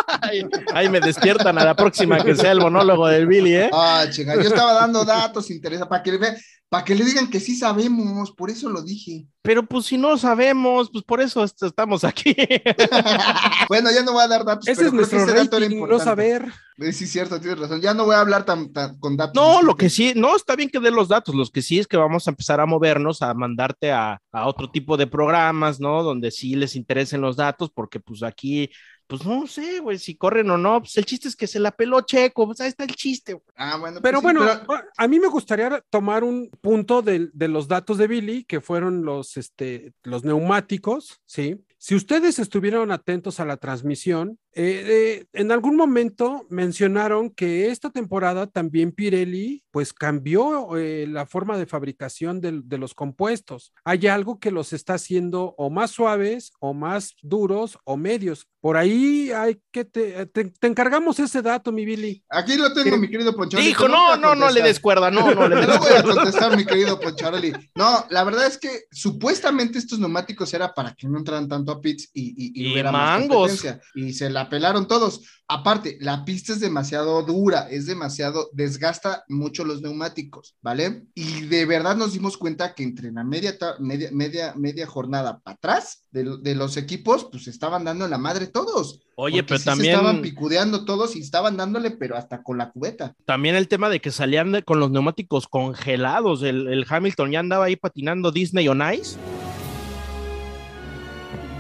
Ay, 0.08 0.44
ahí 0.74 0.90
me 0.90 1.02
despiertan 1.02 1.58
a 1.58 1.66
la 1.66 1.76
próxima 1.76 2.24
que 2.24 2.34
sea 2.36 2.52
el 2.54 2.62
monólogo 2.62 3.08
del 3.08 3.28
Billy, 3.28 3.56
¿eh? 3.56 3.70
Ah, 3.74 4.06
chinga, 4.10 4.36
yo 4.36 4.42
estaba 4.42 4.74
dando 4.74 5.04
datos, 5.04 5.52
interesa, 5.52 5.88
para 5.88 6.02
que 6.02 6.12
le 6.14 6.18
vean, 6.18 6.36
para 6.70 6.86
que 6.86 6.96
le 6.96 7.04
digan 7.04 7.30
que 7.30 7.40
sí 7.42 7.56
sabemos, 7.58 8.32
por 8.32 8.50
eso 8.50 8.70
lo 8.70 8.82
dije. 8.82 9.26
Pero 9.42 9.64
pues 9.66 9.86
si 9.86 9.98
no 9.98 10.18
sabemos, 10.18 10.90
pues 10.92 11.04
por 11.04 11.20
eso 11.22 11.44
est- 11.44 11.62
estamos 11.64 12.04
aquí. 12.06 12.36
bueno, 13.70 13.90
ya 13.92 14.04
no 14.04 14.14
voy 14.14 14.24
a 14.24 14.28
dar 14.28 14.46
datos. 14.46 14.68
Ese 14.68 14.76
pero 14.78 14.88
es 14.88 14.94
nuestro 14.94 15.20
ese 15.20 15.34
dato 15.34 15.60
rating, 15.60 15.70
no 15.70 15.74
importante. 15.76 16.04
saber. 16.06 16.46
Eh, 16.80 16.92
Sí, 16.94 17.08
cierto, 17.08 17.40
tienes 17.40 17.60
razón. 17.60 17.82
Ya 17.82 17.94
no 17.94 18.06
voy 18.06 18.16
a 18.16 18.20
hablar 18.20 18.46
tan, 18.46 18.72
tan- 18.72 19.00
con 19.00 19.18
datos. 19.18 19.36
No, 19.36 19.62
lo 19.62 19.76
que 19.76 19.90
sí, 19.90 20.14
no, 20.16 20.36
está 20.36 20.56
bien 20.56 20.70
que 20.70 20.80
dé 20.80 20.92
los 20.92 21.08
datos, 21.08 21.34
los 21.36 21.50
que 21.52 21.62
sí 21.62 21.80
es 21.80 21.88
que 21.88 21.98
vamos 21.98 22.28
a 22.28 22.32
empezar 22.32 22.60
a 22.60 22.66
movernos, 22.66 23.22
a 23.22 23.34
mandarte 23.34 23.92
a, 23.92 24.22
a 24.32 24.48
otro 24.48 24.70
tipo 24.70 24.96
de 24.98 25.08
programas, 25.08 25.80
¿no? 25.80 26.04
Donde 26.04 26.32
sí 26.32 26.56
les 26.56 26.76
interesen 26.76 27.22
los 27.22 27.36
datos, 27.36 27.72
porque 27.74 28.00
pues 28.00 28.24
aquí 28.24 28.70
pues 29.08 29.26
no 29.26 29.48
sé, 29.48 29.80
güey, 29.80 29.98
si 29.98 30.16
corren 30.16 30.50
o 30.52 30.58
no. 30.58 30.80
Pues 30.82 30.98
el 30.98 31.06
chiste 31.06 31.28
es 31.28 31.36
que 31.36 31.48
se 31.48 31.60
la 31.60 31.72
peló 31.72 32.02
Checo, 32.02 32.46
pues 32.46 32.60
ahí 32.62 32.68
está 32.70 32.84
el 32.84 32.96
chiste. 32.96 33.34
güey. 33.34 33.46
Ah, 33.56 33.78
bueno. 33.78 34.00
Pero 34.02 34.22
pues 34.22 34.34
sí, 34.36 34.38
bueno, 34.44 34.62
pero- 34.68 34.84
a 34.98 35.08
mí 35.08 35.20
me 35.20 35.28
gustaría 35.28 35.84
tomar 35.90 36.24
un 36.24 36.50
punto 36.62 37.02
de, 37.02 37.30
de 37.34 37.48
los 37.48 37.68
datos 37.68 37.98
de 37.98 38.08
Billy, 38.08 38.44
que 38.44 38.62
fueron 38.62 39.04
los, 39.06 39.38
este, 39.38 39.94
los 40.04 40.24
neumáticos, 40.24 41.22
¿sí? 41.26 41.58
Si 41.80 41.94
ustedes 41.96 42.40
estuvieron 42.40 42.92
atentos 42.92 43.40
a 43.40 43.46
la 43.46 43.58
transmisión, 43.58 44.40
eh, 44.60 44.84
eh, 45.22 45.26
en 45.34 45.52
algún 45.52 45.76
momento 45.76 46.48
mencionaron 46.50 47.30
que 47.30 47.70
esta 47.70 47.92
temporada 47.92 48.48
también 48.48 48.92
Pirelli 48.92 49.64
pues 49.72 49.94
cambió 49.94 50.76
eh, 50.78 51.06
la 51.08 51.28
forma 51.28 51.58
de 51.60 51.68
fabricación 51.68 52.42
del- 52.42 52.68
de, 52.68 52.80
los 52.80 52.96
compuestos. 52.96 53.72
Hay 53.86 54.08
algo 54.08 54.40
que 54.40 54.50
los 54.50 54.74
está 54.74 54.96
haciendo 54.96 55.54
o 55.60 55.70
más 55.70 55.92
suaves 55.92 56.52
o 56.60 56.74
más 56.74 57.16
duros 57.22 57.78
o 57.84 57.96
medios. 57.98 58.48
Por 58.60 58.76
ahí 58.76 59.30
hay 59.32 59.60
que 59.72 59.86
te, 59.86 60.26
te- 60.26 60.46
te 60.46 60.68
encargamos 60.68 61.20
ese 61.20 61.44
dato, 61.44 61.72
mi 61.72 61.86
Billy. 61.86 62.24
Aquí 62.28 62.56
lo 62.58 62.74
tengo, 62.74 62.98
mi 62.98 63.08
querido 63.08 63.36
Ponchoroli. 63.36 63.68
Dijo, 63.68 63.88
no, 63.88 64.16
no, 64.18 64.30
no 64.34 64.34
le 64.34 64.40
contestar. 64.62 64.64
des 64.68 64.80
cuerda, 64.80 65.12
no, 65.12 65.34
no 65.36 65.48
le 65.48 65.56
lo 65.68 65.78
voy 65.80 65.94
a 65.96 66.02
contestar, 66.04 66.58
mi 66.58 66.66
querido 66.66 67.00
Poncharoli. 67.00 67.54
No, 67.76 68.06
la 68.10 68.24
verdad 68.24 68.48
es 68.48 68.58
que 68.58 68.86
supuestamente 68.92 69.78
estos 69.78 70.00
neumáticos 70.00 70.54
era 70.54 70.74
para 70.74 70.94
que 70.96 71.08
no 71.08 71.20
entraran 71.20 71.48
tanto 71.48 71.72
a 71.72 71.80
pits 71.80 72.10
y, 72.14 72.30
y, 72.30 72.52
y 72.64 72.68
Y 72.68 72.74
hubiera 72.74 72.92
más 72.92 73.20
mangos. 73.20 73.52
competencia. 73.62 73.80
Y 73.96 74.14
se 74.14 74.30
la 74.32 74.47
pelaron 74.50 74.88
todos. 74.88 75.22
Aparte, 75.50 75.98
la 76.02 76.26
pista 76.26 76.52
es 76.52 76.60
demasiado 76.60 77.24
dura, 77.24 77.70
es 77.70 77.86
demasiado, 77.86 78.50
desgasta 78.52 79.24
mucho 79.30 79.64
los 79.64 79.82
neumáticos, 79.82 80.56
¿vale? 80.62 81.04
Y 81.16 81.42
de 81.46 81.66
verdad 81.66 81.96
nos 81.96 82.12
dimos 82.14 82.38
cuenta 82.38 82.76
que 82.76 82.84
entre 82.84 83.12
la 83.14 83.24
media, 83.24 83.58
media, 83.80 84.10
media, 84.12 84.54
media 84.58 84.86
jornada 84.86 85.40
para 85.40 85.56
atrás 85.56 86.04
de, 86.12 86.38
de 86.42 86.54
los 86.56 86.76
equipos, 86.76 87.30
pues 87.32 87.48
estaban 87.48 87.86
dando 87.86 88.08
la 88.10 88.18
madre 88.18 88.48
todos. 88.48 89.00
Oye, 89.16 89.38
Porque 89.38 89.48
pero 89.48 89.58
sí 89.58 89.64
se 89.64 89.70
también, 89.70 89.96
estaban 89.96 90.22
picudeando 90.22 90.84
todos 90.86 91.16
y 91.16 91.22
estaban 91.22 91.56
dándole, 91.56 91.92
pero 91.92 92.18
hasta 92.18 92.44
con 92.44 92.58
la 92.58 92.70
cubeta. 92.72 93.16
también 93.26 93.56
el 93.56 93.68
tema 93.70 93.90
de 93.90 94.02
que 94.02 94.12
salían 94.12 94.52
de- 94.52 94.64
con 94.64 94.80
los 94.82 94.92
neumáticos 94.92 95.48
congelados. 95.48 96.44
El, 96.44 96.68
el 96.68 96.86
Hamilton 96.88 97.32
ya 97.32 97.40
andaba 97.40 97.66
ahí 97.66 97.78
patinando 97.78 98.32
Disney 98.32 98.68
on 98.68 98.82
Ice. 98.94 99.18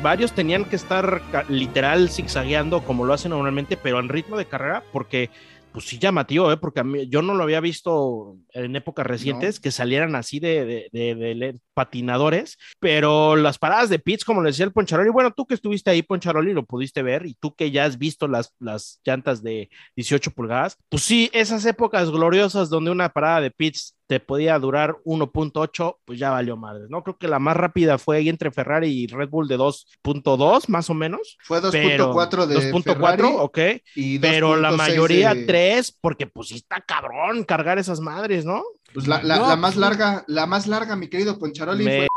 Varios 0.01 0.31
tenían 0.33 0.63
que 0.65 0.75
estar 0.75 1.21
literal 1.49 2.09
zigzagueando 2.09 2.83
como 2.83 3.03
lo 3.03 3.13
hacen 3.13 3.31
normalmente, 3.31 3.77
pero 3.77 3.99
en 3.99 4.09
ritmo 4.09 4.37
de 4.37 4.45
carrera, 4.45 4.83
porque 4.93 5.29
pues 5.73 5.85
sí 5.85 5.99
llamativo, 5.99 6.51
¿eh? 6.51 6.57
porque 6.57 6.79
a 6.79 6.83
mí, 6.83 7.07
yo 7.09 7.21
no 7.21 7.33
lo 7.35 7.43
había 7.43 7.59
visto 7.59 8.37
en 8.53 8.75
épocas 8.75 9.05
recientes 9.05 9.59
que 9.59 9.69
salieran 9.71 10.15
así 10.15 10.39
de, 10.39 10.65
de- 10.91 11.15
de- 11.15 11.35
de 11.35 11.59
patinadores, 11.73 12.57
pero 12.79 13.35
las 13.35 13.59
paradas 13.59 13.89
de 13.89 13.99
pits, 13.99 14.23
como 14.23 14.41
le 14.41 14.49
decía 14.51 14.65
el 14.65 14.71
Poncharoli, 14.71 15.09
bueno, 15.09 15.31
tú 15.31 15.45
que 15.45 15.53
estuviste 15.55 15.91
ahí, 15.91 16.01
Poncharoli, 16.03 16.53
lo 16.53 16.65
pudiste 16.65 17.03
ver, 17.03 17.25
y 17.25 17.35
tú 17.35 17.53
que 17.53 17.69
ya 17.69 17.85
has 17.85 17.97
visto 17.97 18.27
las, 18.27 18.53
las 18.59 19.01
llantas 19.05 19.43
de 19.43 19.69
18 19.95 20.31
pulgadas, 20.31 20.77
pues 20.89 21.03
sí, 21.03 21.29
esas 21.33 21.65
épocas 21.65 22.09
gloriosas 22.09 22.69
donde 22.69 22.91
una 22.91 23.09
parada 23.09 23.41
de 23.41 23.51
pits 23.51 23.95
te 24.07 24.19
podía 24.21 24.57
durar 24.57 24.95
1.8, 25.03 25.97
pues 26.05 26.17
ya 26.17 26.31
valió 26.31 26.55
madre, 26.55 26.85
¿no? 26.89 27.03
Creo 27.03 27.17
que 27.17 27.27
la 27.27 27.39
más 27.39 27.57
rápida 27.57 27.97
fue 27.97 28.17
ahí 28.17 28.29
entre 28.29 28.51
Ferrari 28.51 28.87
y 28.89 29.07
Red 29.07 29.29
Bull 29.29 29.47
de 29.47 29.57
2.2, 29.57 30.69
más 30.69 30.89
o 30.89 30.93
menos. 30.93 31.37
Fue 31.43 31.59
pero- 31.71 32.13
2.4 32.13 32.45
de 32.47 32.55
2.4, 32.71 32.83
Ferrari 32.83 33.23
ok. 33.37 33.59
y 33.95 34.19
Pero 34.19 34.55
la 34.55 34.71
2.6 34.71 34.77
mayoría 34.77 35.33
de- 35.33 35.45
3, 35.45 35.97
porque 36.01 36.25
pues 36.27 36.47
sí 36.49 36.55
está 36.55 36.79
cabrón 36.81 37.43
cargar 37.43 37.77
esas 37.79 37.99
madres, 37.99 38.45
¿no? 38.45 38.63
Pues 38.93 39.07
la, 39.07 39.21
la- 39.21 39.37
No, 39.39 39.47
la 39.49 39.55
más 39.57 39.73
pues, 39.75 39.81
larga, 39.81 40.23
la 40.27 40.45
más 40.45 40.67
larga, 40.67 40.95
mi 40.95 41.09
querido 41.09 41.37
Poncharoli, 41.37 41.83
Me- 41.83 41.97
fue. 41.97 42.07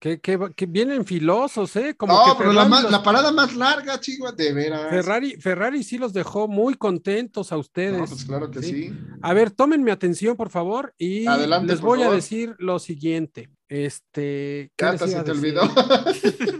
Que, 0.00 0.18
que, 0.18 0.38
que 0.56 0.64
vienen 0.64 1.04
filosos, 1.04 1.76
¿eh? 1.76 1.94
Como 1.94 2.14
No, 2.14 2.24
que 2.32 2.38
pero 2.38 2.54
la, 2.54 2.64
más- 2.64 2.84
los- 2.84 2.90
la 2.92 3.02
parada 3.02 3.30
más 3.32 3.54
larga, 3.54 4.00
chihuahua, 4.00 4.34
de 4.34 4.52
veras. 4.54 4.88
Ferrari, 4.88 5.36
Ferrari 5.38 5.84
sí 5.84 5.98
los 5.98 6.14
dejó 6.14 6.48
muy 6.48 6.72
contentos 6.74 7.52
a 7.52 7.58
ustedes. 7.58 7.98
No, 8.00 8.06
pues 8.06 8.24
claro 8.24 8.50
que 8.50 8.62
sí. 8.62 8.94
A 9.20 9.34
ver, 9.34 9.50
tomen 9.50 9.84
mi 9.84 9.90
atención, 9.90 10.38
por 10.38 10.48
favor, 10.48 10.94
y 10.96 11.26
Adelante, 11.26 11.66
les 11.70 11.82
voy 11.82 12.02
a 12.02 12.10
decir 12.10 12.56
lo 12.58 12.78
siguiente. 12.78 13.50
Este, 13.68 14.72
¿qué 14.74 14.98
se 14.98 15.22
te 15.22 15.30
olvidó. 15.32 15.60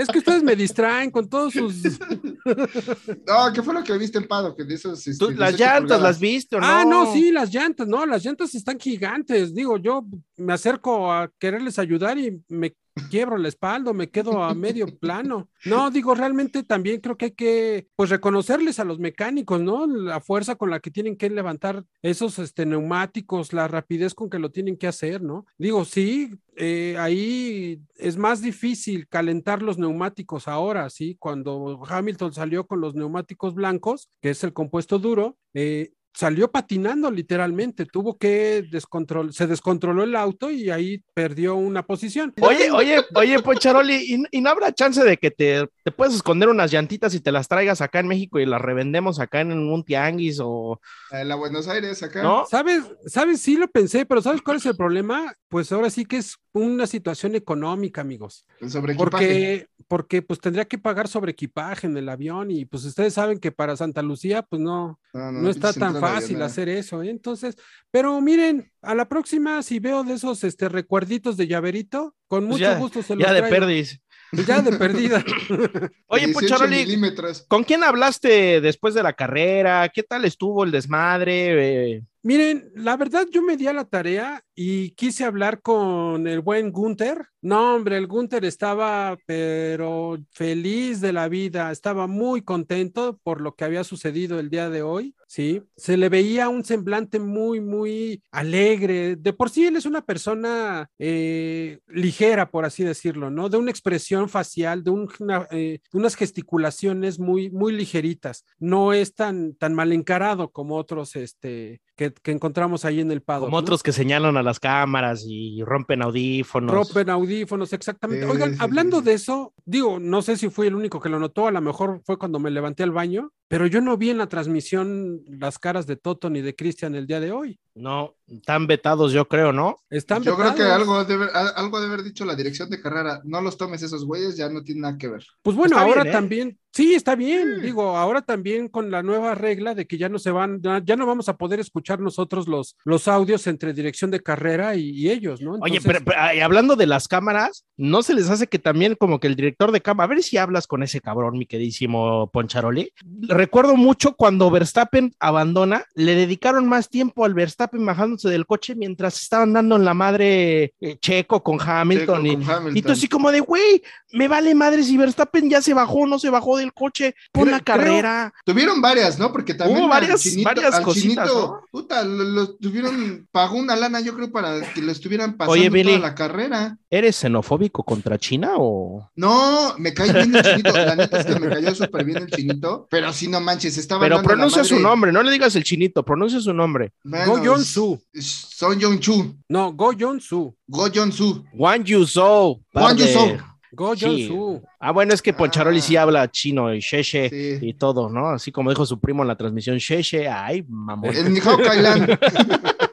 Es 0.00 0.08
que 0.08 0.18
ustedes 0.18 0.42
me 0.42 0.56
distraen 0.56 1.10
con 1.10 1.28
todos 1.28 1.52
sus. 1.52 1.74
no, 3.26 3.52
¿qué 3.54 3.62
fue 3.62 3.74
lo 3.74 3.84
que 3.84 3.98
viste 3.98 4.16
en 4.16 4.26
Pado? 4.26 4.56
Que 4.56 4.64
de 4.64 4.74
esos, 4.74 5.06
este, 5.06 5.22
Tú, 5.22 5.30
las 5.32 5.50
18 5.50 5.58
llantas, 5.58 5.80
pulgadas. 5.80 6.02
¿las 6.02 6.20
viste 6.20 6.56
o 6.56 6.60
no? 6.60 6.66
Ah, 6.66 6.84
no, 6.86 7.12
sí, 7.12 7.30
las 7.30 7.52
llantas, 7.52 7.86
no, 7.86 8.06
las 8.06 8.24
llantas 8.24 8.54
están 8.54 8.80
gigantes. 8.80 9.54
Digo, 9.54 9.76
yo 9.76 10.06
me 10.38 10.54
acerco 10.54 11.12
a 11.12 11.30
quererles 11.38 11.78
ayudar 11.78 12.18
y 12.18 12.42
me 12.48 12.74
quiebro 13.10 13.36
la 13.38 13.48
espalda, 13.48 13.92
me 13.92 14.10
quedo 14.10 14.42
a 14.42 14.54
medio 14.54 14.86
plano. 14.98 15.48
No, 15.64 15.90
digo, 15.90 16.14
realmente 16.14 16.62
también 16.62 17.00
creo 17.00 17.16
que 17.16 17.26
hay 17.26 17.30
que, 17.32 17.88
pues, 17.96 18.10
reconocerles 18.10 18.78
a 18.78 18.84
los 18.84 18.98
mecánicos, 18.98 19.60
¿no? 19.60 19.86
La 19.86 20.20
fuerza 20.20 20.56
con 20.56 20.70
la 20.70 20.80
que 20.80 20.90
tienen 20.90 21.16
que 21.16 21.30
levantar 21.30 21.84
esos 22.02 22.38
este, 22.38 22.66
neumáticos, 22.66 23.52
la 23.52 23.68
rapidez 23.68 24.14
con 24.14 24.30
que 24.30 24.38
lo 24.38 24.50
tienen 24.50 24.76
que 24.76 24.86
hacer, 24.86 25.22
¿no? 25.22 25.46
Digo, 25.58 25.84
sí, 25.84 26.30
eh, 26.56 26.96
ahí 26.98 27.80
es 27.96 28.16
más 28.16 28.42
difícil 28.42 29.08
calentar 29.08 29.62
los 29.62 29.78
neumáticos 29.78 30.48
ahora, 30.48 30.90
¿sí? 30.90 31.16
Cuando 31.18 31.82
Hamilton 31.88 32.32
salió 32.32 32.66
con 32.66 32.80
los 32.80 32.94
neumáticos 32.94 33.54
blancos, 33.54 34.08
que 34.20 34.30
es 34.30 34.44
el 34.44 34.52
compuesto 34.52 34.98
duro, 34.98 35.38
eh, 35.54 35.92
salió 36.12 36.50
patinando 36.50 37.10
literalmente, 37.10 37.86
tuvo 37.86 38.18
que 38.18 38.64
descontrol, 38.70 39.32
se 39.32 39.46
descontroló 39.46 40.02
el 40.02 40.16
auto 40.16 40.50
y 40.50 40.70
ahí 40.70 41.02
perdió 41.14 41.54
una 41.54 41.86
posición. 41.86 42.32
Oye, 42.40 42.70
oye, 42.70 43.04
oye, 43.14 43.38
Poncharoli, 43.40 43.94
¿y, 43.94 44.38
y 44.38 44.40
no 44.40 44.50
habrá 44.50 44.72
chance 44.72 45.02
de 45.04 45.16
que 45.16 45.30
te, 45.30 45.68
te 45.84 45.92
puedes 45.92 46.14
esconder 46.14 46.48
unas 46.48 46.72
llantitas 46.72 47.14
y 47.14 47.20
te 47.20 47.32
las 47.32 47.48
traigas 47.48 47.80
acá 47.80 48.00
en 48.00 48.08
México 48.08 48.38
y 48.40 48.46
las 48.46 48.60
revendemos 48.60 49.20
acá 49.20 49.40
en 49.40 49.52
un 49.52 49.84
tianguis 49.84 50.40
o 50.42 50.80
En 51.10 51.28
la 51.28 51.36
Buenos 51.36 51.68
Aires, 51.68 52.02
acá. 52.02 52.22
no? 52.22 52.44
¿Sabes? 52.46 52.84
¿Sabes? 53.06 53.40
Sí 53.40 53.56
lo 53.56 53.68
pensé, 53.68 54.04
pero 54.04 54.20
¿sabes 54.20 54.42
cuál 54.42 54.56
es 54.58 54.66
el 54.66 54.76
problema? 54.76 55.32
Pues 55.48 55.70
ahora 55.72 55.90
sí 55.90 56.04
que 56.04 56.18
es 56.18 56.36
una 56.52 56.86
situación 56.86 57.34
económica, 57.36 58.00
amigos. 58.00 58.46
Sobre. 58.68 58.94
Porque, 58.94 59.68
porque 59.90 60.22
pues 60.22 60.38
tendría 60.38 60.66
que 60.66 60.78
pagar 60.78 61.08
sobre 61.08 61.32
equipaje 61.32 61.88
en 61.88 61.96
el 61.96 62.08
avión 62.08 62.52
y 62.52 62.64
pues 62.64 62.84
ustedes 62.84 63.12
saben 63.14 63.40
que 63.40 63.50
para 63.50 63.76
Santa 63.76 64.02
Lucía 64.02 64.42
pues 64.42 64.62
no, 64.62 65.00
No, 65.12 65.32
no 65.32 65.50
está 65.50 65.72
tan 65.72 65.98
fácil 65.98 66.40
hacer 66.42 66.68
eso, 66.68 67.02
¿eh? 67.02 67.10
Entonces, 67.10 67.56
pero 67.90 68.20
miren, 68.20 68.70
a 68.82 68.94
la 68.94 69.08
próxima 69.08 69.64
si 69.64 69.80
veo 69.80 70.04
de 70.04 70.14
esos 70.14 70.44
este 70.44 70.68
recuerditos 70.68 71.36
de 71.36 71.48
llaverito, 71.48 72.14
con 72.28 72.42
Pues 72.46 72.50
mucho 72.52 72.62
ya- 72.62 72.78
gusto 72.78 73.02
se 73.02 73.16
los 73.16 73.24
Ya 73.26 73.32
de 73.32 73.40
traigo. 73.40 73.56
perdis. 73.56 74.00
Ya 74.46 74.62
de 74.62 74.78
perdida. 74.78 75.24
Oye, 76.06 76.26
18 76.26 76.32
Poncharoli, 76.38 76.76
milímetros. 76.76 77.44
¿con 77.48 77.64
quién 77.64 77.82
hablaste 77.82 78.60
después 78.60 78.94
de 78.94 79.02
la 79.02 79.14
carrera? 79.14 79.88
¿Qué 79.92 80.04
tal 80.04 80.24
estuvo 80.24 80.62
el 80.62 80.70
desmadre? 80.70 81.94
Eh, 81.96 82.02
Miren, 82.22 82.70
la 82.74 82.98
verdad 82.98 83.26
yo 83.32 83.40
me 83.40 83.56
di 83.56 83.66
a 83.66 83.72
la 83.72 83.86
tarea 83.86 84.42
y 84.54 84.90
quise 84.90 85.24
hablar 85.24 85.62
con 85.62 86.26
el 86.26 86.40
buen 86.42 86.70
Gunther. 86.70 87.26
No, 87.40 87.76
hombre, 87.76 87.96
el 87.96 88.06
Gunther 88.06 88.44
estaba, 88.44 89.16
pero 89.24 90.18
feliz 90.30 91.00
de 91.00 91.14
la 91.14 91.28
vida, 91.30 91.72
estaba 91.72 92.06
muy 92.06 92.42
contento 92.42 93.18
por 93.22 93.40
lo 93.40 93.54
que 93.54 93.64
había 93.64 93.82
sucedido 93.84 94.38
el 94.38 94.50
día 94.50 94.68
de 94.68 94.82
hoy, 94.82 95.14
¿sí? 95.26 95.62
Se 95.78 95.96
le 95.96 96.10
veía 96.10 96.50
un 96.50 96.62
semblante 96.62 97.18
muy, 97.18 97.62
muy 97.62 98.22
alegre. 98.30 99.16
De 99.16 99.32
por 99.32 99.48
sí 99.48 99.64
él 99.64 99.76
es 99.76 99.86
una 99.86 100.02
persona 100.04 100.90
eh, 100.98 101.78
ligera, 101.88 102.50
por 102.50 102.66
así 102.66 102.84
decirlo, 102.84 103.30
¿no? 103.30 103.48
De 103.48 103.56
una 103.56 103.70
expresión 103.70 104.28
facial, 104.28 104.84
de 104.84 104.90
un- 104.90 105.08
eh, 105.52 105.78
unas 105.94 106.14
gesticulaciones 106.16 107.18
muy, 107.18 107.48
muy 107.50 107.72
ligeritas. 107.72 108.44
No 108.58 108.92
es 108.92 109.14
tan, 109.14 109.54
tan 109.54 109.72
mal 109.72 109.92
encarado 109.92 110.50
como 110.50 110.76
otros, 110.76 111.16
este, 111.16 111.80
que, 111.96 112.09
que 112.22 112.32
encontramos 112.32 112.84
ahí 112.84 113.00
en 113.00 113.10
el 113.10 113.22
paddock. 113.22 113.46
como 113.46 113.56
¿no? 113.56 113.60
otros 113.60 113.82
que 113.82 113.92
señalan 113.92 114.36
a 114.36 114.42
las 114.42 114.60
cámaras 114.60 115.24
y 115.26 115.62
rompen 115.64 116.02
audífonos. 116.02 116.74
Rompen 116.74 117.10
audífonos, 117.10 117.72
exactamente. 117.72 118.26
Sí, 118.26 118.30
Oigan, 118.32 118.52
sí, 118.54 118.58
hablando 118.60 118.98
sí. 118.98 119.04
de 119.04 119.12
eso, 119.14 119.54
digo, 119.64 119.98
no 119.98 120.22
sé 120.22 120.36
si 120.36 120.48
fui 120.50 120.66
el 120.66 120.74
único 120.74 121.00
que 121.00 121.08
lo 121.08 121.18
notó, 121.18 121.46
a 121.46 121.52
lo 121.52 121.60
mejor 121.60 122.00
fue 122.04 122.18
cuando 122.18 122.38
me 122.38 122.50
levanté 122.50 122.82
al 122.82 122.90
baño, 122.92 123.32
pero 123.48 123.66
yo 123.66 123.80
no 123.80 123.96
vi 123.96 124.10
en 124.10 124.18
la 124.18 124.28
transmisión 124.28 125.22
las 125.26 125.58
caras 125.58 125.86
de 125.86 125.96
Toto 125.96 126.30
ni 126.30 126.40
de 126.40 126.54
Cristian 126.54 126.94
el 126.94 127.06
día 127.06 127.20
de 127.20 127.32
hoy. 127.32 127.58
No, 127.74 128.14
están 128.28 128.66
vetados, 128.66 129.12
yo 129.12 129.26
creo, 129.26 129.52
¿no? 129.52 129.78
Están 129.90 130.22
Yo 130.22 130.36
creo 130.36 130.54
que 130.54 130.62
vetados. 130.62 130.80
algo 130.82 131.04
debe, 131.04 131.26
algo 131.32 131.80
debe 131.80 131.94
haber 131.94 132.04
dicho 132.04 132.24
la 132.24 132.34
dirección 132.36 132.68
de 132.68 132.80
carrera. 132.80 133.20
No 133.24 133.40
los 133.40 133.56
tomes 133.56 133.82
esos 133.82 134.04
güeyes, 134.04 134.36
ya 134.36 134.48
no 134.48 134.62
tiene 134.62 134.82
nada 134.82 134.98
que 134.98 135.08
ver. 135.08 135.24
Pues 135.42 135.56
bueno, 135.56 135.76
Está 135.76 135.86
ahora 135.86 136.02
bien, 136.02 136.08
¿eh? 136.08 136.12
también, 136.12 136.58
sí, 136.80 136.94
está 136.94 137.14
bien, 137.14 137.56
Sí. 137.56 137.66
digo, 137.66 137.96
ahora 137.96 138.22
también 138.22 138.68
con 138.68 138.90
la 138.90 139.02
nueva 139.02 139.34
regla 139.34 139.74
de 139.74 139.86
que 139.86 139.98
ya 139.98 140.08
no 140.08 140.18
se 140.18 140.30
van, 140.30 140.62
ya, 140.62 140.96
no 140.96 141.04
vamos 141.06 141.28
a 141.28 141.36
poder 141.36 141.60
escuchar 141.60 142.00
nosotros 142.00 142.48
los, 142.48 142.76
los 142.84 143.06
audios 143.06 143.46
entre 143.46 143.72
dirección 143.74 144.10
de 144.10 144.20
carrera 144.20 144.76
y, 144.76 144.90
y 144.90 145.10
ellos, 145.10 145.42
¿no? 145.42 145.58
Oye, 145.60 145.80
pero, 145.82 146.00
hablando 146.42 146.76
de 146.76 146.86
las 146.86 147.06
cámaras, 147.06 147.64
¿no 147.76 148.02
se 148.02 148.14
les 148.14 148.30
hace 148.30 148.46
que 148.46 148.58
también 148.58 148.94
como 148.94 149.20
que 149.20 149.26
el 149.26 149.36
director 149.36 149.72
de 149.72 149.80
cámara, 149.80 150.04
a 150.04 150.14
ver 150.14 150.22
si 150.22 150.38
hablas 150.38 150.66
con 150.66 150.82
ese 150.82 151.00
cabrón, 151.00 151.36
mi 151.36 151.46
queridísimo 151.46 152.30
Poncharoli? 152.32 152.92
Recuerdo 153.28 153.76
mucho 153.76 154.14
cuando 154.14 154.50
Verstappen 154.50 155.12
abandona, 155.18 155.84
le 155.94 156.14
dedicaron 156.14 156.66
más 156.66 156.88
tiempo 156.88 157.24
al 157.24 157.34
Verstappen 157.34 157.84
bajándose 157.84 158.28
del 158.30 158.46
coche 158.46 158.74
mientras 158.74 159.20
estaban 159.20 159.52
dando 159.52 159.76
en 159.76 159.84
la 159.84 159.94
madre 159.94 160.74
eh, 160.80 160.96
Checo 161.00 161.42
con 161.42 161.58
Hamilton. 161.60 162.22
Checo 162.24 162.26
y, 162.26 162.36
con 162.36 162.50
Hamilton. 162.50 162.76
y 162.76 162.82
tú 162.82 162.92
así 162.92 163.08
como 163.08 163.30
de, 163.32 163.40
güey, 163.40 163.82
me 164.12 164.28
vale 164.28 164.54
madre 164.54 164.82
si 164.82 164.96
Verstappen 164.96 165.48
ya 165.48 165.62
se 165.62 165.74
bajó 165.74 166.00
o 166.00 166.06
no 166.06 166.18
se 166.18 166.30
bajó 166.30 166.56
del 166.56 166.72
coche 166.72 167.14
por 167.32 167.44
Creo- 167.44 167.56
la 167.56 167.60
carrera. 167.60 168.32
Tuvieron 168.44 168.80
varias, 168.80 169.18
¿no? 169.18 169.30
Porque 169.32 169.54
también 169.54 169.78
Hubo 169.78 169.86
al 169.86 170.00
varias- 170.00 170.22
chinito- 170.22 170.44
varias 170.44 170.74
al 170.74 170.82
cositas, 170.82 171.28
chinito, 171.28 171.40
¿no? 171.46 171.60
puta, 171.70 172.02
lo, 172.04 172.24
lo 172.24 172.54
tuvieron, 172.56 173.28
pagó 173.30 173.56
una 173.56 173.76
lana, 173.76 174.00
yo 174.00 174.14
creo, 174.14 174.30
para 174.32 174.60
que 174.72 174.82
lo 174.82 174.92
estuvieran 174.92 175.36
pasando 175.36 175.52
Oye, 175.52 175.70
Billy. 175.70 175.94
toda 175.96 176.08
la 176.08 176.14
carrera. 176.14 176.76
¿Eres 176.90 177.16
xenofóbico 177.16 177.82
contra 177.84 178.18
China 178.18 178.54
o...? 178.58 179.08
No, 179.16 179.74
me 179.78 179.94
cae 179.94 180.12
bien 180.12 180.34
el 180.34 180.42
chinito. 180.42 180.72
La 180.72 180.96
neta 180.96 181.20
es 181.20 181.26
que 181.26 181.38
me 181.38 181.48
cayó 181.48 181.74
súper 181.74 182.04
bien 182.04 182.18
el 182.18 182.26
chinito. 182.30 182.86
Pero 182.90 183.12
sí, 183.12 183.28
no 183.28 183.40
manches, 183.40 183.78
estaba. 183.78 184.00
Pero 184.00 184.22
pronuncia 184.22 184.64
su 184.64 184.80
nombre, 184.80 185.12
no 185.12 185.22
le 185.22 185.30
digas 185.30 185.54
el 185.54 185.62
chinito, 185.64 186.02
pronuncia 186.04 186.40
su 186.40 186.52
nombre. 186.52 186.92
Bueno, 187.04 187.26
Go 187.36 187.44
Yon 187.44 187.60
es- 187.60 187.66
Su. 187.68 188.02
Son 188.20 188.80
Jong 188.80 188.98
Chu. 188.98 189.36
No, 189.48 189.72
Go 189.72 189.92
Yon 189.92 190.20
Su. 190.20 190.54
Go 190.66 190.88
Yon 190.88 191.12
Su. 191.12 191.44
Wang 191.54 191.84
Yu 191.84 192.04
Zhou. 192.04 192.60
Wang 192.74 192.96
Yu 192.96 193.06
Zhou. 193.06 193.38
Go 193.72 193.94
Yon 193.94 194.16
Sí. 194.16 194.26
Su. 194.26 194.62
Ah, 194.80 194.90
bueno, 194.92 195.14
es 195.14 195.22
que 195.22 195.32
Poncharoli 195.32 195.78
Ah. 195.78 195.82
sí 195.82 195.96
habla 195.96 196.30
chino 196.30 196.74
y 196.74 196.80
Sheshe 196.80 197.28
Sí. 197.28 197.58
y 197.68 197.74
todo, 197.74 198.08
¿no? 198.08 198.30
Así 198.30 198.50
como 198.50 198.70
dijo 198.70 198.84
su 198.84 198.98
primo 199.00 199.22
en 199.22 199.28
la 199.28 199.36
transmisión, 199.36 199.78
Sheshe, 199.78 200.28
ay, 200.28 200.64
mamón. 200.68 201.14
En 201.14 201.32
Nihao 201.34 201.56
Kailan. 201.58 202.08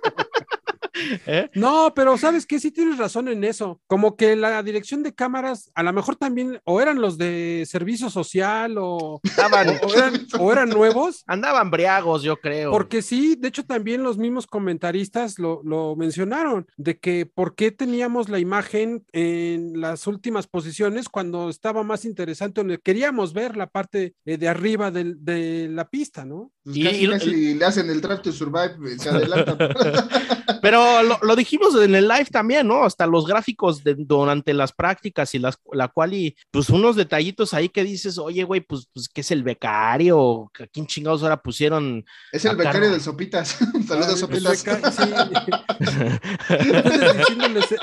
¿Eh? 1.26 1.50
No, 1.54 1.94
pero 1.96 2.18
sabes 2.18 2.46
que 2.46 2.60
sí 2.60 2.72
tienes 2.72 2.98
razón 2.98 3.28
en 3.28 3.44
eso. 3.44 3.82
Como 3.88 4.16
que 4.16 4.36
la 4.36 4.62
dirección 4.64 5.04
de 5.04 5.14
cámaras, 5.14 5.72
a 5.76 5.84
lo 5.84 5.94
mejor 5.94 6.16
también, 6.16 6.60
o 6.66 6.82
eran 6.82 7.02
los 7.02 7.18
de 7.18 7.64
servicio 7.68 8.10
social, 8.10 8.76
o, 8.80 9.20
Estaban, 9.24 9.70
o 9.70 9.94
eran, 9.94 10.28
o 10.40 10.52
eran 10.52 10.70
nuevos. 10.70 11.24
andaban 11.28 11.72
briagos, 11.72 12.24
yo 12.24 12.38
creo. 12.38 12.72
Porque 12.72 13.02
sí, 13.02 13.36
de 13.38 13.48
hecho 13.50 13.66
también 13.66 14.04
los 14.04 14.18
mismos 14.18 14.48
comentaristas 14.48 15.40
lo, 15.40 15.62
lo 15.64 15.96
mencionaron, 15.96 16.68
de 16.78 16.98
que 17.00 17.26
por 17.26 17.56
qué 17.56 17.72
teníamos 17.72 18.30
la 18.30 18.40
imagen 18.40 19.06
en 19.14 19.80
las 19.82 20.08
últimas 20.08 20.48
posiciones 20.48 21.10
cuando 21.10 21.50
estaba 21.50 21.84
más 21.84 22.06
interesante, 22.06 22.62
donde 22.62 22.80
queríamos 22.80 23.34
ver 23.34 23.58
la 23.58 23.68
parte 23.68 24.16
eh, 24.26 24.38
de 24.38 24.48
arriba 24.48 24.92
de 24.92 25.68
la 25.72 25.88
pista, 25.90 26.26
¿no? 26.26 26.52
Pues 26.64 26.78
Y- 26.78 26.84
casi, 26.84 27.04
y- 27.06 27.08
casi 27.10 27.54
le 27.56 27.66
hacen 27.66 27.90
el 27.90 28.02
Drive 28.02 28.20
to 28.22 28.32
Survive, 28.32 28.76
se 28.98 29.10
adelantan. 29.10 29.58
Pero 30.62 30.97
lo, 31.04 31.20
lo 31.22 31.36
dijimos 31.36 31.76
en 31.82 31.96
el 31.96 32.08
live 32.08 32.26
también, 32.32 32.68
¿no? 32.68 32.84
Hasta 32.84 33.06
los 33.08 33.26
gráficos 33.28 33.84
de, 33.84 33.96
durante 33.98 34.54
las 34.54 34.72
prácticas 34.74 35.34
y 35.36 35.40
las, 35.40 35.58
la 35.74 35.88
cual 35.88 36.14
y 36.14 36.36
pues 36.52 36.70
unos 36.70 36.96
detallitos 36.96 37.54
ahí 37.54 37.70
que 37.70 37.84
dices, 37.84 38.18
oye, 38.18 38.44
güey, 38.44 38.62
pues, 38.62 38.88
pues 38.94 39.08
¿qué 39.10 39.22
es 39.22 39.32
el 39.32 39.44
becario? 39.44 40.52
¿A 40.60 40.68
quién 40.68 40.88
chingados 40.88 41.24
ahora 41.24 41.42
pusieron? 41.42 42.06
Es 42.32 42.46
el 42.46 42.52
Ah, 42.52 42.56
becario 42.56 42.92
del 42.92 43.02
Sopitas. 43.02 43.58
Saludos, 43.88 44.10
El 44.12 44.18
Sopitas. 44.18 44.96
sí. 44.96 45.04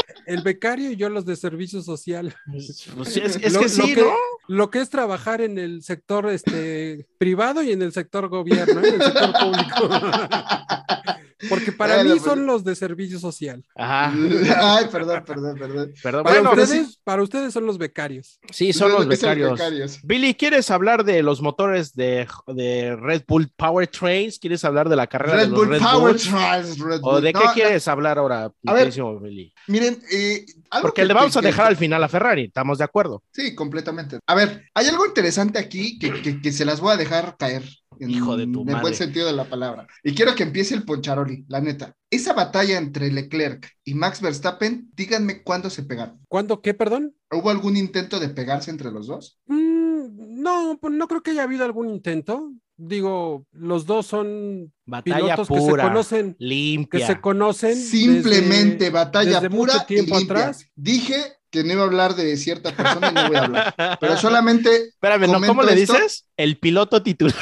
El 0.26 0.42
becario 0.42 0.90
y 0.90 0.96
yo 0.96 1.08
los 1.10 1.26
de 1.26 1.36
servicio 1.36 1.82
social. 1.82 2.34
Pues 2.46 3.12
sí, 3.12 3.20
es, 3.22 3.36
es 3.36 3.52
Lo- 3.52 3.60
que 3.60 3.64
lo 3.66 3.68
sí, 3.68 3.94
que- 3.94 4.00
¿no? 4.00 4.14
Lo 4.46 4.70
que 4.70 4.80
es 4.80 4.90
trabajar 4.90 5.40
en 5.40 5.58
el 5.58 5.82
sector 5.82 6.28
este, 6.28 7.06
privado 7.18 7.62
y 7.62 7.72
en 7.72 7.80
el 7.82 7.92
sector 7.92 8.28
gobierno, 8.28 8.80
¿eh? 8.80 8.88
en 8.88 8.94
el 8.94 9.02
sector 9.02 9.32
público. 9.32 9.88
Porque 11.48 11.72
para 11.72 12.02
mí 12.02 12.10
pues- 12.10 12.22
son 12.22 12.46
los 12.46 12.64
de 12.64 12.74
servicio 12.74 13.18
social. 13.18 13.64
Ajá. 13.74 14.12
Ay, 14.78 14.86
perdón, 14.90 15.22
perdón, 15.26 15.58
perdón. 15.58 15.92
Perdón. 16.02 16.22
Para, 16.24 16.40
Bueno, 16.42 16.62
ustedes, 16.62 16.98
para 17.04 17.22
ustedes 17.22 17.52
son 17.52 17.66
los 17.66 17.78
becarios. 17.78 18.38
sí, 18.50 18.72
son 18.72 18.92
los 18.92 19.06
becarios. 19.06 19.52
becarios. 19.52 19.98
Billy, 20.02 20.34
¿quieres 20.34 20.70
hablar 20.70 21.04
de 21.04 21.22
los 21.22 21.40
motores 21.42 21.94
de, 21.94 22.26
de 22.48 22.96
Red 22.96 23.22
Bull 23.26 23.48
Powertrains? 23.56 24.38
¿Quieres 24.38 24.64
hablar 24.64 24.88
de 24.88 24.96
la 24.96 25.06
carrera 25.06 25.36
de 25.36 25.42
Red 25.44 25.48
los 25.50 25.58
Bull 25.58 25.68
Red 25.70 25.78
Power 25.80 26.12
Bull? 26.12 26.20
Trials, 26.20 26.78
Red 26.78 27.00
¿O 27.02 27.12
Bull. 27.12 27.22
de 27.22 27.32
No, 27.32 27.40
qué 27.40 27.46
la- 27.46 27.52
quieres 27.54 27.88
hablar 27.88 28.18
ahora, 28.18 28.50
A 28.66 28.72
ver. 28.74 28.92
Billy? 29.22 29.52
Miren, 29.68 30.00
eh, 30.12 30.44
algo 30.70 30.88
Porque 30.88 31.02
que- 31.02 31.06
le 31.08 31.14
vamos 31.14 31.32
que- 31.32 31.38
a 31.38 31.42
que- 31.42 31.46
dejar 31.48 31.66
al 31.66 31.76
final 31.76 32.02
a 32.04 32.08
Ferrari, 32.08 32.44
¿estamos 32.44 32.78
de 32.78 32.84
acuerdo? 32.84 33.22
Sí, 33.32 33.54
completamente. 33.54 34.18
A 34.26 34.34
ver, 34.34 34.64
hay 34.74 34.86
algo 34.86 35.06
interesante 35.06 35.58
aquí 35.58 35.98
que, 35.98 36.22
que- 36.22 36.40
que 36.40 36.52
se 36.52 36.64
las 36.64 36.80
voy 36.80 36.92
a 36.92 36.96
dejar 36.96 37.36
caer. 37.38 37.62
En, 38.00 38.10
Hijo 38.10 38.36
de 38.36 38.44
tu 38.46 38.62
en 38.62 38.68
el 38.68 38.72
madre. 38.74 38.80
buen 38.82 38.94
sentido 38.94 39.26
de 39.26 39.32
la 39.32 39.44
palabra. 39.44 39.86
Y 40.02 40.14
quiero 40.14 40.34
que 40.34 40.42
empiece 40.44 40.74
el 40.74 40.84
Poncharoli, 40.84 41.44
la 41.48 41.60
neta. 41.60 41.96
Esa 42.10 42.32
batalla 42.32 42.78
entre 42.78 43.10
Leclerc 43.10 43.68
y 43.84 43.94
Max 43.94 44.20
Verstappen, 44.20 44.90
díganme 44.94 45.42
cuándo 45.42 45.70
se 45.70 45.82
pegaron. 45.82 46.20
¿Cuándo 46.28 46.60
qué, 46.62 46.74
perdón? 46.74 47.14
¿Hubo 47.30 47.50
algún 47.50 47.76
intento 47.76 48.20
de 48.20 48.28
pegarse 48.28 48.70
entre 48.70 48.90
los 48.92 49.06
dos? 49.06 49.38
Mm, 49.46 50.42
no, 50.42 50.78
pues 50.80 50.92
no 50.94 51.08
creo 51.08 51.22
que 51.22 51.32
haya 51.32 51.42
habido 51.44 51.64
algún 51.64 51.88
intento. 51.90 52.52
Digo, 52.76 53.46
los 53.52 53.86
dos 53.86 54.06
son 54.06 54.72
Batalla 54.84 55.16
pilotos 55.16 55.48
que 55.48 55.54
se 55.54 55.60
pura, 55.60 55.84
conocen, 55.84 56.34
que 56.34 56.44
limpia. 56.44 57.06
se 57.06 57.20
conocen 57.20 57.76
Simplemente 57.76 58.76
desde- 58.86 58.90
batalla 58.90 59.40
desde 59.40 59.50
pura 59.50 59.74
mucho 59.74 59.86
tiempo 59.86 60.16
y 60.16 60.18
limpia. 60.18 60.36
atrás. 60.38 60.66
Dije 60.74 61.14
que 61.54 61.62
no 61.62 61.72
iba 61.72 61.82
a 61.82 61.86
hablar 61.86 62.16
de 62.16 62.36
cierta 62.36 62.74
persona 62.74 63.10
y 63.10 63.14
no 63.14 63.28
voy 63.28 63.36
a 63.36 63.44
hablar. 63.44 63.74
Pero 64.00 64.16
solamente 64.16 64.88
Espérame, 64.88 65.30
¿no? 65.30 65.40
¿cómo 65.46 65.62
le 65.62 65.80
esto. 65.80 65.92
dices? 65.92 66.26
El 66.36 66.58
piloto 66.58 67.00
titular. 67.00 67.36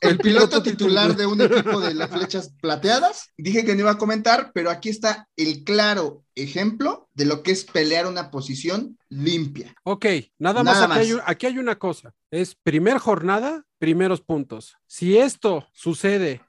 el 0.00 0.16
piloto 0.18 0.62
titular 0.62 1.16
de 1.16 1.26
un 1.26 1.40
equipo 1.40 1.80
de 1.80 1.94
las 1.94 2.08
flechas 2.08 2.54
plateadas. 2.62 3.30
Dije 3.36 3.64
que 3.64 3.74
no 3.74 3.80
iba 3.80 3.90
a 3.90 3.98
comentar, 3.98 4.52
pero 4.54 4.70
aquí 4.70 4.90
está 4.90 5.26
el 5.36 5.64
claro 5.64 6.22
ejemplo 6.36 7.08
de 7.14 7.24
lo 7.24 7.42
que 7.42 7.50
es 7.50 7.64
pelear 7.64 8.06
una 8.06 8.30
posición 8.30 8.96
limpia. 9.08 9.74
Ok, 9.82 10.06
nada 10.38 10.62
más, 10.62 10.80
aquí, 10.80 10.92
Hay, 11.00 11.18
aquí 11.26 11.46
hay 11.46 11.58
una 11.58 11.80
cosa. 11.80 12.14
Es 12.30 12.54
primer 12.54 12.98
jornada, 12.98 13.64
primeros 13.80 14.20
puntos. 14.20 14.76
Si 14.86 15.18
esto 15.18 15.66
sucede 15.72 16.42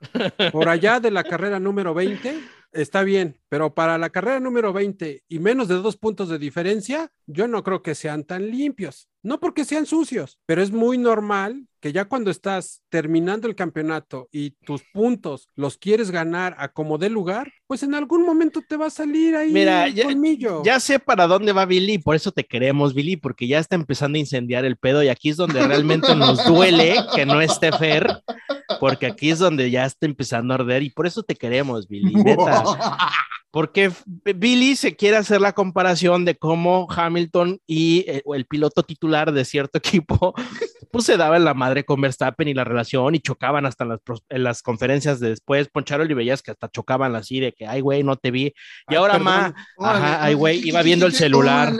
por 0.51 0.69
allá 0.69 0.99
de 0.99 1.09
la 1.09 1.23
carrera 1.23 1.59
número 1.59 1.95
20, 1.95 2.39
está 2.71 3.03
bien, 3.03 3.39
pero 3.49 3.73
para 3.73 3.97
la 3.97 4.09
carrera 4.09 4.39
número 4.39 4.73
20 4.73 5.23
y 5.27 5.39
menos 5.39 5.67
de 5.67 5.75
dos 5.75 5.97
puntos 5.97 6.29
de 6.29 6.39
diferencia, 6.39 7.11
yo 7.31 7.47
no 7.47 7.63
creo 7.63 7.81
que 7.81 7.95
sean 7.95 8.23
tan 8.23 8.49
limpios. 8.51 9.07
No 9.23 9.39
porque 9.39 9.65
sean 9.65 9.85
sucios, 9.85 10.39
pero 10.47 10.63
es 10.63 10.71
muy 10.71 10.97
normal 10.97 11.67
que 11.79 11.93
ya 11.93 12.05
cuando 12.05 12.31
estás 12.31 12.81
terminando 12.89 13.47
el 13.47 13.55
campeonato 13.55 14.27
y 14.31 14.51
tus 14.65 14.81
puntos 14.93 15.47
los 15.55 15.77
quieres 15.77 16.09
ganar 16.09 16.55
a 16.57 16.69
como 16.69 16.97
dé 16.97 17.09
lugar, 17.09 17.51
pues 17.67 17.83
en 17.83 17.93
algún 17.93 18.23
momento 18.25 18.61
te 18.67 18.77
va 18.77 18.87
a 18.87 18.89
salir 18.91 19.35
ahí 19.35 19.51
Mira, 19.51 19.85
el 19.85 19.93
ya- 19.93 20.05
colmillo. 20.05 20.63
Ya 20.63 20.79
sé 20.79 20.97
para 20.97 21.27
dónde 21.27 21.53
va 21.53 21.65
Billy, 21.65 21.99
por 21.99 22.15
eso 22.15 22.31
te 22.31 22.43
queremos, 22.45 22.95
Billy, 22.95 23.15
porque 23.15 23.47
ya 23.47 23.59
está 23.59 23.75
empezando 23.75 24.15
a 24.17 24.19
incendiar 24.21 24.65
el 24.65 24.77
pedo 24.77 25.03
y 25.03 25.09
aquí 25.09 25.29
es 25.29 25.37
donde 25.37 25.65
realmente 25.67 26.15
nos 26.15 26.43
duele 26.45 26.95
que 27.15 27.25
no 27.27 27.41
esté 27.41 27.71
Fer, 27.71 28.07
porque 28.79 29.05
aquí 29.05 29.29
es 29.29 29.37
donde 29.39 29.69
ya 29.69 29.85
está 29.85 30.07
empezando 30.07 30.53
a 30.53 30.55
arder 30.55 30.81
y 30.81 30.89
por 30.89 31.05
eso 31.05 31.21
te 31.21 31.35
queremos, 31.35 31.87
Billy. 31.87 32.13
Neta. 32.15 32.63
Porque 33.51 33.91
Billy 34.35 34.75
se 34.75 34.95
quiere 34.95 35.17
hacer 35.17 35.41
la 35.41 35.53
comparación 35.53 36.25
de 36.25 36.35
cómo 36.37 36.87
Hamilton 36.89 37.59
y 37.67 38.05
eh, 38.07 38.23
el 38.33 38.45
piloto 38.45 38.83
titular 38.83 39.31
de 39.33 39.45
cierto 39.45 39.77
equipo 39.77 40.33
pues 40.91 41.05
se 41.05 41.15
daban 41.15 41.45
la 41.45 41.53
madre 41.53 41.85
con 41.85 42.01
Verstappen 42.01 42.49
y 42.49 42.53
la 42.53 42.65
relación 42.65 43.15
y 43.15 43.19
chocaban 43.21 43.65
hasta 43.65 43.85
en 43.85 43.89
las, 43.91 43.99
en 44.29 44.43
las 44.43 44.61
conferencias 44.61 45.21
de 45.21 45.29
después. 45.29 45.69
Poncharon 45.69 46.09
y 46.11 46.13
veías 46.13 46.41
que 46.41 46.51
hasta 46.51 46.69
chocaban 46.69 47.15
así 47.15 47.39
de 47.39 47.53
que, 47.53 47.65
ay, 47.65 47.79
güey, 47.79 48.03
no 48.03 48.17
te 48.17 48.29
vi. 48.29 48.47
Y 48.47 48.53
Ay, 48.87 48.95
ahora, 48.97 49.15
ajá, 49.79 50.23
ay, 50.23 50.33
güey, 50.33 50.61
¿qué- 50.61 50.67
iba 50.67 50.81
viendo 50.81 51.05
el 51.05 51.13
celular. 51.13 51.71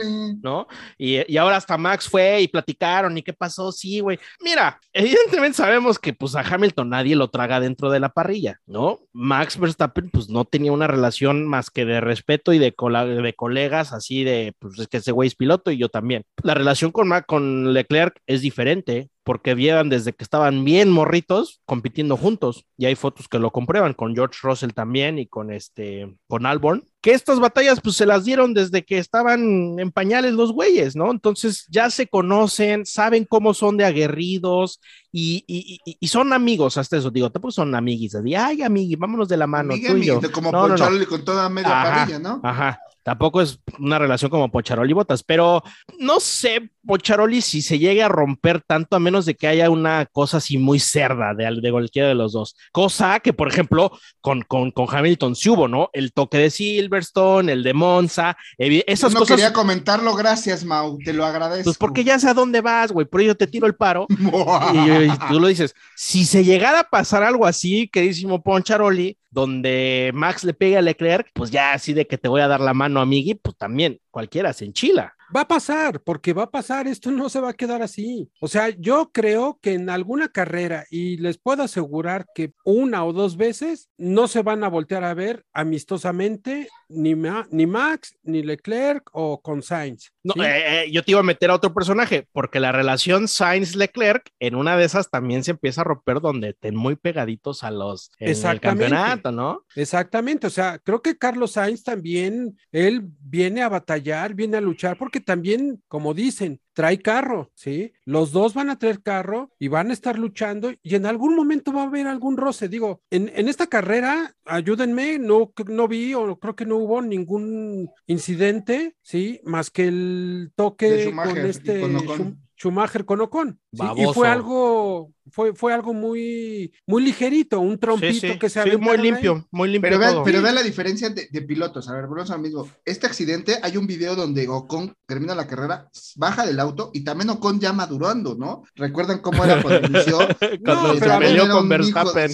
¿no? 0.42 0.66
Y, 0.96 1.30
y 1.30 1.36
ahora 1.36 1.56
hasta 1.56 1.76
Max 1.76 2.08
fue 2.08 2.40
y 2.40 2.48
platicaron 2.48 3.16
y 3.18 3.22
qué 3.22 3.32
pasó, 3.34 3.70
sí, 3.70 4.00
güey. 4.00 4.18
Mira, 4.40 4.80
evidentemente 4.92 5.58
sabemos 5.58 5.98
que 5.98 6.14
pues 6.14 6.34
a 6.34 6.40
Hamilton 6.40 6.88
nadie 6.88 7.14
lo 7.14 7.28
traga 7.28 7.60
dentro 7.60 7.90
de 7.90 8.00
la 8.00 8.08
parrilla, 8.08 8.60
¿no? 8.66 9.00
Max 9.12 9.58
Verstappen 9.58 10.08
pues 10.10 10.28
no 10.30 10.44
tenía 10.46 10.72
una 10.72 10.86
relación 10.86 11.46
más 11.46 11.61
que 11.70 11.84
de 11.84 12.00
respeto 12.00 12.52
y 12.52 12.58
de, 12.58 12.74
colegas, 12.74 13.92
así 13.92 14.24
de, 14.24 14.54
pues 14.58 14.78
es 14.78 14.88
que 14.88 14.98
ese 14.98 15.12
güey 15.12 15.28
es 15.28 15.34
piloto 15.34 15.70
y 15.70 15.78
yo 15.78 15.88
también. 15.88 16.24
La 16.42 16.54
relación 16.54 16.92
con, 16.92 17.08
Ma- 17.08 17.22
con 17.22 17.72
Leclerc 17.72 18.18
es 18.26 18.40
diferente 18.42 19.08
porque 19.24 19.54
vieron 19.54 19.88
desde 19.88 20.12
que 20.12 20.24
estaban 20.24 20.64
bien 20.64 20.90
morritos 20.90 21.60
compitiendo 21.64 22.16
juntos 22.16 22.66
y 22.76 22.86
hay 22.86 22.94
fotos 22.94 23.28
que 23.28 23.38
lo 23.38 23.50
comprueban 23.50 23.94
con 23.94 24.14
George 24.14 24.38
Russell 24.42 24.70
también 24.72 25.18
y 25.18 25.26
con 25.26 25.52
este 25.52 26.12
con 26.26 26.44
Albon 26.44 26.84
que 27.00 27.12
estas 27.12 27.40
batallas 27.40 27.80
pues 27.80 27.96
se 27.96 28.06
las 28.06 28.24
dieron 28.24 28.54
desde 28.54 28.84
que 28.84 28.98
estaban 28.98 29.78
en 29.78 29.90
pañales 29.90 30.32
los 30.32 30.52
güeyes, 30.52 30.94
¿no? 30.94 31.10
Entonces 31.10 31.66
ya 31.68 31.90
se 31.90 32.06
conocen, 32.06 32.86
saben 32.86 33.24
cómo 33.24 33.54
son 33.54 33.76
de 33.76 33.84
aguerridos 33.84 34.80
y, 35.12 35.44
y- 35.46 35.96
y- 36.00 36.08
son 36.08 36.32
amigos, 36.32 36.76
hasta 36.78 36.96
eso 36.96 37.10
digo, 37.10 37.30
tampoco 37.30 37.52
son 37.52 37.74
amiguis, 37.74 38.12
de, 38.12 38.36
ay 38.36 38.62
amigui, 38.62 38.96
vámonos 38.96 39.28
de 39.28 39.36
la 39.36 39.46
mano, 39.46 39.74
Amiga, 39.74 39.90
tú 39.90 39.96
y 39.98 40.06
yo. 40.06 40.20
como 40.32 40.50
No, 40.50 40.68
no, 40.68 41.06
con 41.08 41.24
toda 41.24 41.48
media 41.48 41.68
Ajá, 41.82 41.90
parrilla, 42.00 42.18
¿no? 42.18 42.40
Ajá. 42.42 42.78
Tampoco 43.04 43.42
es 43.42 43.58
una 43.80 43.98
relación 43.98 44.30
como 44.30 44.48
Pocharoli 44.52 44.92
y 44.92 44.94
Botas, 44.94 45.24
pero 45.24 45.60
no 45.98 46.20
sé, 46.20 46.70
Pocharoli, 46.86 47.40
si 47.42 47.60
se 47.60 47.76
llegue 47.80 48.00
a 48.00 48.08
romper 48.08 48.60
tanto, 48.62 48.94
a 48.94 49.00
menos 49.00 49.26
de 49.26 49.34
que 49.34 49.48
haya 49.48 49.70
una 49.70 50.06
cosa 50.06 50.36
así 50.36 50.56
muy 50.56 50.78
cerda 50.78 51.34
de, 51.34 51.50
de 51.60 51.72
cualquiera 51.72 52.06
de 52.06 52.14
los 52.14 52.32
dos. 52.32 52.54
Cosa 52.70 53.18
que, 53.18 53.32
por 53.32 53.48
ejemplo, 53.48 53.90
con, 54.20 54.42
con, 54.42 54.70
con 54.70 54.86
Hamilton 54.88 55.34
sí 55.34 55.48
hubo, 55.50 55.66
¿no? 55.66 55.90
El 55.92 56.12
toque 56.12 56.38
de 56.38 56.50
Silverstone, 56.50 57.50
el 57.52 57.64
de 57.64 57.74
Monza, 57.74 58.36
Yo 58.56 58.66
esas 58.86 59.12
no 59.12 59.18
cosas. 59.18 59.34
quería 59.36 59.52
comentarlo, 59.52 60.14
gracias, 60.14 60.64
Mau, 60.64 60.96
te 61.04 61.12
lo 61.12 61.24
agradezco. 61.26 61.64
Pues 61.64 61.78
porque 61.78 62.04
ya 62.04 62.20
sé 62.20 62.28
a 62.28 62.34
dónde 62.34 62.60
vas, 62.60 62.92
güey, 62.92 63.04
por 63.04 63.20
ello 63.20 63.36
te 63.36 63.48
tiro 63.48 63.66
el 63.66 63.74
paro. 63.74 64.06
Y, 64.74 64.90
y 64.90 65.01
tú 65.28 65.40
lo 65.40 65.48
dices, 65.48 65.74
si 65.96 66.24
se 66.24 66.44
llegara 66.44 66.80
a 66.80 66.90
pasar 66.90 67.22
algo 67.22 67.46
así, 67.46 67.88
queridísimo 67.88 68.42
Poncharoli, 68.42 69.18
donde 69.30 70.10
Max 70.14 70.44
le 70.44 70.54
pegue 70.54 70.76
a 70.76 70.82
Leclerc, 70.82 71.28
pues 71.32 71.50
ya 71.50 71.72
así 71.72 71.92
de 71.92 72.06
que 72.06 72.18
te 72.18 72.28
voy 72.28 72.40
a 72.40 72.48
dar 72.48 72.60
la 72.60 72.74
mano, 72.74 73.00
amigui, 73.00 73.34
pues 73.34 73.56
también 73.56 74.00
cualquiera 74.10 74.52
se 74.52 74.64
enchila. 74.64 75.14
Va 75.34 75.42
a 75.42 75.48
pasar, 75.48 76.00
porque 76.02 76.32
va 76.32 76.44
a 76.44 76.50
pasar, 76.50 76.86
esto 76.86 77.10
no 77.10 77.28
se 77.28 77.40
va 77.40 77.50
a 77.50 77.54
quedar 77.54 77.82
así. 77.82 78.28
O 78.40 78.48
sea, 78.48 78.68
yo 78.68 79.10
creo 79.12 79.58
que 79.62 79.72
en 79.74 79.88
alguna 79.88 80.28
carrera, 80.28 80.84
y 80.90 81.16
les 81.16 81.38
puedo 81.38 81.62
asegurar 81.62 82.26
que 82.34 82.52
una 82.64 83.04
o 83.04 83.12
dos 83.12 83.36
veces 83.36 83.88
no 83.96 84.28
se 84.28 84.42
van 84.42 84.62
a 84.64 84.68
voltear 84.68 85.04
a 85.04 85.14
ver 85.14 85.44
amistosamente 85.52 86.68
ni, 86.88 87.14
Ma- 87.14 87.46
ni 87.50 87.66
Max, 87.66 88.14
ni 88.22 88.42
Leclerc 88.42 89.08
o 89.12 89.40
con 89.40 89.62
Sainz. 89.62 90.10
Eh, 90.24 90.30
eh, 90.36 90.90
yo 90.92 91.02
te 91.02 91.12
iba 91.12 91.20
a 91.20 91.24
meter 91.24 91.50
a 91.50 91.54
otro 91.54 91.72
personaje, 91.72 92.28
porque 92.32 92.60
la 92.60 92.70
relación 92.70 93.26
Sainz-Leclerc 93.28 94.30
en 94.38 94.54
una 94.54 94.76
de 94.76 94.84
esas 94.84 95.08
también 95.10 95.42
se 95.42 95.52
empieza 95.52 95.80
a 95.80 95.84
romper 95.84 96.20
donde 96.20 96.50
estén 96.50 96.76
muy 96.76 96.96
pegaditos 96.96 97.64
a 97.64 97.70
los 97.70 98.10
en 98.18 98.28
el 98.28 98.60
campeonato, 98.60 99.32
¿no? 99.32 99.64
Exactamente, 99.74 100.46
o 100.46 100.50
sea, 100.50 100.78
creo 100.78 101.00
que 101.00 101.16
Carlos 101.16 101.52
Sainz 101.52 101.82
también, 101.82 102.58
él 102.70 103.02
viene 103.20 103.62
a 103.62 103.70
batallar, 103.70 104.34
viene 104.34 104.58
a 104.58 104.60
luchar, 104.60 104.98
porque 104.98 105.21
también, 105.22 105.82
como 105.88 106.14
dicen, 106.14 106.60
trae 106.72 106.98
carro, 106.98 107.50
¿sí? 107.54 107.92
Los 108.04 108.32
dos 108.32 108.54
van 108.54 108.70
a 108.70 108.78
traer 108.78 109.02
carro 109.02 109.50
y 109.58 109.68
van 109.68 109.90
a 109.90 109.92
estar 109.92 110.18
luchando 110.18 110.72
y 110.82 110.94
en 110.94 111.06
algún 111.06 111.34
momento 111.34 111.72
va 111.72 111.82
a 111.82 111.86
haber 111.86 112.06
algún 112.06 112.36
roce. 112.36 112.68
Digo, 112.68 113.02
en, 113.10 113.30
en 113.34 113.48
esta 113.48 113.66
carrera, 113.66 114.34
ayúdenme, 114.44 115.18
no, 115.18 115.52
no 115.68 115.88
vi 115.88 116.14
o 116.14 116.38
creo 116.38 116.56
que 116.56 116.66
no 116.66 116.76
hubo 116.76 117.02
ningún 117.02 117.90
incidente, 118.06 118.96
¿sí? 119.02 119.40
Más 119.44 119.70
que 119.70 119.88
el 119.88 120.52
toque 120.54 121.12
con 121.14 121.38
este 121.38 121.80
con 121.80 122.38
Schumacher 122.62 123.04
con 123.04 123.20
Ocon. 123.20 123.58
¿sí? 123.72 123.82
Y 123.96 124.04
fue 124.14 124.28
algo, 124.28 125.10
fue, 125.32 125.52
fue 125.52 125.72
algo 125.72 125.92
muy, 125.92 126.72
muy 126.86 127.02
ligerito, 127.02 127.58
un 127.58 127.76
trompito 127.78 128.12
Sí, 128.12 128.20
sí, 128.32 128.38
que 128.38 128.48
se 128.48 128.62
sí, 128.62 128.76
muy 128.76 128.90
ahí. 128.90 129.02
limpio, 129.02 129.48
muy 129.50 129.68
limpio 129.68 129.90
Pero 129.90 129.98
vean, 129.98 130.22
pero 130.24 130.42
vean 130.42 130.54
la 130.54 130.62
diferencia 130.62 131.10
de, 131.10 131.26
de 131.28 131.42
pilotos. 131.42 131.88
A 131.88 131.94
ver, 131.94 132.06
volvemos 132.06 132.30
al 132.30 132.40
mismo. 132.40 132.68
Este 132.84 133.06
accidente, 133.08 133.58
hay 133.64 133.76
un 133.76 133.88
video 133.88 134.14
donde 134.14 134.46
Ocon 134.46 134.94
termina 135.06 135.34
la 135.34 135.48
carrera, 135.48 135.88
baja 136.14 136.46
del 136.46 136.60
auto 136.60 136.92
y 136.94 137.02
también 137.02 137.30
Ocon 137.30 137.58
ya 137.58 137.72
madurando, 137.72 138.36
¿no? 138.36 138.62
¿Recuerdan 138.76 139.18
cómo 139.18 139.44
era 139.44 139.60
cuando 139.60 139.88
inició? 139.88 140.18
Cuando 140.64 140.94
No, 140.94 141.00
se 141.00 141.18
peleó 141.18 141.48
con 141.50 141.68
Verstappen. 141.68 142.30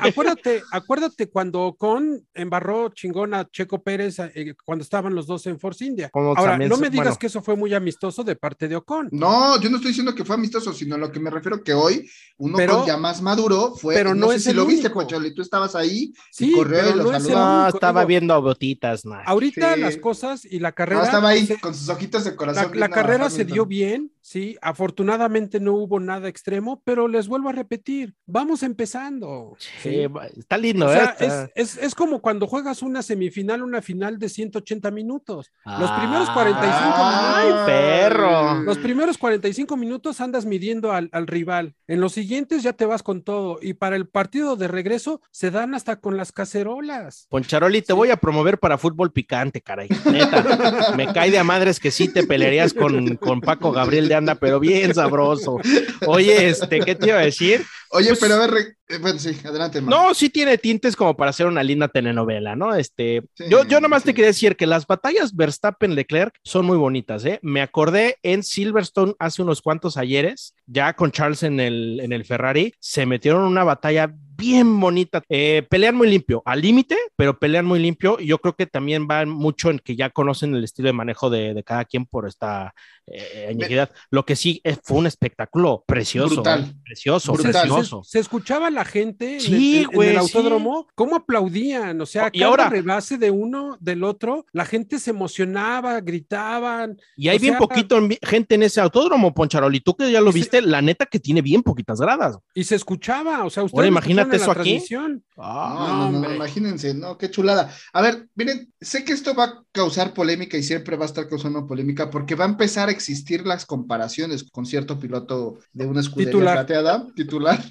acuérdate, 0.00 0.62
acuérdate 0.70 1.30
cuando 1.30 1.62
Ocon 1.62 2.26
embarró 2.34 2.90
chingón 2.90 3.32
a 3.32 3.48
Checo 3.50 3.82
Pérez 3.82 4.18
eh, 4.18 4.54
cuando 4.64 4.82
estaban 4.82 5.14
los 5.14 5.26
dos 5.26 5.46
en 5.46 5.58
Force 5.58 5.84
India. 5.84 6.10
Como 6.10 6.34
Ahora, 6.36 6.58
no 6.58 6.76
me 6.76 6.90
digas 6.90 7.06
bueno. 7.06 7.18
que 7.18 7.26
eso 7.28 7.40
fue 7.40 7.56
muy 7.56 7.72
amistoso 7.72 8.22
de 8.22 8.36
parte 8.36 8.68
de 8.68 8.76
Ocon. 8.76 9.08
No, 9.12 9.61
yo 9.62 9.70
no 9.70 9.76
estoy 9.76 9.90
diciendo 9.90 10.14
que 10.14 10.24
fue 10.24 10.34
amistoso, 10.36 10.72
sino 10.72 10.96
a 10.96 10.98
lo 10.98 11.10
que 11.12 11.20
me 11.20 11.30
refiero 11.30 11.62
que 11.62 11.72
hoy 11.72 12.08
uno 12.38 12.56
Pero- 12.56 12.86
ya 12.86 12.96
más 12.96 13.22
maduro 13.22 13.74
fue. 13.76 13.94
pero 13.94 14.14
no 14.14 14.30
sé 14.30 14.36
es 14.36 14.44
si 14.44 14.50
el 14.50 14.56
lo 14.56 14.66
viste, 14.66 14.86
único. 14.88 15.00
Pocholi, 15.00 15.34
tú 15.34 15.42
estabas 15.42 15.74
ahí 15.74 16.12
Sí, 16.30 16.50
y 16.50 16.52
corrió 16.52 16.90
y 16.90 16.94
lo 16.96 17.04
no 17.04 17.12
saludó. 17.12 17.38
No, 17.38 17.68
estaba 17.68 18.00
digo, 18.00 18.08
viendo 18.08 18.42
botitas. 18.42 19.02
Ahorita 19.26 19.74
Sí. 19.74 19.80
las 19.80 19.96
cosas 19.96 20.44
y 20.44 20.58
la 20.58 20.72
carrera. 20.72 21.00
No, 21.00 21.04
estaba 21.06 21.28
ahí 21.30 21.46
se- 21.46 21.60
con 21.60 21.74
sus 21.74 21.88
ojitos 21.88 22.24
de 22.24 22.30
la, 22.32 22.36
corazón. 22.36 22.70
la 22.74 22.88
carrera 22.88 23.30
se 23.30 23.44
dio 23.44 23.64
bien, 23.66 24.10
sí. 24.20 24.56
Afortunadamente 24.60 25.60
no 25.60 25.74
hubo 25.74 26.00
nada 26.00 26.28
extremo, 26.28 26.82
pero 26.84 27.06
les 27.08 27.28
vuelvo 27.28 27.48
a 27.48 27.52
repetir, 27.52 28.14
vamos 28.26 28.62
empezando. 28.62 29.56
Sí, 29.82 30.04
está 30.36 30.58
lindo, 30.58 30.86
O 30.86 30.90
¿eh? 30.92 30.96
sea, 30.96 31.04
Está- 31.18 31.50
es, 31.54 31.76
es, 31.76 31.84
es 31.84 31.94
como 31.94 32.20
cuando 32.20 32.46
juegas 32.46 32.82
una 32.82 33.02
semifinal, 33.02 33.62
una 33.62 33.80
final 33.82 34.18
de 34.18 34.28
180 34.28 34.90
minutos. 34.90 35.50
Los 35.64 35.90
primeros 35.92 36.28
45 36.30 36.94
¡Ay, 36.96 37.44
minutos. 37.46 37.66
perro! 37.66 38.54
Los 38.62 38.78
primeros 38.78 39.18
45 39.18 39.51
minutos 39.76 40.20
andas 40.20 40.44
midiendo 40.46 40.92
al, 40.92 41.08
al 41.12 41.26
rival. 41.26 41.74
En 41.86 42.00
los 42.00 42.12
siguientes 42.12 42.62
ya 42.62 42.72
te 42.72 42.86
vas 42.86 43.02
con 43.02 43.22
todo. 43.22 43.58
Y 43.62 43.74
para 43.74 43.96
el 43.96 44.06
partido 44.08 44.56
de 44.56 44.68
regreso 44.68 45.20
se 45.30 45.50
dan 45.50 45.74
hasta 45.74 46.00
con 46.00 46.16
las 46.16 46.32
cacerolas. 46.32 47.26
Poncharoli, 47.30 47.82
te 47.82 47.92
voy 47.92 48.10
a 48.10 48.16
promover 48.16 48.58
para 48.58 48.78
fútbol 48.78 49.12
picante, 49.12 49.60
caray. 49.60 49.88
Neta, 50.10 50.92
me 50.96 51.12
cae 51.12 51.30
de 51.30 51.38
a 51.38 51.44
madres 51.44 51.80
que 51.80 51.90
sí 51.90 52.08
te 52.08 52.26
pelearías 52.26 52.72
con, 52.74 53.16
con 53.16 53.40
Paco 53.40 53.72
Gabriel 53.72 54.08
de 54.08 54.14
Anda, 54.14 54.34
pero 54.36 54.60
bien 54.60 54.94
sabroso. 54.94 55.58
Oye, 56.06 56.48
este, 56.48 56.80
¿qué 56.80 56.94
te 56.94 57.08
iba 57.08 57.18
a 57.18 57.22
decir? 57.22 57.64
Oye, 57.90 58.08
Pues- 58.08 58.20
pero 58.20 58.34
a 58.34 58.38
ver, 58.38 58.50
re- 58.50 58.76
bueno, 58.98 59.18
sí, 59.18 59.36
adelante. 59.44 59.80
No, 59.82 60.14
sí 60.14 60.30
tiene 60.30 60.58
tintes 60.58 60.96
como 60.96 61.16
para 61.16 61.30
hacer 61.30 61.46
una 61.46 61.62
linda 61.62 61.88
telenovela, 61.88 62.56
¿no? 62.56 62.74
Este, 62.74 63.22
Sí, 63.34 63.44
yo, 63.48 63.64
yo 63.64 63.80
nomás 63.80 64.02
te 64.02 64.10
sí. 64.10 64.14
quería 64.14 64.28
decir 64.28 64.56
que 64.56 64.66
las 64.66 64.86
batallas 64.86 65.34
Verstappen-Leclerc 65.34 66.32
son 66.44 66.66
muy 66.66 66.76
bonitas, 66.76 67.24
¿eh? 67.24 67.38
Me 67.42 67.62
acordé 67.62 68.18
en 68.22 68.42
Silverstone 68.42 69.14
hace 69.18 69.42
unos 69.42 69.62
cuantos 69.62 69.96
ayeres, 69.96 70.54
ya 70.66 70.94
con 70.94 71.10
Charles 71.12 71.42
en 71.42 71.60
el, 71.60 72.00
en 72.00 72.12
el 72.12 72.24
Ferrari, 72.24 72.74
se 72.80 73.06
metieron 73.06 73.42
en 73.42 73.48
una 73.48 73.64
batalla 73.64 74.12
bien 74.36 74.80
bonita. 74.80 75.22
Eh, 75.28 75.64
pelean 75.70 75.94
muy 75.94 76.08
limpio, 76.10 76.42
al 76.44 76.60
límite, 76.60 76.96
pero 77.16 77.38
pelean 77.38 77.64
muy 77.64 77.78
limpio. 77.78 78.16
Y 78.18 78.26
yo 78.26 78.38
creo 78.38 78.54
que 78.56 78.66
también 78.66 79.06
van 79.06 79.28
mucho 79.28 79.70
en 79.70 79.78
que 79.78 79.94
ya 79.94 80.10
conocen 80.10 80.54
el 80.54 80.64
estilo 80.64 80.88
de 80.88 80.92
manejo 80.94 81.30
de, 81.30 81.54
de 81.54 81.62
cada 81.62 81.84
quien 81.84 82.06
por 82.06 82.26
esta 82.26 82.74
eh, 83.06 83.46
añejidad. 83.50 83.90
Lo 84.10 84.24
que 84.24 84.36
sí 84.36 84.60
eh, 84.64 84.76
fue 84.82 84.98
un 84.98 85.06
espectáculo 85.06 85.84
precioso, 85.86 86.36
Brutal. 86.36 86.60
¿eh? 86.70 86.74
precioso, 86.84 87.32
Brutal. 87.32 87.52
Precioso. 87.52 88.02
se 88.04 88.18
escuchaba 88.20 88.70
la 88.70 88.84
gente 88.84 89.34
en, 89.34 89.40
Sí, 89.40 89.78
el, 89.90 89.94
en- 89.94 90.02
el 90.02 90.10
sí. 90.12 90.16
autódromo, 90.16 90.86
cómo 90.94 91.16
aplaudían, 91.16 92.00
o 92.00 92.06
sea, 92.06 92.30
Y 92.32 92.38
cada 92.40 92.50
ahora- 92.50 92.68
rebase 92.68 93.18
de 93.18 93.30
uno 93.30 93.76
del 93.80 94.04
otro, 94.04 94.46
la 94.52 94.64
gente 94.64 94.98
se 94.98 95.10
emocionaba, 95.10 96.00
gritaban. 96.00 96.96
Y 97.16 97.28
hay 97.28 97.38
bien 97.38 97.54
sea- 97.54 97.58
poquito 97.60 97.98
en- 97.98 98.16
gente 98.22 98.54
en 98.54 98.62
ese 98.62 98.80
autódromo, 98.80 99.34
Poncharoli. 99.34 99.80
Tú 99.80 99.94
que 99.96 100.10
ya 100.10 100.20
lo 100.20 100.30
Y 100.30 100.32
se- 100.32 100.38
viste, 100.38 100.62
la 100.62 100.80
neta 100.82 101.06
que 101.06 101.18
tiene 101.20 101.42
bien 101.42 101.62
poquitas 101.62 102.00
gradas. 102.00 102.38
Y 102.54 102.64
se 102.64 102.76
escuchaba, 102.76 103.44
o 103.44 103.50
sea, 103.50 103.62
ustedes 103.64 103.78
Ahora 103.78 103.86
lo 103.86 103.92
imagínate 103.92 104.36
eso 104.36 104.50
aquí. 104.50 104.54
transmisión. 104.62 105.24
Ah, 105.36 105.74
No, 105.76 105.86
no, 105.86 106.10
no, 106.12 106.16
hombre. 106.18 106.36
imagínense, 106.36 106.94
no, 106.94 107.18
qué 107.18 107.30
chulada. 107.30 107.72
A 107.92 108.02
ver, 108.02 108.28
miren, 108.34 108.72
sé 108.80 109.04
que 109.04 109.12
esto 109.12 109.34
va 109.34 109.44
a 109.44 109.62
causar 109.72 110.14
polémica 110.14 110.56
y 110.56 110.62
siempre 110.62 110.96
va 110.96 111.04
a 111.04 111.06
estar 111.06 111.28
causando 111.28 111.66
polémica 111.66 112.10
porque 112.10 112.34
va 112.34 112.44
a 112.44 112.48
empezar 112.48 112.88
a 112.88 112.91
existir 112.92 113.46
las 113.46 113.66
comparaciones 113.66 114.44
con 114.50 114.66
cierto 114.66 114.98
piloto 114.98 115.58
de 115.72 115.86
una 115.86 116.00
escudería 116.00 116.32
Titular. 116.32 116.54
plateada, 116.56 117.06
titular. 117.14 117.64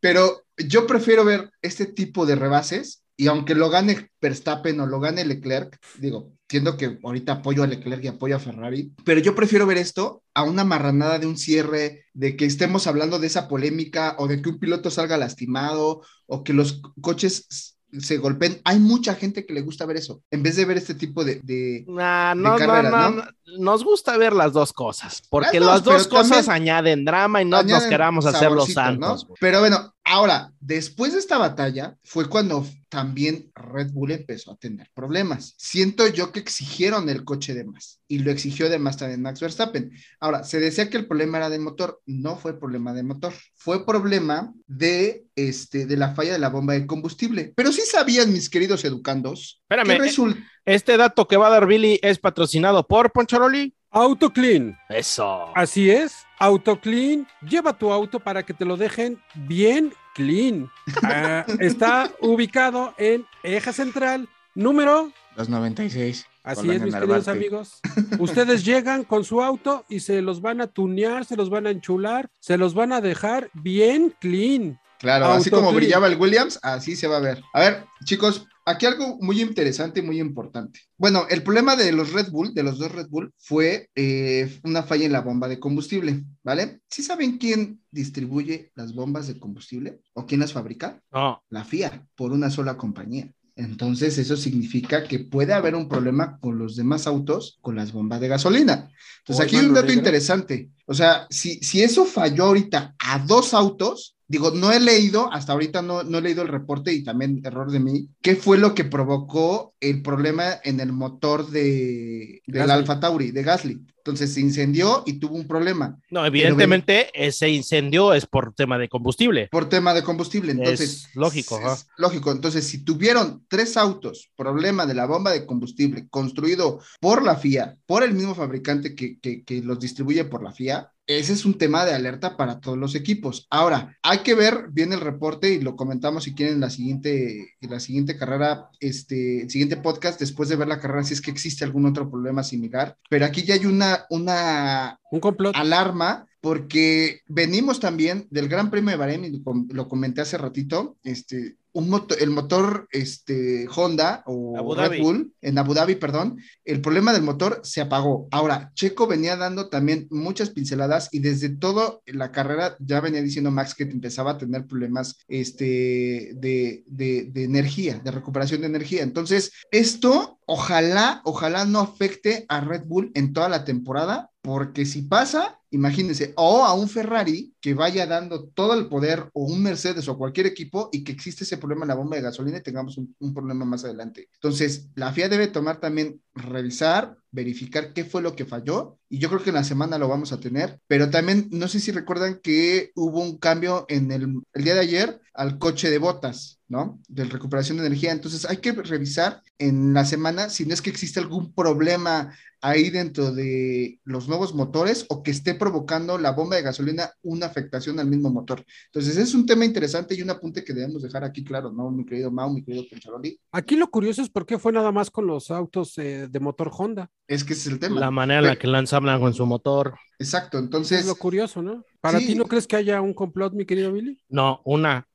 Pero 0.00 0.42
yo 0.56 0.86
prefiero 0.86 1.24
ver 1.24 1.50
este 1.62 1.86
tipo 1.86 2.26
de 2.26 2.36
rebases 2.36 3.02
y 3.16 3.26
aunque 3.26 3.54
lo 3.54 3.68
gane 3.68 4.10
Verstappen 4.20 4.80
o 4.80 4.86
lo 4.86 4.98
gane 4.98 5.26
Leclerc, 5.26 5.78
digo, 5.98 6.32
entiendo 6.48 6.78
que 6.78 6.98
ahorita 7.04 7.32
apoyo 7.34 7.62
a 7.62 7.66
Leclerc 7.66 8.02
y 8.04 8.08
apoyo 8.08 8.36
a 8.36 8.38
Ferrari, 8.38 8.92
pero 9.04 9.20
yo 9.20 9.34
prefiero 9.34 9.66
ver 9.66 9.76
esto 9.76 10.22
a 10.32 10.42
una 10.42 10.64
marranada 10.64 11.18
de 11.18 11.26
un 11.26 11.36
cierre, 11.36 12.04
de 12.14 12.34
que 12.36 12.46
estemos 12.46 12.86
hablando 12.86 13.18
de 13.18 13.26
esa 13.26 13.46
polémica 13.46 14.14
o 14.18 14.26
de 14.26 14.40
que 14.40 14.48
un 14.48 14.58
piloto 14.58 14.90
salga 14.90 15.18
lastimado 15.18 16.00
o 16.26 16.42
que 16.44 16.54
los 16.54 16.74
co- 16.80 16.94
coches 17.02 17.76
se 17.92 18.16
golpeen. 18.18 18.60
Hay 18.64 18.78
mucha 18.78 19.14
gente 19.16 19.44
que 19.44 19.52
le 19.52 19.60
gusta 19.62 19.84
ver 19.84 19.98
eso, 19.98 20.22
en 20.30 20.42
vez 20.42 20.56
de 20.56 20.64
ver 20.64 20.78
este 20.78 20.94
tipo 20.94 21.22
de... 21.24 21.40
de- 21.42 21.84
Nah, 21.88 22.34
de 22.34 22.40
no, 22.40 22.50
no, 22.52 22.56
carreras, 22.56 22.90
no, 22.92 23.10
¿no? 23.10 23.16
no. 23.16 23.22
Nos 23.58 23.84
gusta 23.84 24.16
ver 24.16 24.32
las 24.32 24.52
dos 24.52 24.72
cosas, 24.72 25.22
porque 25.28 25.60
Las 25.60 25.82
dos, 25.82 25.94
las 25.94 26.08
dos 26.08 26.08
pero 26.08 26.22
cosas 26.22 26.48
añaden 26.48 27.04
drama 27.04 27.42
y 27.42 27.44
no 27.44 27.62
nos 27.62 27.84
queramos 27.84 28.26
hacer 28.26 28.50
los 28.50 28.72
santos. 28.72 29.26
Pero 29.40 29.60
bueno, 29.60 29.94
ahora, 30.04 30.52
después 30.60 31.12
de 31.12 31.18
esta 31.18 31.38
batalla, 31.38 31.96
fue 32.04 32.28
cuando 32.28 32.66
también 32.90 33.50
Red 33.54 33.92
Bull 33.92 34.10
empezó 34.10 34.52
a 34.52 34.56
tener 34.56 34.90
problemas. 34.92 35.54
Siento 35.56 36.06
yo 36.08 36.32
que 36.32 36.40
exigieron 36.40 37.08
el 37.08 37.24
coche 37.24 37.54
de 37.54 37.64
más 37.64 38.00
y 38.08 38.18
lo 38.18 38.30
exigió 38.32 38.68
de 38.68 38.80
más 38.80 38.96
también 38.96 39.22
Max 39.22 39.40
Verstappen. 39.40 39.92
Ahora, 40.18 40.42
se 40.42 40.58
decía 40.58 40.90
que 40.90 40.96
el 40.96 41.06
problema 41.06 41.38
era 41.38 41.48
de 41.48 41.60
motor, 41.60 42.00
no 42.04 42.36
fue 42.36 42.58
problema 42.58 42.92
de 42.92 43.04
motor, 43.04 43.32
fue 43.54 43.86
problema 43.86 44.52
de, 44.66 45.24
este, 45.36 45.86
de 45.86 45.96
la 45.96 46.14
falla 46.14 46.32
de 46.32 46.40
la 46.40 46.48
bomba 46.48 46.74
de 46.74 46.86
combustible. 46.86 47.52
Pero 47.54 47.72
sí 47.72 47.82
sabían, 47.82 48.32
mis 48.32 48.50
queridos 48.50 48.84
educandos, 48.84 49.62
Espérame, 49.62 49.86
que 49.86 49.94
eh, 49.94 49.98
resulta... 49.98 50.40
Este 50.64 50.96
dato 50.96 51.26
que 51.26 51.36
va 51.36 51.46
a 51.46 51.50
dar 51.50 51.66
Billy 51.66 51.98
es 52.02 52.18
patrocinado 52.18 52.86
por 52.86 53.12
Poncharoli. 53.12 53.74
AutoClean. 53.92 54.78
Eso. 54.88 55.50
Así 55.56 55.90
es, 55.90 56.24
AutoClean. 56.38 57.26
Lleva 57.42 57.76
tu 57.76 57.90
auto 57.90 58.20
para 58.20 58.44
que 58.44 58.54
te 58.54 58.64
lo 58.64 58.76
dejen 58.76 59.20
bien 59.34 59.92
clean. 60.14 60.70
Ah, 61.02 61.44
está 61.60 62.10
ubicado 62.20 62.94
en 62.98 63.26
Eje 63.42 63.72
Central, 63.72 64.28
número. 64.54 65.12
Los 65.36 65.48
96. 65.48 66.26
Así 66.42 66.60
Colonia 66.60 66.76
es, 66.76 66.82
mis 66.82 66.94
queridos 66.94 67.28
amigos. 67.28 67.80
Ustedes 68.18 68.64
llegan 68.64 69.04
con 69.04 69.24
su 69.24 69.42
auto 69.42 69.84
y 69.88 70.00
se 70.00 70.22
los 70.22 70.40
van 70.40 70.60
a 70.60 70.66
tunear, 70.66 71.24
se 71.24 71.36
los 71.36 71.50
van 71.50 71.66
a 71.66 71.70
enchular, 71.70 72.30
se 72.38 72.56
los 72.56 72.74
van 72.74 72.92
a 72.92 73.00
dejar 73.00 73.50
bien 73.54 74.14
clean. 74.20 74.80
Claro, 74.98 75.26
así 75.26 75.50
como 75.50 75.72
brillaba 75.72 76.06
el 76.06 76.18
Williams, 76.18 76.58
así 76.62 76.94
se 76.96 77.06
va 77.08 77.16
a 77.16 77.20
ver. 77.20 77.42
A 77.54 77.60
ver, 77.60 77.84
chicos, 78.04 78.46
aquí 78.70 78.86
algo 78.86 79.18
muy 79.20 79.40
interesante 79.40 80.00
y 80.00 80.02
muy 80.02 80.20
importante. 80.20 80.80
Bueno, 80.96 81.26
el 81.28 81.42
problema 81.42 81.76
de 81.76 81.92
los 81.92 82.12
Red 82.12 82.30
Bull, 82.30 82.54
de 82.54 82.62
los 82.62 82.78
dos 82.78 82.92
Red 82.92 83.08
Bull, 83.08 83.32
fue 83.38 83.90
eh, 83.94 84.60
una 84.64 84.82
falla 84.82 85.06
en 85.06 85.12
la 85.12 85.20
bomba 85.20 85.48
de 85.48 85.60
combustible, 85.60 86.24
¿vale? 86.42 86.80
¿Sí 86.88 87.02
saben 87.02 87.38
quién 87.38 87.80
distribuye 87.90 88.72
las 88.74 88.94
bombas 88.94 89.26
de 89.26 89.38
combustible 89.38 90.00
o 90.14 90.26
quién 90.26 90.40
las 90.40 90.52
fabrica? 90.52 91.02
No. 91.12 91.42
La 91.50 91.64
FIA, 91.64 92.06
por 92.14 92.32
una 92.32 92.50
sola 92.50 92.76
compañía. 92.76 93.32
Entonces, 93.56 94.16
eso 94.16 94.36
significa 94.36 95.04
que 95.04 95.18
puede 95.18 95.52
haber 95.52 95.74
un 95.74 95.88
problema 95.88 96.38
con 96.38 96.58
los 96.58 96.76
demás 96.76 97.06
autos 97.06 97.58
con 97.60 97.76
las 97.76 97.92
bombas 97.92 98.20
de 98.20 98.28
gasolina. 98.28 98.90
Entonces, 99.18 99.44
aquí 99.44 99.56
hay 99.56 99.66
un 99.66 99.74
dato 99.74 99.92
interesante. 99.92 100.70
O 100.86 100.94
sea, 100.94 101.26
si, 101.28 101.56
si 101.60 101.82
eso 101.82 102.06
falló 102.06 102.44
ahorita 102.44 102.94
a 102.98 103.18
dos 103.18 103.52
autos, 103.52 104.16
digo, 104.30 104.52
no 104.52 104.70
he 104.72 104.78
leído, 104.78 105.30
hasta 105.32 105.52
ahorita 105.52 105.82
no, 105.82 106.04
no 106.04 106.18
he 106.18 106.22
leído 106.22 106.42
el 106.42 106.48
reporte 106.48 106.92
y 106.94 107.02
también 107.02 107.40
error 107.44 107.70
de 107.70 107.80
mí, 107.80 108.08
qué 108.22 108.36
fue 108.36 108.58
lo 108.58 108.74
que 108.76 108.84
provocó 108.84 109.74
el 109.80 110.02
problema 110.02 110.54
en 110.62 110.78
el 110.78 110.92
motor 110.92 111.50
de, 111.50 112.40
del 112.46 112.58
Gasly. 112.60 112.72
Alfa 112.72 113.00
Tauri, 113.00 113.32
de 113.32 113.42
Gasly. 113.42 113.80
Entonces 113.98 114.32
se 114.32 114.40
incendió 114.40 115.02
y 115.04 115.14
tuvo 115.20 115.34
un 115.36 115.46
problema 115.46 115.98
No, 116.10 116.24
evidentemente 116.24 117.10
ese 117.12 117.50
incendio 117.50 118.14
es 118.14 118.24
por 118.24 118.54
tema 118.54 118.78
de 118.78 118.88
combustible. 118.88 119.48
por 119.50 119.68
tema 119.68 119.92
de 119.92 120.02
combustible. 120.02 120.52
Entonces, 120.52 120.80
Es 121.08 121.16
lógico, 121.16 121.60
es 121.60 121.86
lógico. 121.98 122.32
Entonces, 122.32 122.66
si 122.66 122.82
tuvieron 122.82 123.44
tres 123.48 123.76
autos, 123.76 124.30
problema 124.36 124.86
de 124.86 124.94
la 124.94 125.06
bomba 125.06 125.32
de 125.32 125.44
combustible 125.44 126.08
construido 126.08 126.80
por 127.00 127.22
la 127.22 127.36
FIA, 127.36 127.76
por 127.84 128.02
el 128.02 128.14
mismo 128.14 128.34
fabricante 128.34 128.94
que, 128.94 129.18
que- 129.20 129.44
que 129.44 129.60
los 129.60 129.78
distribuye 129.78 130.24
por 130.24 130.42
la 130.42 130.52
FIA, 130.52 130.90
ese 131.06 131.32
es 131.32 131.44
un 131.44 131.58
tema 131.58 131.84
de 131.84 131.92
alerta 131.94 132.36
para 132.36 132.60
todos 132.60 132.78
los 132.78 132.94
equipos. 132.94 133.46
Ahora, 133.50 133.96
hay 134.02 134.18
que 134.18 134.34
ver 134.34 134.68
bien 134.70 134.92
el 134.92 135.00
reporte 135.00 135.50
y 135.52 135.60
lo 135.60 135.74
comentamos 135.74 136.24
si 136.24 136.34
quieren 136.34 136.56
en 136.56 136.60
la 136.60 136.70
siguiente, 136.70 137.54
en 137.60 137.70
la 137.70 137.80
siguiente 137.80 138.16
carrera, 138.16 138.68
este, 138.78 139.42
el 139.42 139.50
siguiente 139.50 139.76
podcast, 139.76 140.20
después 140.20 140.48
de 140.48 140.56
ver 140.56 140.68
la 140.68 140.78
carrera, 140.80 141.02
si 141.02 141.14
es 141.14 141.20
que 141.20 141.30
existe 141.32 141.64
algún 141.64 141.86
otro 141.86 142.08
problema 142.10 142.44
similar. 142.44 142.96
Pero 143.08 143.26
aquí 143.26 143.42
ya 143.42 143.54
hay 143.54 143.66
una, 143.66 144.06
una 144.08 145.00
Un 145.10 145.20
complot. 145.20 145.56
alarma 145.56 146.26
porque 146.40 147.20
venimos 147.28 147.80
también 147.80 148.26
del 148.30 148.48
Gran 148.48 148.70
Premio 148.70 148.90
de 148.90 148.96
Bahrein, 148.96 149.24
y 149.24 149.30
lo, 149.30 149.42
com- 149.44 149.68
lo 149.70 149.88
comenté 149.88 150.20
hace 150.22 150.38
ratito, 150.38 150.96
este, 151.04 151.56
un 151.72 151.88
moto- 151.88 152.16
el 152.18 152.30
motor 152.30 152.88
este, 152.90 153.68
Honda 153.72 154.24
o 154.26 154.56
Abu 154.58 154.74
Red 154.74 154.82
Dhabi. 154.82 155.00
Bull, 155.00 155.32
en 155.40 155.56
Abu 155.58 155.72
Dhabi, 155.74 155.94
perdón, 155.94 156.38
el 156.64 156.80
problema 156.80 157.12
del 157.12 157.22
motor 157.22 157.60
se 157.62 157.80
apagó. 157.80 158.26
Ahora, 158.32 158.72
Checo 158.74 159.06
venía 159.06 159.36
dando 159.36 159.68
también 159.68 160.08
muchas 160.10 160.50
pinceladas 160.50 161.08
y 161.12 161.20
desde 161.20 161.48
todo 161.50 162.02
la 162.06 162.32
carrera 162.32 162.74
ya 162.80 163.00
venía 163.00 163.22
diciendo 163.22 163.52
Max 163.52 163.74
que 163.76 163.84
empezaba 163.84 164.32
a 164.32 164.38
tener 164.38 164.66
problemas 164.66 165.18
este, 165.28 166.32
de, 166.34 166.82
de, 166.88 167.28
de 167.30 167.44
energía, 167.44 168.00
de 168.02 168.10
recuperación 168.10 168.62
de 168.62 168.66
energía. 168.66 169.02
Entonces, 169.04 169.52
esto 169.70 170.38
ojalá, 170.46 171.20
ojalá 171.24 171.66
no 171.66 171.78
afecte 171.78 172.46
a 172.48 172.60
Red 172.62 172.82
Bull 172.86 173.12
en 173.14 173.32
toda 173.32 173.48
la 173.48 173.64
temporada, 173.64 174.30
porque 174.42 174.86
si 174.86 175.02
pasa, 175.02 175.59
imagínense, 175.70 176.32
o 176.36 176.64
a 176.64 176.74
un 176.74 176.88
Ferrari 176.88 177.54
que 177.60 177.74
vaya 177.74 178.06
dando 178.06 178.48
todo 178.48 178.74
el 178.74 178.88
poder, 178.88 179.30
o 179.32 179.44
un 179.44 179.62
Mercedes 179.62 180.08
o 180.08 180.18
cualquier 180.18 180.46
equipo, 180.46 180.88
y 180.92 181.04
que 181.04 181.12
existe 181.12 181.44
ese 181.44 181.58
problema 181.58 181.84
en 181.84 181.88
la 181.88 181.94
bomba 181.94 182.16
de 182.16 182.22
gasolina 182.22 182.58
y 182.58 182.62
tengamos 182.62 182.98
un, 182.98 183.14
un 183.18 183.34
problema 183.34 183.64
más 183.64 183.84
adelante. 183.84 184.28
Entonces, 184.34 184.88
la 184.94 185.12
FIA 185.12 185.28
debe 185.28 185.48
tomar 185.48 185.78
también, 185.80 186.20
revisar, 186.34 187.16
verificar 187.30 187.92
qué 187.92 188.04
fue 188.04 188.22
lo 188.22 188.34
que 188.34 188.46
falló, 188.46 188.98
y 189.08 189.18
yo 189.18 189.28
creo 189.28 189.42
que 189.42 189.50
en 189.50 189.56
la 189.56 189.64
semana 189.64 189.98
lo 189.98 190.08
vamos 190.08 190.32
a 190.32 190.40
tener, 190.40 190.80
pero 190.86 191.10
también, 191.10 191.48
no 191.50 191.68
sé 191.68 191.80
si 191.80 191.92
recuerdan 191.92 192.40
que 192.42 192.90
hubo 192.94 193.20
un 193.20 193.38
cambio 193.38 193.86
en 193.88 194.10
el, 194.10 194.40
el 194.52 194.64
día 194.64 194.74
de 194.74 194.80
ayer 194.80 195.20
al 195.34 195.58
coche 195.58 195.90
de 195.90 195.98
botas, 195.98 196.60
¿no? 196.68 197.00
De 197.08 197.24
recuperación 197.24 197.78
de 197.78 197.86
energía. 197.86 198.12
Entonces, 198.12 198.44
hay 198.44 198.58
que 198.58 198.72
revisar 198.72 199.42
en 199.58 199.94
la 199.94 200.04
semana 200.04 200.50
si 200.50 200.64
no 200.64 200.74
es 200.74 200.82
que 200.82 200.90
existe 200.90 201.20
algún 201.20 201.52
problema 201.52 202.32
ahí 202.60 202.90
dentro 202.90 203.32
de 203.32 204.00
los 204.04 204.28
nuevos 204.28 204.54
motores 204.54 205.06
o 205.08 205.22
que 205.22 205.30
esté 205.30 205.54
provocando 205.60 206.18
la 206.18 206.32
bomba 206.32 206.56
de 206.56 206.62
gasolina 206.62 207.12
una 207.22 207.46
afectación 207.46 208.00
al 208.00 208.08
mismo 208.08 208.30
motor. 208.30 208.64
Entonces 208.86 209.16
es 209.16 209.34
un 209.34 209.46
tema 209.46 209.64
interesante 209.64 210.14
y 210.16 210.22
un 210.22 210.30
apunte 210.30 210.64
que 210.64 210.72
debemos 210.72 211.02
dejar 211.02 211.22
aquí 211.22 211.44
claro, 211.44 211.70
¿no? 211.70 211.90
Mi 211.92 212.04
querido 212.04 212.32
Mau, 212.32 212.50
mi 212.52 212.64
querido 212.64 212.84
Pencharoli, 212.90 213.38
Aquí 213.52 213.76
lo 213.76 213.88
curioso 213.90 214.22
es 214.22 214.30
por 214.30 214.46
qué 214.46 214.58
fue 214.58 214.72
nada 214.72 214.90
más 214.90 215.10
con 215.10 215.26
los 215.26 215.50
autos 215.52 215.96
eh, 215.98 216.26
de 216.28 216.40
motor 216.40 216.70
Honda. 216.76 217.10
es 217.28 217.44
que 217.44 217.52
ese 217.52 217.68
es 217.68 217.74
el 217.74 217.78
tema. 217.78 218.00
La 218.00 218.10
manera 218.10 218.40
en 218.40 218.46
la 218.46 218.56
que 218.56 218.66
lo 218.66 218.78
ensamblan 218.78 219.20
con 219.20 219.34
su 219.34 219.46
motor. 219.46 219.94
Exacto, 220.18 220.58
Es 220.58 220.64
entonces 220.64 221.06
lo 221.06 221.14
curioso, 221.14 221.62
¿no? 221.62 221.84
¿Para 222.00 222.18
Sí. 222.18 222.28
ti 222.28 222.34
no 222.34 222.46
crees 222.46 222.66
que 222.66 222.76
haya 222.76 223.00
un 223.00 223.14
complot, 223.14 223.52
mi 223.52 223.66
querido 223.66 223.92
Billy? 223.92 224.18
No, 224.28 224.60
una. 224.64 225.06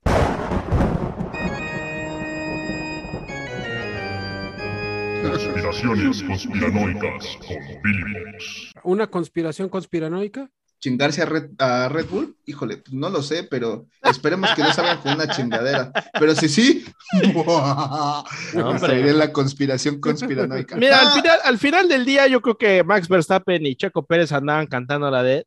Conspiraciones 5.30 6.22
conspiranoicas 6.22 7.38
con 7.46 7.56
Billy 7.82 8.02
Box. 8.32 8.72
¿Una 8.84 9.06
conspiración 9.08 9.68
conspiranoica? 9.68 10.48
chingarse 10.78 11.22
a 11.22 11.24
Red, 11.24 11.46
a 11.58 11.88
Red 11.88 12.04
Bull, 12.06 12.36
híjole, 12.44 12.76
pues 12.76 12.92
no 12.92 13.08
lo 13.08 13.22
sé, 13.22 13.44
pero 13.44 13.86
esperemos 14.02 14.50
que 14.54 14.62
no 14.62 14.70
salgan 14.74 14.98
con 14.98 15.14
una 15.14 15.26
chingadera. 15.26 15.90
Pero 16.20 16.34
si 16.34 16.48
sí, 16.50 16.84
hombre. 18.54 19.12
la 19.14 19.32
conspiración 19.32 20.00
conspiranoica. 20.00 20.76
Mira, 20.80 21.00
al 21.00 21.08
Ah, 21.08 21.12
final, 21.14 21.38
al 21.44 21.58
final 21.58 21.88
del 21.88 22.04
día, 22.04 22.26
yo 22.28 22.40
creo 22.42 22.58
que 22.58 22.84
Max 22.84 23.08
Verstappen 23.08 23.64
y 23.66 23.74
Checo 23.74 24.04
Pérez 24.04 24.30
andaban 24.32 24.66
cantando 24.66 25.10
la 25.10 25.22
de. 25.24 25.44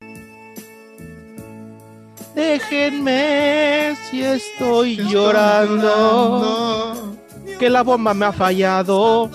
Déjenme 2.35 3.95
si 4.09 4.23
estoy 4.23 4.93
estoy 4.99 5.13
llorando, 5.13 7.15
que 7.59 7.69
la 7.69 7.83
bomba 7.83 8.13
me 8.13 8.25
ha 8.25 8.33
fallado. 8.33 9.29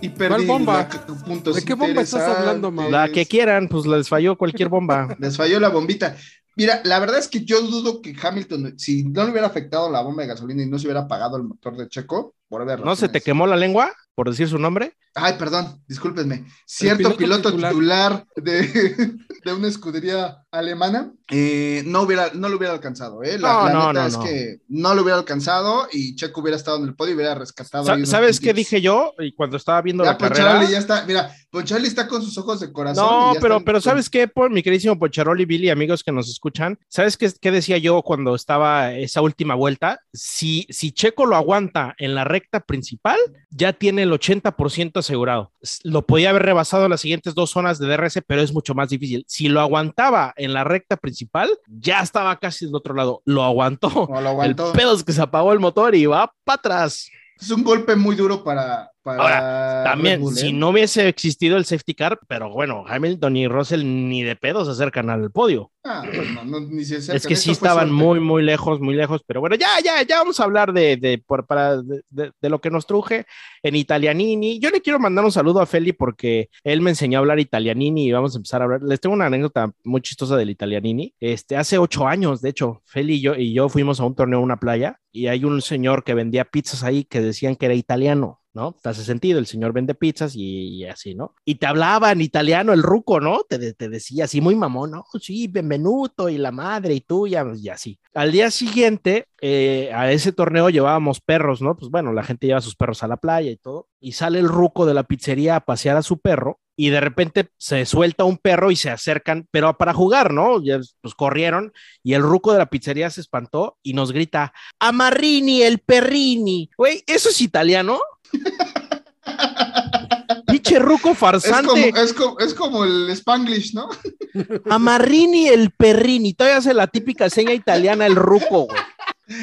Y 0.00 0.08
perdí 0.10 0.46
bomba? 0.46 0.88
la- 0.90 1.24
puntos 1.24 1.56
¿De 1.56 1.64
qué 1.64 1.74
bomba 1.74 2.02
estás 2.02 2.22
hablando, 2.22 2.70
Mau? 2.70 2.90
La 2.90 3.08
que 3.08 3.26
quieran, 3.26 3.68
pues 3.68 3.86
les 3.86 4.08
falló 4.08 4.36
cualquier 4.36 4.68
bomba. 4.68 5.08
Les 5.20 5.36
falló 5.36 5.58
la 5.60 5.68
bombita. 5.68 6.16
Mira, 6.56 6.80
la 6.84 6.98
verdad 6.98 7.18
es 7.18 7.28
que 7.28 7.44
yo 7.44 7.60
dudo 7.60 8.00
que 8.00 8.14
Hamilton, 8.20 8.78
si 8.78 9.04
no 9.04 9.24
le 9.24 9.30
hubiera 9.30 9.46
afectado 9.46 9.90
la 9.90 10.00
bomba 10.00 10.22
de 10.22 10.28
gasolina 10.28 10.62
y 10.62 10.66
no 10.70 10.78
se 10.78 10.86
hubiera 10.86 11.00
apagado 11.00 11.36
el 11.36 11.42
motor 11.42 11.76
de 11.76 11.88
Checo, 11.88 12.34
por 12.48 12.62
haber 12.62 12.80
¿No 12.80 12.96
se 12.96 13.08
te 13.08 13.20
quemó 13.20 13.46
la 13.46 13.56
lengua 13.56 13.92
por 14.14 14.30
decir 14.30 14.48
su 14.48 14.58
nombre? 14.58 14.94
Ay, 15.18 15.34
perdón, 15.38 15.82
discúlpenme. 15.88 16.44
Cierto 16.66 17.16
piloto 17.16 17.50
piloto, 17.50 17.68
titular, 17.70 18.26
de, 18.36 19.16
de 19.44 19.52
una 19.54 19.66
escudería 19.68 20.42
alemana 20.50 21.10
eh, 21.30 21.82
no, 21.86 22.02
hubiera, 22.02 22.30
no 22.34 22.48
lo 22.50 22.56
hubiera 22.58 22.74
alcanzado. 22.74 23.22
¿eh? 23.22 23.38
La, 23.38 23.48
No, 23.52 23.64
la 23.64 23.72
no, 23.72 23.88
neta 23.92 24.00
no, 24.02 24.06
es 24.08 24.16
no. 24.18 24.24
que 24.24 24.56
no 24.68 24.94
lo 24.94 25.02
hubiera 25.02 25.18
alcanzado 25.18 25.88
y 25.90 26.16
Checo 26.16 26.42
hubiera 26.42 26.56
estado 26.58 26.76
en 26.78 26.84
el 26.84 26.94
podio 26.94 27.12
y 27.12 27.16
hubiera 27.16 27.34
rescatado. 27.34 27.84
Sa- 27.86 27.92
ahí 27.92 27.98
unos 28.00 28.10
¿Sabes 28.10 28.40
qué 28.40 28.52
dije 28.52 28.80
yo? 28.82 29.14
Y 29.18 29.34
cuando 29.34 29.56
estaba 29.56 29.80
viendo 29.80 30.04
Ya 30.04 30.10
la 30.12 30.18
carrera. 30.18 30.44
Poncharoli 30.44 30.72
ya 30.72 30.78
está, 30.78 31.04
mira, 31.06 31.34
Poncharoli 31.50 31.86
está 31.88 32.06
con 32.08 32.22
sus 32.22 32.36
ojos 32.36 32.60
de 32.60 32.70
corazón. 32.70 33.04
No, 33.06 33.32
pero, 33.40 33.54
están 33.54 33.64
pero 33.64 33.76
con- 33.78 33.82
¿sabes 33.82 34.10
qué, 34.10 34.28
por 34.28 34.50
mi 34.50 34.62
queridísimo 34.62 34.98
Poncharoli, 34.98 35.46
Billy, 35.46 35.70
amigos 35.70 36.02
que 36.04 36.12
nos 36.12 36.28
escuchan? 36.28 36.78
¿Sabes 36.88 37.16
qué, 37.16 37.32
qué 37.40 37.50
decía 37.50 37.78
yo 37.78 38.02
cuando 38.02 38.34
estaba 38.34 38.92
esa 38.92 39.22
última 39.22 39.54
vuelta? 39.54 39.98
Si, 40.12 40.66
si 40.68 40.92
Checo 40.92 41.24
lo 41.24 41.36
aguanta 41.36 41.94
en 41.98 42.14
la 42.14 42.24
recta 42.24 42.45
principal, 42.60 43.18
ya 43.50 43.72
tiene 43.72 44.02
el 44.02 44.12
80% 44.12 44.98
asegurado. 44.98 45.52
Lo 45.84 46.06
podía 46.06 46.30
haber 46.30 46.42
rebasado 46.42 46.84
en 46.84 46.90
las 46.90 47.00
siguientes 47.00 47.34
dos 47.34 47.50
zonas 47.50 47.78
de 47.78 47.86
DRS, 47.86 48.20
pero 48.26 48.42
es 48.42 48.52
mucho 48.52 48.74
más 48.74 48.88
difícil. 48.88 49.24
Si 49.28 49.48
lo 49.48 49.60
aguantaba 49.60 50.32
en 50.36 50.52
la 50.52 50.64
recta 50.64 50.96
principal, 50.96 51.50
ya 51.66 52.00
estaba 52.00 52.38
casi 52.38 52.66
del 52.66 52.74
otro 52.74 52.94
lado. 52.94 53.22
Lo 53.24 53.42
aguantó. 53.44 53.88
No, 54.10 54.20
lo 54.20 54.28
aguantó. 54.30 54.72
El 54.72 54.78
pedo 54.78 54.94
es 54.94 55.04
que 55.04 55.12
se 55.12 55.22
apagó 55.22 55.52
el 55.52 55.60
motor 55.60 55.94
y 55.94 56.06
va 56.06 56.32
para 56.44 56.58
atrás. 56.58 57.10
Es 57.38 57.50
un 57.50 57.62
golpe 57.62 57.96
muy 57.96 58.16
duro 58.16 58.42
para. 58.42 58.90
Para 59.06 59.22
Ahora, 59.22 59.84
También, 59.84 60.26
si 60.34 60.48
¿eh? 60.48 60.52
no 60.52 60.70
hubiese 60.70 61.06
existido 61.06 61.56
el 61.56 61.64
safety 61.64 61.94
car, 61.94 62.18
pero 62.26 62.50
bueno, 62.50 62.84
Hamilton 62.88 63.36
y 63.36 63.46
Russell 63.46 63.84
ni 63.84 64.24
de 64.24 64.34
pedo 64.34 64.64
se 64.64 64.72
acercan 64.72 65.08
al 65.10 65.30
podio. 65.30 65.70
Ah, 65.84 66.02
no, 66.34 66.44
no, 66.44 66.60
ni 66.66 66.84
se 66.84 66.96
acercan. 66.96 67.16
es 67.16 67.26
que 67.28 67.36
sí 67.36 67.52
estaban 67.52 67.92
muy, 67.92 68.18
muy 68.18 68.42
lejos, 68.42 68.80
muy 68.80 68.96
lejos, 68.96 69.22
pero 69.24 69.38
bueno, 69.40 69.54
ya, 69.54 69.68
ya, 69.84 70.02
ya 70.02 70.18
vamos 70.18 70.40
a 70.40 70.44
hablar 70.44 70.72
de, 70.72 70.96
de, 70.96 71.18
por- 71.24 71.46
para, 71.46 71.80
de, 71.80 72.02
de- 72.10 72.48
lo 72.50 72.60
que 72.60 72.70
nos 72.70 72.84
truje 72.86 73.24
en 73.62 73.76
italianini. 73.76 74.58
Yo 74.58 74.70
le 74.70 74.80
quiero 74.82 74.98
mandar 74.98 75.24
un 75.24 75.30
saludo 75.30 75.60
a 75.60 75.66
Feli 75.66 75.92
porque 75.92 76.48
él 76.64 76.80
me 76.80 76.90
enseñó 76.90 77.18
a 77.18 77.20
hablar 77.20 77.38
italianini 77.38 78.08
y 78.08 78.12
vamos 78.12 78.34
a 78.34 78.38
empezar 78.38 78.60
a 78.60 78.64
hablar. 78.64 78.82
Les 78.82 79.00
tengo 79.00 79.14
una 79.14 79.26
anécdota 79.26 79.70
muy 79.84 80.00
chistosa 80.00 80.36
del 80.36 80.50
italianini. 80.50 81.14
Este, 81.20 81.56
hace 81.56 81.78
ocho 81.78 82.08
años, 82.08 82.42
de 82.42 82.48
hecho, 82.50 82.82
Feli 82.84 83.14
y 83.14 83.20
yo, 83.20 83.36
y 83.36 83.52
yo 83.54 83.68
fuimos 83.68 84.00
a 84.00 84.04
un 84.04 84.16
torneo 84.16 84.40
en 84.40 84.44
una 84.44 84.58
playa 84.58 84.98
y 85.12 85.28
hay 85.28 85.44
un 85.44 85.62
señor 85.62 86.02
que 86.02 86.14
vendía 86.14 86.44
pizzas 86.44 86.82
ahí 86.82 87.04
que 87.04 87.20
decían 87.20 87.54
que 87.54 87.66
era 87.66 87.74
italiano. 87.74 88.40
¿No? 88.56 88.74
Te 88.82 88.88
hace 88.88 89.04
sentido, 89.04 89.38
el 89.38 89.46
señor 89.46 89.74
vende 89.74 89.94
pizzas 89.94 90.32
y, 90.34 90.84
así, 90.86 91.14
¿no? 91.14 91.34
Y 91.44 91.56
te 91.56 91.66
hablaba 91.66 92.10
en 92.10 92.22
italiano 92.22 92.72
el 92.72 92.82
ruco, 92.82 93.20
¿no? 93.20 93.42
Te, 93.46 93.74
te 93.74 93.88
decía 93.90 94.24
así 94.24 94.40
muy 94.40 94.56
mamón, 94.56 94.92
¿no? 94.92 95.04
Sí, 95.20 95.46
benvenuto 95.46 96.30
y 96.30 96.38
la 96.38 96.52
madre 96.52 96.94
y 96.94 97.02
tuya, 97.02 97.44
y 97.54 97.68
así. 97.68 98.00
Al 98.14 98.32
día 98.32 98.50
siguiente, 98.50 99.28
eh, 99.42 99.90
a 99.94 100.10
ese 100.10 100.32
torneo 100.32 100.70
llevábamos 100.70 101.20
perros, 101.20 101.60
¿no? 101.60 101.76
Pues 101.76 101.90
bueno, 101.90 102.14
la 102.14 102.24
gente 102.24 102.46
lleva 102.46 102.62
sus 102.62 102.76
perros 102.76 103.02
a 103.02 103.08
la 103.08 103.18
playa 103.18 103.50
y 103.50 103.56
todo, 103.56 103.88
y 104.00 104.12
sale 104.12 104.38
el 104.38 104.48
ruco 104.48 104.86
de 104.86 104.94
la 104.94 105.02
pizzería 105.02 105.56
a 105.56 105.60
pasear 105.60 105.98
a 105.98 106.02
su 106.02 106.18
perro. 106.18 106.58
Y 106.78 106.90
de 106.90 107.00
repente 107.00 107.48
se 107.56 107.86
suelta 107.86 108.24
un 108.24 108.36
perro 108.36 108.70
y 108.70 108.76
se 108.76 108.90
acercan, 108.90 109.48
pero 109.50 109.78
para 109.78 109.94
jugar, 109.94 110.34
¿no? 110.34 110.62
Pues 111.00 111.14
corrieron 111.14 111.72
y 112.02 112.12
el 112.12 112.22
ruco 112.22 112.52
de 112.52 112.58
la 112.58 112.66
pizzería 112.66 113.08
se 113.08 113.22
espantó 113.22 113.78
y 113.82 113.94
nos 113.94 114.12
grita, 114.12 114.52
Amarrini, 114.78 115.62
el 115.62 115.78
perrini. 115.78 116.68
Güey, 116.76 117.02
¿eso 117.06 117.30
es 117.30 117.40
italiano? 117.40 117.98
Pinche 120.46 120.78
ruco 120.78 121.10
Es 121.10 121.18
farsante. 121.18 121.90
como, 121.92 121.96
es, 122.04 122.12
como, 122.12 122.38
es 122.38 122.54
como 122.54 122.84
el 122.84 123.10
Spanglish, 123.10 123.74
¿no? 123.74 123.88
Amarrini, 124.70 125.48
el 125.48 125.70
perrini. 125.72 126.34
Todavía 126.34 126.58
hace 126.58 126.72
la 126.74 126.86
típica 126.86 127.28
seña 127.30 127.52
italiana 127.52 128.06
el 128.06 128.14
ruco, 128.16 128.66
güey. 128.66 128.80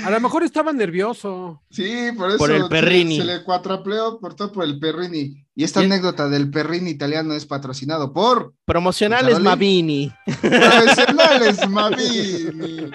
A 0.05 0.09
lo 0.09 0.17
mejor 0.21 0.43
estaba 0.43 0.71
nervioso. 0.71 1.61
Sí, 1.69 2.11
por 2.15 2.29
eso 2.29 2.37
Por 2.37 2.51
el 2.51 2.63
se- 2.63 2.69
Perrini. 2.69 3.17
Se, 3.17 3.25
le 3.25 3.43
cuatrapleó 3.43 4.17
por 4.17 4.33
todo 4.33 4.53
por 4.53 4.63
el 4.63 4.79
Perrini. 4.79 5.45
Y 5.55 5.63
esta 5.65 5.81
Y- 5.81 5.85
anécdota 5.85 6.29
del 6.29 6.49
Perrini 6.49 6.89
italiano 6.89 7.33
es 7.33 7.45
patrocinado 7.45 8.13
por 8.13 8.53
Promocionales. 8.63 9.39
Mavini. 9.41 10.09
Profesionales 10.41 11.67
Mavini. 11.69 12.91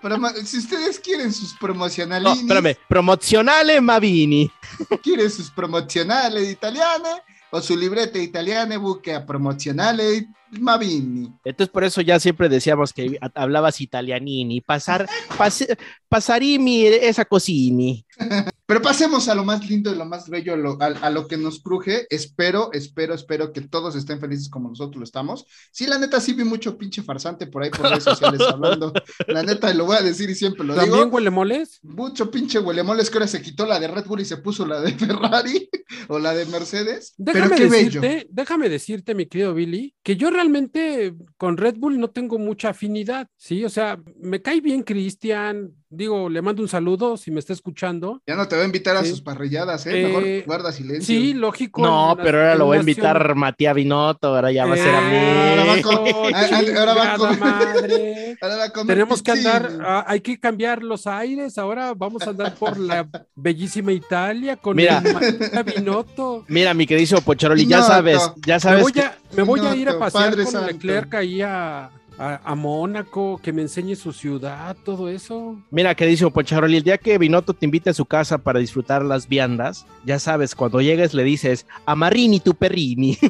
Promo- 0.00 0.32
si 0.44 0.58
ustedes 0.58 0.98
quieren 0.98 1.32
sus 1.32 1.52
No, 1.54 1.58
promocionales, 1.60 2.38
espérame. 2.38 2.76
Promozionale 2.88 3.80
Mavini. 3.80 4.50
quieren 5.02 5.30
sus 5.30 5.50
promocionales 5.50 6.48
italiane 6.50 7.08
o 7.50 7.60
su 7.60 7.76
libreta 7.76 8.18
italiana, 8.18 8.76
busque 8.78 9.14
a 9.14 9.24
promocionales 9.24 10.24
Mavini. 10.52 11.32
Entonces, 11.44 11.68
por 11.72 11.84
eso 11.84 12.00
ya 12.00 12.18
siempre 12.20 12.48
decíamos 12.48 12.92
que 12.92 13.18
hablabas 13.34 13.80
italianini. 13.80 14.60
Pasar, 14.60 15.08
pase- 15.36 15.76
pasarimi 16.08 16.84
esa 16.86 17.24
cosini. 17.24 18.04
Pero 18.66 18.82
pasemos 18.82 19.28
a 19.30 19.34
lo 19.34 19.44
más 19.44 19.66
lindo 19.66 19.90
y 19.90 19.96
lo 19.96 20.04
más 20.04 20.28
bello, 20.28 20.52
a 20.52 20.56
lo, 20.58 20.76
a- 20.82 20.86
a 20.86 21.08
lo 21.10 21.26
que 21.26 21.38
nos 21.38 21.60
cruje. 21.62 22.06
Espero, 22.10 22.70
espero, 22.74 23.14
espero 23.14 23.50
que 23.52 23.62
todos 23.62 23.96
estén 23.96 24.20
felices 24.20 24.50
como 24.50 24.68
nosotros 24.68 24.96
lo 24.98 25.04
estamos. 25.04 25.46
Sí, 25.72 25.86
la 25.86 25.98
neta, 25.98 26.20
sí 26.20 26.34
vi 26.34 26.44
mucho 26.44 26.76
pinche 26.76 27.02
farsante 27.02 27.46
por 27.46 27.62
ahí 27.62 27.70
por 27.70 27.88
redes 27.88 28.04
sociales 28.04 28.40
hablando. 28.52 28.92
La 29.26 29.42
neta, 29.42 29.72
lo 29.72 29.86
voy 29.86 29.96
a 29.96 30.02
decir 30.02 30.28
y 30.28 30.34
siempre 30.34 30.64
lo 30.66 30.74
¿También 30.74 31.04
digo. 31.04 31.14
huele 31.16 31.30
moles? 31.30 31.78
Mucho 31.82 32.30
pinche 32.30 32.58
huelemoles 32.58 33.08
que 33.08 33.16
ahora 33.16 33.26
se 33.28 33.40
quitó 33.40 33.64
la 33.64 33.80
de 33.80 33.88
Red 33.88 34.04
Bull 34.04 34.20
y 34.20 34.26
se 34.26 34.36
puso 34.36 34.66
la 34.66 34.80
de 34.82 34.92
Ferrari 34.98 35.70
o 36.08 36.18
la 36.18 36.34
de 36.34 36.44
Mercedes. 36.46 37.14
Déjame 37.16 37.48
Pero 37.48 37.56
qué 37.56 37.66
bello. 37.70 38.00
decirte, 38.02 38.26
déjame 38.30 38.68
decirte, 38.68 39.14
mi 39.14 39.24
querido 39.24 39.54
Billy, 39.54 39.94
que 40.02 40.16
yo 40.16 40.30
realmente 40.42 41.14
con 41.36 41.56
Red 41.56 41.74
Bull 41.78 41.98
no 41.98 42.08
tengo 42.10 42.38
mucha 42.38 42.70
afinidad, 42.70 43.26
¿sí? 43.36 43.64
O 43.64 43.68
sea, 43.70 43.98
me 44.20 44.40
cae 44.40 44.60
bien 44.60 44.82
Cristian, 44.84 45.72
digo, 45.90 46.28
le 46.28 46.42
mando 46.42 46.62
un 46.62 46.68
saludo 46.68 47.16
si 47.16 47.30
me 47.32 47.40
está 47.40 47.52
escuchando. 47.52 48.22
Ya 48.26 48.36
no 48.36 48.46
te 48.46 48.54
va 48.56 48.62
a 48.62 48.64
invitar 48.64 48.96
a 48.96 49.04
sus 49.04 49.20
parrilladas, 49.20 49.84
¿eh? 49.86 50.02
Mejor 50.04 50.22
Eh, 50.24 50.44
guarda 50.46 50.70
silencio. 50.70 51.06
Sí, 51.06 51.34
lógico. 51.34 51.82
No, 51.82 52.16
pero 52.22 52.38
ahora 52.38 52.54
lo 52.54 52.66
voy 52.66 52.76
a 52.76 52.80
invitar 52.80 53.34
Matías 53.34 53.74
Binotto. 53.74 54.28
Ahora 54.28 54.52
ya 54.52 54.64
va 54.66 54.74
a 54.74 54.76
ser 54.76 54.94
a 54.94 55.12
Eh, 55.12 55.50
Ahora 55.50 55.64
va 55.64 55.76
mí. 55.76 55.82
con- 55.82 55.94
ah, 56.34 56.48
ahora 56.78 56.94
va 56.94 57.16
con- 57.16 57.30
chingada 57.30 57.64
madre. 57.64 58.36
Ahora 58.40 58.56
va 58.56 58.64
a 58.64 58.70
comer 58.70 58.94
Tenemos 58.96 59.22
que 59.22 59.30
andar, 59.32 59.78
ah, 59.82 60.04
hay 60.06 60.20
que 60.20 60.38
cambiar 60.38 60.82
los 60.84 61.06
aires. 61.08 61.58
Ahora 61.58 61.94
vamos 61.94 62.22
a 62.22 62.30
andar 62.30 62.54
por 62.54 62.78
la 62.78 63.08
bellísima 63.34 63.92
Italia 63.92 64.56
con 64.56 64.76
Mira. 64.76 65.02
el 65.04 65.12
Matías 65.12 65.64
Binotto. 65.64 66.44
Mira, 66.48 66.74
mi 66.74 66.86
querido 66.86 67.20
Pocharoli, 67.22 67.66
ya 67.66 67.82
sabes, 67.82 68.30
ya 68.46 68.54
Me 68.54 68.60
sabes. 68.60 68.82
voy, 68.82 68.92
que- 68.92 69.00
a, 69.00 69.16
me 69.36 69.42
voy 69.42 69.60
a 69.60 69.74
ir 69.76 69.88
a 69.88 69.98
pasear 69.98 70.30
Padre 70.30 70.44
con 70.44 70.52
Santo. 70.52 70.72
Leclerc 70.72 71.14
ahí 71.14 71.40
a, 71.42 71.90
a, 72.18 72.40
a 72.44 72.54
Mónaco, 72.54 73.40
que 73.42 73.52
me 73.52 73.62
enseñe 73.62 73.94
su 73.96 74.12
ciudad, 74.12 74.76
todo 74.84 75.08
eso. 75.08 75.56
Mira, 75.70 75.94
querido 75.94 76.30
Pocharoli, 76.30 76.76
el 76.78 76.82
día 76.82 76.98
que 76.98 77.18
Binotto 77.18 77.54
te 77.54 77.64
invite 77.66 77.90
a 77.90 77.94
su 77.94 78.04
casa 78.04 78.38
para 78.38 78.58
disfrutar 78.58 79.04
las 79.04 79.28
viandas, 79.28 79.86
ya 80.04 80.18
sabes, 80.18 80.54
cuando 80.54 80.80
llegues 80.80 81.14
le 81.14 81.24
dices, 81.24 81.66
Amarini 81.86 82.40
tu 82.40 82.54
perrini. 82.54 83.18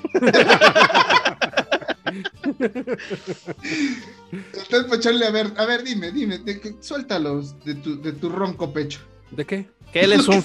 Entonces, 4.32 4.84
Pocharle, 4.88 5.26
a 5.26 5.30
ver, 5.30 5.52
a 5.56 5.64
ver, 5.66 5.82
dime, 5.84 6.10
dime, 6.12 6.38
de 6.38 6.60
que- 6.60 6.74
suéltalos 6.80 7.58
de 7.64 7.74
tu, 7.74 8.00
de 8.00 8.12
tu 8.12 8.28
ronco 8.28 8.72
pecho. 8.72 9.00
¿De 9.30 9.44
qué? 9.44 9.68
Que 9.92 10.00
él 10.00 10.12
es 10.12 10.28
un 10.28 10.44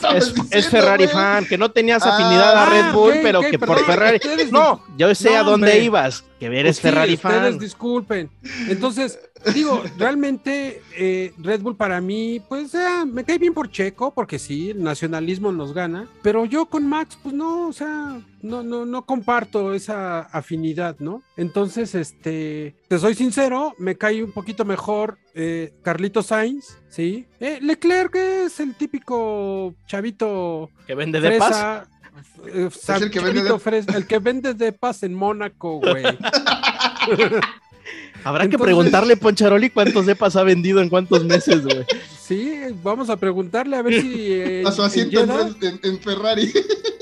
es, 0.52 0.70
Ferrari 0.70 1.04
güey. 1.06 1.14
fan, 1.16 1.46
que 1.46 1.58
no 1.58 1.70
tenías 1.70 2.04
Ah, 2.06 2.16
afinidad 2.16 2.64
a 2.64 2.66
Red 2.66 2.94
Bull, 2.94 3.14
pero 3.22 3.42
que 3.42 3.60
por. 3.60 3.84
Ferrari. 3.86 4.16
Ustedes 4.18 4.52
No, 4.52 4.82
yo 4.98 5.14
sé 5.14 5.32
No, 5.32 5.38
a 5.38 5.44
dónde 5.44 5.68
hombre. 5.68 5.84
ibas, 5.84 6.24
que 6.40 6.46
eres 6.46 6.64
Pues 6.64 6.76
sí, 6.78 6.82
Ferrari 6.82 7.14
ustedes 7.16 7.42
fan. 7.42 7.60
disculpen. 7.60 8.30
Entonces, 8.70 9.20
digo, 9.54 9.84
realmente 9.98 10.82
eh, 10.96 11.34
Red 11.38 11.62
Bull 11.62 11.76
para 11.76 12.00
mí, 12.02 12.42
pues 12.48 12.74
eh, 12.76 13.06
me 13.06 13.24
cae 13.24 13.38
bien 13.38 13.54
por 13.54 13.70
Checo, 13.72 14.14
porque 14.14 14.40
sí, 14.40 14.70
el 14.72 14.84
nacionalismo 14.84 15.52
nos 15.52 15.74
gana, 15.74 16.08
pero 16.22 16.46
yo 16.46 16.66
con 16.68 16.88
Max, 16.88 17.18
pues 17.22 17.34
no, 17.36 17.68
o 17.68 17.74
sea, 17.74 18.22
no, 18.42 18.64
no, 18.64 18.86
no 18.86 19.06
comparto 19.06 19.74
esa 19.74 20.22
afinidad, 20.22 20.96
¿no? 21.00 21.24
Entonces, 21.38 21.96
este, 21.96 22.76
te 22.88 23.00
soy 23.00 23.16
sincero, 23.16 23.74
me 23.78 23.96
cae 23.98 24.24
un 24.24 24.32
poquito 24.32 24.66
mejor 24.66 25.18
eh, 25.34 25.74
Carlito 25.82 26.22
Sainz, 26.24 26.78
¿sí? 26.90 27.26
Eh, 27.40 27.60
Leclerc 27.62 28.16
es 28.16 28.60
el 28.60 28.76
típico 28.76 29.74
chavito 29.88 30.70
Que 30.88 30.96
vende 30.96 31.20
de 31.20 31.38
paz. 31.40 31.48
fresa. 31.50 31.88
eh, 32.48 32.70
Es 32.72 32.90
el 33.02 33.10
que 33.12 33.20
vende 33.20 33.44
de- 33.44 33.60
fresa, 33.60 33.98
el 33.98 34.06
que 34.08 34.20
vende 34.20 34.54
de 34.54 34.72
paz 34.74 35.04
en 35.04 35.14
Mónaco, 35.16 35.80
güey. 35.80 36.04
Habrá 38.24 38.48
que 38.48 38.58
preguntarle, 38.58 39.18
Poncharoli, 39.18 39.70
cuántos 39.70 40.06
depas 40.06 40.36
ha 40.36 40.44
vendido 40.44 40.82
en 40.82 40.90
cuántos 40.90 41.26
meses, 41.26 41.64
güey. 41.64 41.86
Sí, 42.20 42.58
vamos 42.82 43.10
a 43.10 43.18
preguntarle 43.18 43.76
a 43.76 43.82
ver 43.82 44.02
si. 44.02 44.14
eh, 44.32 44.64
A 44.66 44.72
su 44.72 44.82
en 44.82 44.88
asiento 44.88 45.20
en 45.84 46.00
Ferrari. 46.00 46.52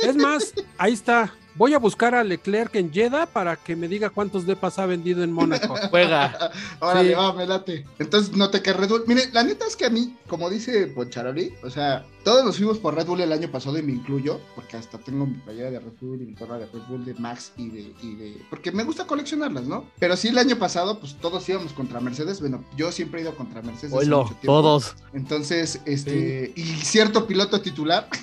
Es 0.04 0.16
más, 0.16 0.54
ahí 0.78 0.94
está. 0.94 1.34
Voy 1.62 1.76
a 1.76 1.78
buscar 1.78 2.16
a 2.16 2.24
Leclerc 2.24 2.74
en 2.74 2.92
Jeddah 2.92 3.28
para 3.28 3.56
que 3.56 3.76
me 3.76 3.88
diga 3.88 4.10
cuántos 4.10 4.48
depas 4.48 4.80
ha 4.80 4.88
vendido 4.88 5.24
en 5.24 5.32
Mónaco. 5.32 5.76
Juega. 5.92 6.50
Órale, 6.80 7.10
Sí. 7.10 7.14
va, 7.14 7.34
me 7.34 7.46
late. 7.46 7.86
Entonces 8.00 8.36
no 8.36 8.50
te 8.50 8.64
cae 8.64 8.74
Red 8.74 8.90
Bull. 8.90 9.04
Mire, 9.06 9.30
la 9.32 9.44
neta 9.44 9.68
es 9.68 9.76
que 9.76 9.86
a 9.86 9.92
mí, 9.92 10.18
como 10.28 10.50
dice 10.50 10.88
Poncharoli, 10.88 11.54
o 11.62 11.70
sea, 11.70 12.04
todos 12.24 12.44
nos 12.44 12.58
fuimos 12.58 12.80
por 12.80 12.96
Red 12.96 13.06
Bull 13.06 13.22
el 13.22 13.32
año 13.32 13.48
pasado 13.52 13.78
y 13.78 13.84
me 13.84 13.92
incluyo, 13.92 14.42
porque 14.56 14.76
hasta 14.76 14.98
tengo 14.98 15.28
mi 15.28 15.38
playera 15.38 15.70
de 15.70 15.80
Red 15.82 15.94
Bull 16.02 16.24
y 16.24 16.26
mi 16.26 16.34
gorra 16.34 16.58
de 16.58 16.66
Red 16.66 16.82
Bull 16.90 17.06
de 17.06 17.14
Max 17.14 17.52
y 17.58 17.70
de, 17.70 17.94
y 18.02 18.16
de. 18.16 18.38
Porque 18.50 18.72
me 18.72 18.84
gusta 18.84 19.06
coleccionarlas, 19.06 19.66
¿no? 19.66 19.86
Pero 20.00 20.18
sí, 20.18 20.30
el 20.30 20.40
año 20.40 20.58
pasado, 20.58 20.98
pues 21.00 21.16
todos 21.22 21.48
íbamos 21.48 21.74
contra 21.74 22.00
Mercedes. 22.00 22.40
Bueno, 22.40 22.66
yo 22.76 22.92
siempre 22.92 23.20
he 23.20 23.24
ido 23.24 23.36
contra 23.36 23.62
Mercedes. 23.62 23.94
hace 23.94 23.98
Oilo, 24.06 24.24
mucho 24.24 24.36
todos. 24.44 24.96
Entonces, 25.14 25.80
este, 25.86 26.54
y 26.56 26.64
cierto 26.64 27.28
piloto 27.28 27.62
titular. 27.62 28.08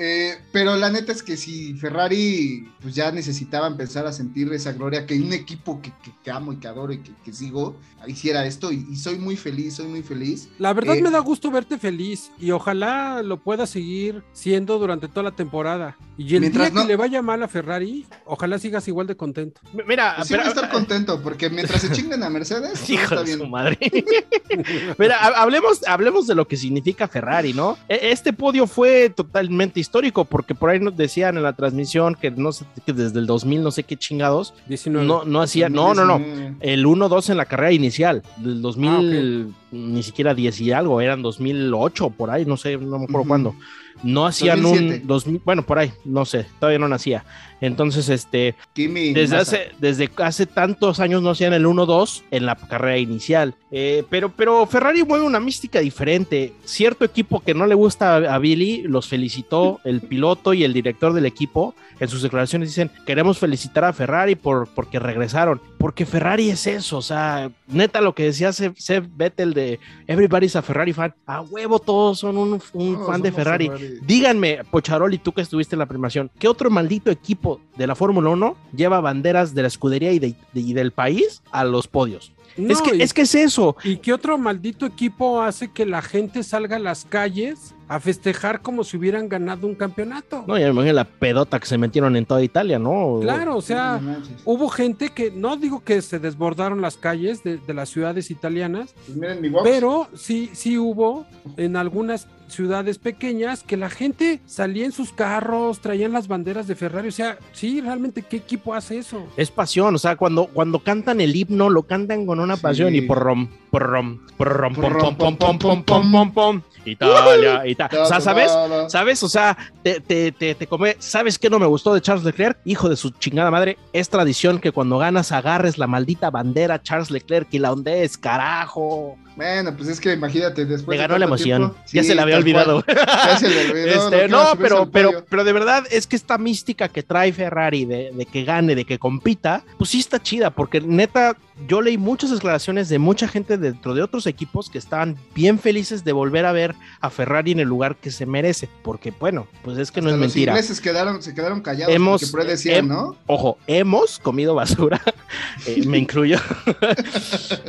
Eh, 0.00 0.38
pero 0.52 0.76
la 0.76 0.90
neta 0.90 1.10
es 1.10 1.22
que 1.24 1.36
si 1.36 1.74
Ferrari 1.74 2.70
pues 2.80 2.94
ya 2.94 3.10
necesitaba 3.10 3.66
empezar 3.66 4.06
a 4.06 4.12
sentir 4.12 4.52
esa 4.52 4.72
gloria 4.72 5.06
que 5.06 5.14
un 5.20 5.32
equipo 5.32 5.82
que, 5.82 5.90
que- 6.02 6.12
que 6.22 6.30
amo 6.30 6.52
y 6.52 6.56
que 6.58 6.68
adoro 6.68 6.92
y 6.92 6.98
que, 6.98 7.10
que 7.24 7.32
sigo 7.32 7.76
hiciera 8.06 8.46
esto 8.46 8.70
y, 8.70 8.86
y 8.90 8.94
soy 8.96 9.18
muy 9.18 9.36
feliz, 9.36 9.74
soy 9.74 9.86
muy 9.88 10.02
feliz. 10.02 10.48
La 10.58 10.72
verdad 10.72 10.96
Eh, 10.96 11.02
me 11.02 11.10
da 11.10 11.18
gusto 11.18 11.50
verte 11.50 11.78
feliz 11.78 12.30
y 12.38 12.52
ojalá 12.52 13.22
lo 13.24 13.42
pueda 13.42 13.66
seguir 13.66 14.22
siendo 14.32 14.78
durante 14.78 15.08
toda 15.08 15.24
la 15.24 15.32
temporada. 15.32 15.96
Y 16.16 16.34
el 16.36 16.42
Mientras 16.42 16.66
día 16.66 16.70
que 16.74 16.84
no- 16.84 16.86
le 16.88 16.96
vaya 16.96 17.20
mal 17.22 17.42
a 17.42 17.48
Ferrari, 17.48 18.06
ojalá 18.24 18.58
sigas 18.60 18.86
igual 18.86 19.08
de 19.08 19.16
contento. 19.16 19.60
Mira, 19.86 20.14
Pues 20.16 20.28
sí 20.28 20.34
voy 20.34 20.40
a 20.40 20.44
pero- 20.44 20.54
estar 20.54 20.70
contento 20.70 21.20
porque 21.22 21.50
mientras 21.50 21.80
se 21.80 21.90
chinguen 21.90 22.22
a 22.22 22.30
Mercedes, 22.30 22.78
Hijo 22.88 23.02
está 23.02 23.24
de 23.24 23.32
su 23.32 23.38
bien. 23.38 23.50
madre. 23.50 23.78
Mira, 24.98 25.16
ha- 25.18 25.42
hablemos, 25.42 25.82
hablemos 25.86 26.26
de 26.26 26.34
lo 26.34 26.46
que 26.46 26.56
significa 26.56 27.08
Ferrari, 27.08 27.52
¿no? 27.52 27.76
E- 27.88 28.10
Este 28.12 28.32
podio 28.32 28.66
fue 28.66 29.10
totalmente 29.10 29.80
histórico 29.88 30.24
porque 30.26 30.54
por 30.54 30.68
ahí 30.70 30.78
nos 30.80 30.96
decían 30.96 31.36
en 31.38 31.42
la 31.42 31.54
transmisión 31.54 32.14
que 32.14 32.30
no 32.30 32.52
sé, 32.52 32.66
que 32.84 32.92
desde 32.92 33.18
el 33.18 33.26
2000 33.26 33.62
no 33.62 33.70
sé 33.70 33.82
qué 33.84 33.96
chingados 33.96 34.52
19. 34.66 35.06
no, 35.06 35.24
no 35.24 35.40
hacía, 35.40 35.68
no, 35.70 35.94
no, 35.94 36.04
no, 36.04 36.18
2019. 36.18 36.56
el 36.60 36.84
1-2 36.86 37.30
en 37.30 37.36
la 37.38 37.46
carrera 37.46 37.72
inicial, 37.72 38.22
del 38.36 38.60
2000, 38.60 39.48
Ah, 39.50 39.54
ni 39.72 40.02
siquiera 40.02 40.34
10 40.34 40.60
y 40.60 40.72
algo, 40.72 41.00
eran 41.00 41.22
2008 41.22 42.10
por 42.10 42.30
ahí, 42.30 42.44
no 42.44 42.56
sé, 42.56 42.76
no 42.76 42.98
me 42.98 43.04
acuerdo 43.04 43.20
Ujú. 43.20 43.28
cuándo. 43.28 43.54
No 44.02 44.26
hacían 44.26 44.62
2007. 44.62 45.02
un 45.02 45.06
2000, 45.08 45.42
bueno, 45.44 45.62
por 45.62 45.78
ahí, 45.78 45.92
no 46.04 46.24
sé, 46.24 46.46
todavía 46.58 46.78
no 46.78 46.88
nacía. 46.88 47.24
Entonces, 47.60 48.08
este, 48.08 48.54
Kimi 48.72 49.12
desde 49.12 49.36
hace, 49.36 49.72
desde 49.78 50.08
hace 50.18 50.46
tantos 50.46 51.00
años 51.00 51.22
no 51.22 51.30
hacían 51.30 51.52
el 51.52 51.66
1-2 51.66 52.22
en 52.30 52.46
la 52.46 52.54
carrera 52.54 52.98
inicial. 52.98 53.54
Eh, 53.70 54.04
pero, 54.08 54.30
pero 54.30 54.64
Ferrari 54.66 55.04
mueve 55.04 55.24
una 55.24 55.40
mística 55.40 55.80
diferente. 55.80 56.52
Cierto 56.64 57.04
equipo 57.04 57.40
que 57.40 57.54
no 57.54 57.66
le 57.66 57.74
gusta 57.74 58.16
a, 58.16 58.38
Billy 58.38 58.82
los 58.82 59.08
felicitó 59.08 59.80
el 59.84 60.00
piloto 60.00 60.54
y 60.54 60.64
el 60.64 60.72
director 60.72 61.12
del 61.12 61.26
equipo. 61.26 61.74
En 62.00 62.08
sus 62.08 62.22
declaraciones 62.22 62.68
dicen, 62.68 62.92
queremos 63.04 63.38
felicitar 63.38 63.84
a 63.84 63.92
Ferrari 63.92 64.36
por, 64.36 64.68
porque 64.68 65.00
regresaron. 65.00 65.60
Porque 65.78 66.06
Ferrari 66.06 66.50
es 66.50 66.66
eso, 66.66 66.98
o 66.98 67.02
sea, 67.02 67.50
neta 67.66 68.00
lo 68.00 68.14
que 68.14 68.24
decía 68.24 68.52
Seb, 68.52 69.08
Vettel 69.16 69.52
de 69.52 69.80
Everybody's 70.06 70.54
a 70.56 70.62
Ferrari 70.62 70.92
fan. 70.92 71.14
A 71.26 71.40
huevo 71.40 71.78
todos 71.80 72.20
son 72.20 72.36
un, 72.36 72.60
fan 72.60 73.22
de 73.22 73.30
somos 73.30 73.32
Ferrari. 73.32 73.70
Díganme, 74.02 74.60
Pocharoli, 74.70 75.18
tú 75.18 75.32
que 75.32 75.42
estuviste 75.42 75.74
en 75.74 75.80
la 75.80 75.86
primación, 75.86 76.30
¿qué 76.38 76.48
otro 76.48 76.70
maldito 76.70 77.10
equipo 77.10 77.60
de 77.76 77.86
la 77.86 77.94
Fórmula 77.94 78.30
1 78.30 78.56
lleva 78.76 79.00
banderas 79.00 79.54
de 79.54 79.62
la 79.62 79.68
escudería 79.68 80.12
y, 80.12 80.18
de- 80.18 80.34
de- 80.52 80.60
y 80.60 80.72
del 80.72 80.92
país 80.92 81.42
a 81.52 81.64
los 81.64 81.88
podios? 81.88 82.32
No, 82.56 82.72
es, 82.72 82.82
que, 82.82 82.96
y- 82.96 83.02
es 83.02 83.14
que 83.14 83.22
es 83.22 83.34
eso. 83.36 83.76
¿Y 83.84 83.98
qué 83.98 84.12
otro 84.12 84.36
maldito 84.36 84.84
equipo 84.86 85.42
hace 85.42 85.70
que 85.70 85.86
la 85.86 86.02
gente 86.02 86.42
salga 86.42 86.76
a 86.76 86.80
las 86.80 87.04
calles 87.04 87.74
a 87.86 88.00
festejar 88.00 88.62
como 88.62 88.82
si 88.84 88.96
hubieran 88.96 89.28
ganado 89.28 89.66
un 89.68 89.76
campeonato? 89.76 90.44
No, 90.46 90.58
ya 90.58 90.64
me 90.66 90.72
imagino 90.72 90.94
la 90.94 91.04
pedota 91.04 91.60
que 91.60 91.66
se 91.66 91.78
metieron 91.78 92.16
en 92.16 92.26
toda 92.26 92.42
Italia, 92.42 92.78
¿no? 92.80 93.20
Claro, 93.22 93.56
o 93.56 93.62
sea, 93.62 94.00
No 94.02 94.16
hubo 94.44 94.68
gente 94.70 95.10
que, 95.10 95.30
no 95.30 95.56
digo 95.56 95.84
que 95.84 96.02
se 96.02 96.18
desbordaron 96.18 96.80
las 96.80 96.96
calles 96.96 97.44
de, 97.44 97.58
de 97.58 97.74
las 97.74 97.90
ciudades 97.90 98.30
italianas, 98.32 98.92
Pues 99.06 99.16
miren 99.16 99.40
mi 99.40 99.48
box. 99.50 99.62
pero 99.64 100.08
sí, 100.16 100.50
sí 100.52 100.78
hubo 100.78 101.26
en 101.56 101.76
algunas 101.76 102.26
ciudades 102.48 102.98
pequeñas 102.98 103.62
que 103.62 103.76
la 103.76 103.90
gente 103.90 104.40
salía 104.46 104.84
en 104.84 104.92
sus 104.92 105.12
carros, 105.12 105.80
traían 105.80 106.12
las 106.12 106.28
banderas 106.28 106.66
de 106.66 106.74
Ferrari, 106.74 107.08
o 107.08 107.12
sea, 107.12 107.38
sí, 107.52 107.80
realmente, 107.80 108.22
¿qué 108.22 108.36
equipo 108.38 108.74
hace 108.74 108.98
eso? 108.98 109.26
Es 109.36 109.50
pasión, 109.50 109.94
o 109.94 109.98
sea, 109.98 110.16
cuando, 110.16 110.46
cuando 110.46 110.80
cantan 110.80 111.20
el 111.20 111.36
himno, 111.36 111.70
lo 111.70 111.84
cantan 111.84 112.26
con 112.26 112.40
una 112.40 112.56
pasión 112.56 112.90
Sí. 112.90 112.98
y 112.98 113.00
por 113.02 113.18
rom, 113.18 113.48
Prom, 113.70 114.26
prom, 114.38 114.74
pom, 114.74 114.98
pom, 114.98 115.16
pom, 115.16 115.36
pom, 115.36 115.58
pom, 115.58 115.82
pom, 115.84 116.10
pom, 116.12 116.32
pom. 116.32 116.62
Italia, 116.86 117.66
Italia. 117.66 118.02
O 118.02 118.06
sea, 118.06 118.20
¿sabes? 118.20 118.50
¿Sabes? 118.88 119.22
O 119.22 119.28
sea, 119.28 119.56
te, 119.82 120.00
te, 120.00 120.32
te, 120.32 120.54
te 120.54 120.66
come. 120.66 120.96
¿Sabes 121.00 121.38
qué 121.38 121.50
no 121.50 121.58
me 121.58 121.66
gustó 121.66 121.92
de 121.92 122.00
Charles 122.00 122.24
Leclerc? 122.24 122.58
Hijo 122.64 122.88
de 122.88 122.96
su 122.96 123.10
chingada 123.10 123.50
madre. 123.50 123.76
Es 123.92 124.08
tradición 124.08 124.58
que 124.58 124.72
cuando 124.72 124.96
ganas 124.96 125.32
agarres 125.32 125.76
la 125.76 125.86
maldita 125.86 126.30
bandera 126.30 126.82
Charles 126.82 127.10
Leclerc 127.10 127.48
y 127.52 127.58
la 127.58 127.72
ondees, 127.72 128.16
carajo. 128.16 129.18
Bueno, 129.36 129.72
pues 129.76 129.88
es 129.90 130.00
que 130.00 130.14
imagínate, 130.14 130.64
después. 130.64 130.88
Me 130.88 130.96
de 130.96 131.02
ganó 131.02 131.18
la 131.18 131.26
tanto 131.26 131.34
emoción. 131.36 131.60
tiempo- 131.74 131.78
ya 131.92 132.02
Sí, 132.02 132.08
se 132.08 132.14
la 132.14 132.22
había 132.22 132.36
cual. 132.36 132.42
olvidado. 132.42 132.84
Ya 132.88 133.38
se 133.38 133.48
le 133.50 133.70
olvidó, 133.70 134.04
Este, 134.04 134.28
no 134.28 134.44
no, 134.44 134.58
pero, 134.58 134.90
pero, 134.90 135.24
pero 135.28 135.44
de 135.44 135.52
verdad 135.52 135.84
es 135.90 136.06
que 136.06 136.16
esta 136.16 136.38
mística 136.38 136.88
que 136.88 137.02
trae 137.02 137.32
Ferrari 137.32 137.84
de, 137.84 138.10
de 138.12 138.26
que 138.26 138.44
gane, 138.44 138.74
de 138.74 138.84
que 138.84 138.98
compita, 138.98 139.62
pues 139.76 139.90
sí 139.90 140.00
está 140.00 140.20
chida, 140.22 140.50
porque 140.50 140.80
neta, 140.80 141.36
yo 141.66 141.82
leí 141.82 141.98
muchas 141.98 142.30
declaraciones 142.30 142.88
de 142.88 142.98
mucha 142.98 143.26
gente 143.28 143.58
dentro 143.58 143.94
de 143.94 144.02
otros 144.02 144.26
equipos 144.26 144.70
que 144.70 144.78
estaban 144.78 145.16
bien 145.34 145.58
felices 145.58 146.04
de 146.04 146.12
volver 146.12 146.46
a 146.46 146.52
ver 146.52 146.74
a 147.00 147.10
Ferrari 147.10 147.52
en 147.52 147.60
el 147.60 147.68
lugar 147.68 147.96
que 147.96 148.10
se 148.10 148.26
merece, 148.26 148.68
porque 148.82 149.12
bueno, 149.18 149.46
pues 149.64 149.78
es 149.78 149.90
que 149.90 150.00
no 150.00 150.08
Hasta 150.08 150.16
es 150.16 150.20
los 150.20 150.28
mentira. 150.34 150.52
ingleses 150.52 150.80
quedaron, 150.80 151.22
se 151.22 151.34
quedaron 151.34 151.60
callados 151.60 151.94
Hemos- 151.94 152.30
porque 152.30 152.46
decían, 152.48 152.84
hem- 152.86 152.88
¿no? 152.88 153.16
Ojo, 153.26 153.58
hemos 153.66 154.18
comido 154.18 154.54
basura, 154.54 155.00
eh, 155.66 155.84
me 155.86 155.98
incluyo. 155.98 156.38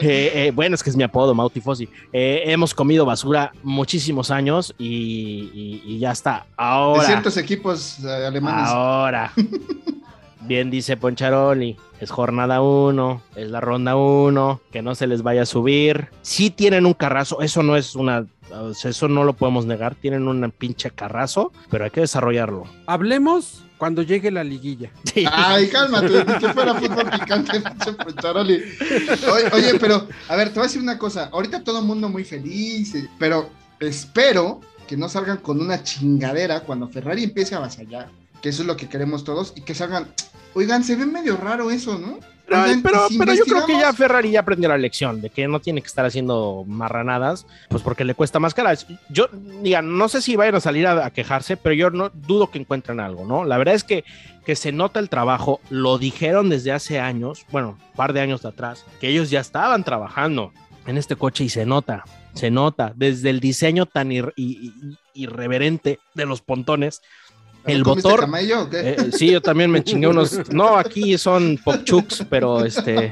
Eh, 0.02 0.32
eh, 0.48 0.52
bueno, 0.54 0.76
es 0.76 0.84
que 0.84 0.90
es 0.90 0.96
mi 0.96 1.04
apodo, 1.04 1.34
Mauti 1.36 1.62
Fossi. 1.62 1.88
Eh, 2.14 2.44
hemos 2.46 2.74
comido 2.74 3.06
basura 3.06 3.52
muchísimos 3.64 4.32
años 4.32 4.74
y, 4.78 4.86
y- 5.54 5.84
y 5.86 6.00
ya 6.00 6.12
está. 6.12 6.46
Ahora. 6.56 7.02
De 7.02 7.08
ciertos 7.08 7.38
equipos 7.38 8.00
eh, 8.04 8.26
alemanes. 8.28 8.70
Ahora. 8.70 9.32
Bien 10.42 10.72
dice 10.72 10.96
Poncharoli, 10.96 11.76
es 12.00 12.12
jornada 12.12 12.62
1, 12.62 13.22
es 13.36 13.50
la 13.50 13.60
ronda 13.60 13.96
1, 13.96 14.62
que 14.72 14.82
no 14.82 14.96
se 14.96 15.06
les 15.06 15.22
vaya 15.22 15.42
a 15.42 15.46
subir. 15.46 16.10
Sí 16.22 16.50
tienen 16.50 16.86
un 16.86 16.94
carrazo, 16.94 17.42
eso 17.42 17.62
no 17.62 17.76
es 17.76 17.96
una, 17.96 18.26
o 18.52 18.74
sea, 18.74 18.92
eso 18.92 19.08
no 19.10 19.26
lo 19.26 19.34
podemos 19.34 19.66
negar, 19.66 19.96
tienen 19.96 20.28
un 20.28 20.50
pinche 20.52 20.92
carrazo, 20.92 21.52
pero 21.70 21.84
hay 21.84 21.92
que 21.92 22.02
desarrollarlo. 22.02 22.64
Hablemos 22.88 23.66
cuando 23.78 24.02
llegue 24.02 24.32
la 24.32 24.44
liguilla. 24.44 24.92
Ay, 25.32 25.68
cálmate, 25.70 26.26
que 26.40 26.54
fuera 26.54 26.74
fútbol 26.76 27.10
picante, 27.10 27.60
pinche 27.60 27.94
Poncharoli. 27.94 28.64
Oye, 29.34 29.50
oye, 29.54 29.80
pero, 29.80 30.08
a 30.30 30.36
ver, 30.36 30.50
te 30.50 30.56
voy 30.56 30.64
a 30.64 30.68
decir 30.68 30.82
una 30.82 30.98
cosa. 30.98 31.30
Ahorita 31.32 31.64
todo 31.64 31.80
el 31.80 31.86
mundo 31.86 32.08
muy 32.08 32.24
feliz, 32.24 32.94
pero 33.18 33.50
espero 33.80 34.62
que 34.88 34.98
no 34.98 35.08
salgan 35.08 35.38
con 35.38 35.62
una 35.62 35.84
chingadera 35.84 36.62
cuando 36.62 36.88
Ferrari 36.88 37.24
empiece 37.24 37.54
a 37.56 37.60
avasallar, 37.60 38.10
que 38.42 38.50
eso 38.50 38.62
es 38.64 38.68
lo 38.68 38.78
que 38.78 38.88
queremos 38.90 39.24
todos, 39.24 39.54
y 39.56 39.62
que 39.62 39.76
salgan, 39.76 40.08
oigan, 40.54 40.84
se 40.84 40.96
ve 40.96 41.06
medio 41.06 41.38
raro 41.38 41.72
eso, 41.72 41.98
¿no? 42.00 42.20
Pero, 42.48 42.64
Oigan, 42.64 42.82
pero, 42.82 43.06
¿y 43.08 43.14
si 43.14 43.20
pero 43.20 43.34
yo 43.36 43.44
creo 43.46 43.66
que 43.68 43.74
ya? 43.74 43.94
Ferrari 43.94 44.32
ya 44.32 44.40
aprendió 44.40 44.70
la 44.70 44.78
lección 44.80 45.22
de 45.22 45.30
que 45.30 45.48
no 45.48 45.60
tiene 45.60 45.82
que 45.84 45.88
estar 45.88 46.04
haciendo 46.04 46.64
marranadas, 46.66 47.46
pues 47.68 47.84
porque 47.84 48.04
le 48.04 48.16
cuesta 48.16 48.40
más 48.40 48.56
cara. 48.56 48.74
Yo, 49.10 49.28
diga, 49.62 49.84
no 49.84 50.10
sé 50.10 50.20
si 50.20 50.36
vayan 50.36 50.56
a 50.56 50.60
salir 50.60 50.88
a, 50.88 51.06
a 51.06 51.12
quejarse, 51.14 51.58
pero 51.58 51.76
yo 51.76 51.92
no 51.92 52.10
dudo 52.10 52.50
que 52.50 52.58
encuentren 52.58 53.00
algo, 53.00 53.24
¿no? 53.24 53.46
La 53.46 53.60
verdad 53.60 53.76
es 53.76 53.84
que, 53.84 54.04
que 54.48 54.56
se 54.56 54.72
nota 54.72 55.00
el 55.00 55.10
trabajo, 55.10 55.60
lo 55.70 56.00
dijeron 56.00 56.50
desde 56.50 56.72
hace 56.72 57.00
años, 57.00 57.46
bueno, 57.52 57.78
un 57.92 57.96
par 57.96 58.14
de 58.14 58.22
años 58.22 58.42
de 58.42 58.50
atrás, 58.50 58.84
que 59.00 59.10
ellos 59.10 59.30
ya 59.30 59.42
estaban 59.42 59.84
trabajando 59.84 60.52
en 60.88 60.98
este 60.98 61.16
coche 61.16 61.44
y 61.44 61.50
se 61.50 61.68
nota, 61.68 62.04
se 62.34 62.50
nota, 62.50 62.94
desde 62.96 63.30
el 63.30 63.42
diseño 63.42 63.86
tan 63.86 64.10
ir- 64.10 64.34
irreverente 65.14 66.00
de 66.16 66.26
los 66.26 66.42
pontones. 66.42 67.02
El 67.72 67.84
¿Comiste 67.84 68.08
motor, 68.10 68.22
camello 68.22 68.64
o 68.64 68.70
qué? 68.70 68.80
eh, 68.92 68.98
sí, 69.14 69.32
yo 69.32 69.42
también 69.42 69.70
me 69.72 69.84
chingué 69.84 70.08
unos. 70.08 70.50
No, 70.52 70.78
aquí 70.78 71.18
son 71.18 71.58
pokchuks, 71.64 72.26
pero 72.30 72.64
este. 72.66 73.12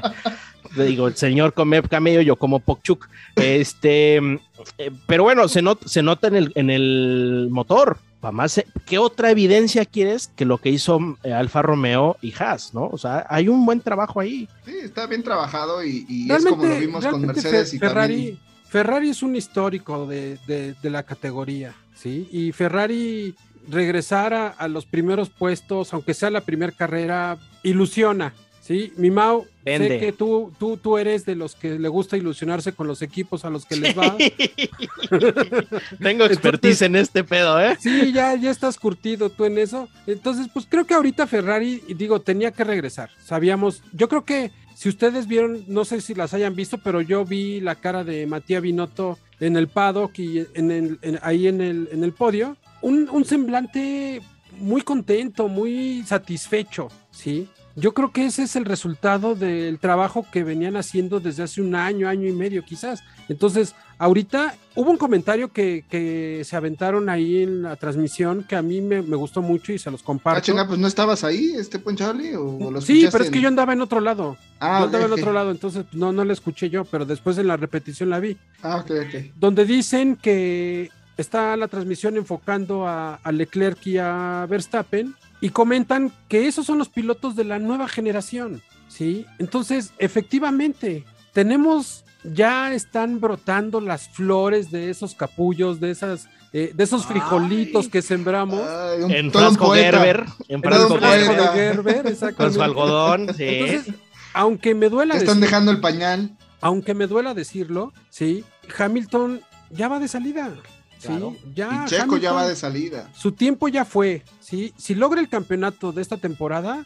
Digo, 0.76 1.08
el 1.08 1.16
señor 1.16 1.54
come 1.54 1.82
camello, 1.82 2.20
yo 2.20 2.36
como 2.36 2.60
pokchuk. 2.60 3.08
Este. 3.36 4.16
eh, 4.16 4.90
pero 5.06 5.22
bueno, 5.24 5.48
se, 5.48 5.62
not- 5.62 5.84
se 5.86 6.02
nota 6.02 6.28
en 6.28 6.36
el, 6.36 6.52
en 6.54 6.70
el 6.70 7.48
motor. 7.50 7.98
Más, 8.32 8.58
eh, 8.58 8.66
¿Qué 8.84 8.98
otra 8.98 9.30
evidencia 9.30 9.84
quieres 9.84 10.26
que 10.34 10.44
lo 10.44 10.58
que 10.58 10.70
hizo 10.70 10.98
Alfa 11.22 11.62
Romeo 11.62 12.16
y 12.20 12.34
Haas, 12.36 12.74
no? 12.74 12.88
O 12.88 12.98
sea, 12.98 13.24
hay 13.30 13.46
un 13.48 13.64
buen 13.64 13.80
trabajo 13.80 14.18
ahí. 14.18 14.48
Sí, 14.66 14.72
está 14.82 15.06
bien 15.06 15.22
trabajado 15.22 15.84
y, 15.84 16.04
y 16.08 16.30
es 16.32 16.44
como 16.44 16.64
lo 16.66 16.76
vimos 16.78 17.04
con 17.06 17.12
realmente 17.22 17.42
Mercedes 17.42 17.74
y 17.74 17.78
Ferrari, 17.78 18.14
también- 18.16 18.38
Ferrari 18.68 19.08
es 19.10 19.22
un 19.22 19.36
histórico 19.36 20.04
de, 20.06 20.36
de- 20.48 20.74
de 20.74 20.90
la 20.90 21.04
categoría, 21.04 21.74
¿sí? 21.94 22.28
Y 22.32 22.50
Ferrari 22.50 23.36
regresar 23.68 24.34
a, 24.34 24.48
a 24.48 24.68
los 24.68 24.86
primeros 24.86 25.28
puestos, 25.30 25.92
aunque 25.94 26.14
sea 26.14 26.30
la 26.30 26.40
primera 26.40 26.72
carrera, 26.72 27.38
ilusiona, 27.62 28.34
¿sí? 28.60 28.92
Mi 28.96 29.10
Mau, 29.10 29.46
Vende. 29.64 29.88
sé 29.88 29.98
que 30.00 30.12
tú, 30.12 30.52
tú, 30.58 30.76
tú 30.76 30.96
eres 30.98 31.24
de 31.26 31.34
los 31.36 31.54
que 31.54 31.78
le 31.78 31.88
gusta 31.88 32.16
ilusionarse 32.16 32.72
con 32.72 32.86
los 32.86 33.02
equipos 33.02 33.44
a 33.44 33.50
los 33.50 33.64
que 33.66 33.76
les 33.76 33.96
va. 33.96 34.16
Tengo 36.02 36.24
expertise 36.24 36.82
en 36.82 36.96
este 36.96 37.24
pedo, 37.24 37.60
¿eh? 37.60 37.76
Sí, 37.80 38.12
ya, 38.12 38.34
ya 38.36 38.50
estás 38.50 38.78
curtido 38.78 39.30
tú 39.30 39.44
en 39.44 39.58
eso. 39.58 39.88
Entonces, 40.06 40.46
pues 40.52 40.66
creo 40.68 40.86
que 40.86 40.94
ahorita 40.94 41.26
Ferrari, 41.26 41.82
digo, 41.96 42.20
tenía 42.20 42.50
que 42.52 42.64
regresar. 42.64 43.10
Sabíamos, 43.24 43.82
yo 43.92 44.08
creo 44.08 44.24
que 44.24 44.50
si 44.74 44.88
ustedes 44.88 45.26
vieron, 45.26 45.64
no 45.66 45.84
sé 45.84 46.00
si 46.00 46.14
las 46.14 46.34
hayan 46.34 46.54
visto, 46.54 46.78
pero 46.78 47.00
yo 47.00 47.24
vi 47.24 47.60
la 47.60 47.74
cara 47.74 48.04
de 48.04 48.26
Matías 48.26 48.62
Binotto 48.62 49.18
en 49.40 49.56
el 49.56 49.68
paddock 49.68 50.18
y 50.18 50.46
en 50.54 50.70
el, 50.70 50.98
en- 51.02 51.18
ahí 51.22 51.48
en 51.48 51.60
el, 51.60 51.88
en 51.92 52.04
el 52.04 52.12
podio. 52.12 52.56
Un, 52.80 53.08
un 53.10 53.24
semblante 53.24 54.22
muy 54.60 54.82
contento, 54.82 55.48
muy 55.48 56.02
satisfecho, 56.06 56.88
¿sí? 57.10 57.48
Yo 57.76 57.94
creo 57.94 58.10
que 58.10 58.26
ese 58.26 58.42
es 58.42 58.56
el 58.56 58.64
resultado 58.64 59.36
del 59.36 59.78
trabajo 59.78 60.26
que 60.32 60.42
venían 60.42 60.76
haciendo 60.76 61.20
desde 61.20 61.44
hace 61.44 61.60
un 61.62 61.76
año, 61.76 62.08
año 62.08 62.26
y 62.28 62.32
medio 62.32 62.64
quizás. 62.64 63.04
Entonces, 63.28 63.72
ahorita 63.98 64.56
hubo 64.74 64.90
un 64.90 64.96
comentario 64.96 65.52
que, 65.52 65.84
que 65.88 66.42
se 66.44 66.56
aventaron 66.56 67.08
ahí 67.08 67.44
en 67.44 67.62
la 67.62 67.76
transmisión 67.76 68.42
que 68.48 68.56
a 68.56 68.62
mí 68.62 68.80
me, 68.80 69.00
me 69.02 69.14
gustó 69.14 69.42
mucho 69.42 69.72
y 69.72 69.78
se 69.78 69.92
los 69.92 70.00
Ah, 70.00 70.04
comparto. 70.04 70.40
chinga, 70.40 70.66
pues 70.66 70.80
no 70.80 70.88
estabas 70.88 71.22
ahí, 71.22 71.52
este 71.56 71.78
Poncharoli, 71.78 72.34
o, 72.34 72.68
lo 72.72 72.80
sí, 72.80 73.06
pero 73.12 73.22
es 73.22 73.30
que 73.30 73.40
yo 73.40 73.46
andaba 73.46 73.74
en 73.74 73.80
otro 73.80 74.00
lado. 74.00 74.36
Ah, 74.58 74.78
yo 74.80 74.86
andaba 74.86 75.04
en 75.04 75.12
otro 75.12 75.32
lado, 75.32 75.52
entonces 75.52 75.84
no, 75.92 76.10
no 76.12 76.24
la 76.24 76.32
escuché 76.32 76.70
yo, 76.70 76.84
pero 76.84 77.04
después 77.04 77.38
en 77.38 77.46
la 77.46 77.56
repetición 77.56 78.10
la 78.10 78.18
vi. 78.18 78.36
Ah, 78.60 78.78
ok, 78.78 78.90
ok. 79.06 79.14
Donde 79.36 79.64
dicen 79.64 80.16
que 80.16 80.90
está 81.18 81.54
la 81.56 81.68
transmisión 81.68 82.16
enfocando 82.16 82.86
a, 82.86 83.16
a 83.16 83.32
Leclerc 83.32 83.86
y 83.86 83.98
a 83.98 84.46
Verstappen 84.48 85.14
y 85.40 85.50
comentan 85.50 86.10
que 86.28 86.48
esos 86.48 86.64
son 86.64 86.78
los 86.78 86.88
pilotos 86.88 87.36
de 87.36 87.44
la 87.44 87.58
nueva 87.58 87.86
generación, 87.88 88.62
¿sí? 88.88 89.26
Entonces, 89.38 89.92
efectivamente, 89.98 91.04
tenemos, 91.32 92.04
ya 92.24 92.72
están 92.72 93.20
brotando 93.20 93.80
las 93.80 94.08
flores 94.08 94.70
de 94.70 94.90
esos 94.90 95.14
capullos, 95.14 95.78
de 95.80 95.90
esas, 95.90 96.28
eh, 96.52 96.72
de 96.74 96.84
esos 96.84 97.06
frijolitos 97.06 97.84
Ay. 97.86 97.90
que 97.90 98.02
sembramos. 98.02 98.60
Ay, 98.60 99.02
un- 99.02 99.10
En 99.12 99.30
frasco. 99.30 99.70
Gerber, 99.74 100.24
en 100.48 100.62
frasco 100.62 100.98
Gerber, 100.98 102.16
con 102.36 102.52
su 102.54 102.62
algodón, 102.62 103.34
sí. 103.36 103.44
Entonces, 103.44 103.94
aunque 104.34 104.74
me 104.74 104.88
duela 104.88 105.14
están 105.16 105.36
decir- 105.40 105.50
dejando 105.50 105.70
el 105.72 105.80
pañal. 105.80 106.36
aunque 106.60 106.94
me 106.94 107.06
duela 107.06 107.34
decirlo, 107.34 107.92
sí, 108.10 108.44
Hamilton 108.76 109.40
ya 109.70 109.88
va 109.88 109.98
de 110.00 110.08
salida. 110.08 110.50
Sí, 110.98 111.52
ya. 111.54 111.84
y 111.86 111.88
Checo 111.88 112.16
ya 112.16 112.32
va 112.32 112.46
de 112.46 112.56
salida. 112.56 113.08
Su 113.14 113.32
tiempo 113.32 113.68
ya 113.68 113.84
fue, 113.84 114.24
sí. 114.40 114.74
Si 114.76 114.94
logra 114.94 115.20
el 115.20 115.28
campeonato 115.28 115.92
de 115.92 116.02
esta 116.02 116.16
temporada, 116.16 116.84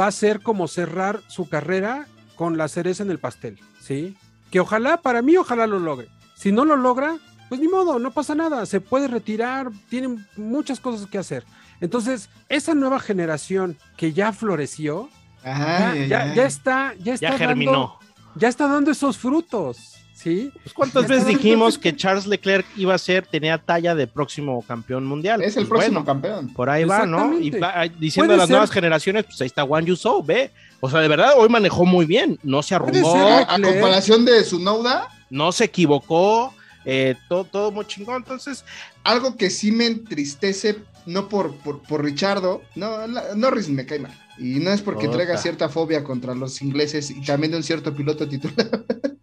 va 0.00 0.06
a 0.06 0.12
ser 0.12 0.40
como 0.42 0.68
cerrar 0.68 1.20
su 1.28 1.48
carrera 1.48 2.06
con 2.36 2.56
la 2.58 2.68
cereza 2.68 3.02
en 3.02 3.10
el 3.10 3.18
pastel, 3.18 3.58
sí. 3.80 4.16
Que 4.50 4.60
ojalá, 4.60 4.98
para 5.02 5.22
mí, 5.22 5.36
ojalá 5.36 5.66
lo 5.66 5.78
logre. 5.78 6.08
Si 6.34 6.52
no 6.52 6.64
lo 6.64 6.76
logra, 6.76 7.16
pues 7.48 7.60
ni 7.60 7.68
modo, 7.68 7.98
no 7.98 8.10
pasa 8.12 8.34
nada, 8.34 8.66
se 8.66 8.80
puede 8.80 9.08
retirar, 9.08 9.70
tiene 9.88 10.24
muchas 10.36 10.80
cosas 10.80 11.06
que 11.08 11.18
hacer. 11.18 11.44
Entonces, 11.80 12.28
esa 12.48 12.74
nueva 12.74 12.98
generación 13.00 13.76
que 13.96 14.12
ya 14.12 14.32
floreció, 14.32 15.08
ya, 15.44 16.44
está, 16.46 16.94
ya 16.98 17.14
está 17.14 17.30
Ya 17.30 17.46
dando- 17.46 17.98
ya 18.36 18.48
está 18.48 18.66
dando 18.68 18.90
esos 18.90 19.18
frutos, 19.18 19.93
¿sí? 20.24 20.50
Pues, 20.62 20.72
¿Cuántas 20.72 21.06
veces 21.06 21.26
dijimos 21.26 21.78
que 21.78 21.94
Charles 21.94 22.26
Leclerc 22.26 22.66
iba 22.76 22.94
a 22.94 22.98
ser, 22.98 23.26
tenía 23.26 23.58
talla 23.58 23.94
de 23.94 24.06
próximo 24.06 24.64
campeón 24.66 25.04
mundial? 25.04 25.42
Es 25.42 25.56
el 25.56 25.66
Pues, 25.66 25.68
próximo 25.68 26.00
bueno, 26.00 26.04
campeón. 26.06 26.52
Por 26.54 26.70
ahí 26.70 26.84
va, 26.84 27.04
¿no? 27.06 27.38
Y 27.38 27.50
va, 27.50 27.72
ah, 27.82 27.86
diciendo 27.86 28.32
a 28.32 28.36
las 28.36 28.46
ser. 28.46 28.54
nuevas 28.54 28.70
generaciones, 28.70 29.24
pues 29.26 29.40
ahí 29.42 29.46
está 29.46 29.62
Juan 29.64 29.84
Yusou, 29.84 30.24
ve. 30.24 30.50
O 30.80 30.90
sea, 30.90 31.00
de 31.00 31.08
verdad, 31.08 31.34
hoy 31.36 31.48
manejó 31.48 31.84
muy 31.84 32.06
bien, 32.06 32.38
no 32.42 32.62
se 32.62 32.70
ser. 32.70 32.80
A, 32.80 33.58
comparación 33.62 34.24
de 34.24 34.42
su 34.44 34.58
Nouda, 34.58 35.08
no 35.30 35.52
se 35.52 35.64
equivocó, 35.64 36.54
eh, 36.84 37.14
todo, 37.28 37.44
todo 37.44 37.70
muy 37.70 37.84
chingón. 37.86 38.16
Entonces, 38.16 38.64
algo 39.02 39.36
que 39.36 39.50
sí 39.50 39.72
me 39.72 39.86
entristece, 39.86 40.78
no 41.06 41.28
por, 41.28 41.54
por, 41.56 41.82
por 41.82 42.02
Richardo, 42.02 42.62
no, 42.74 43.06
la- 43.06 43.34
Norris 43.34 43.68
me 43.68 43.86
cae 43.86 43.98
mal. 43.98 44.12
Y 44.38 44.58
no 44.58 44.72
es 44.72 44.82
porque 44.82 45.06
traiga 45.06 45.36
cierta 45.38 45.68
fobia 45.68 46.02
contra 46.02 46.34
los 46.34 46.60
ingleses 46.60 47.10
y 47.10 47.22
también 47.22 47.52
de 47.52 47.58
un 47.58 47.62
cierto 47.62 47.94
piloto 47.94 48.28
titular. 48.28 48.84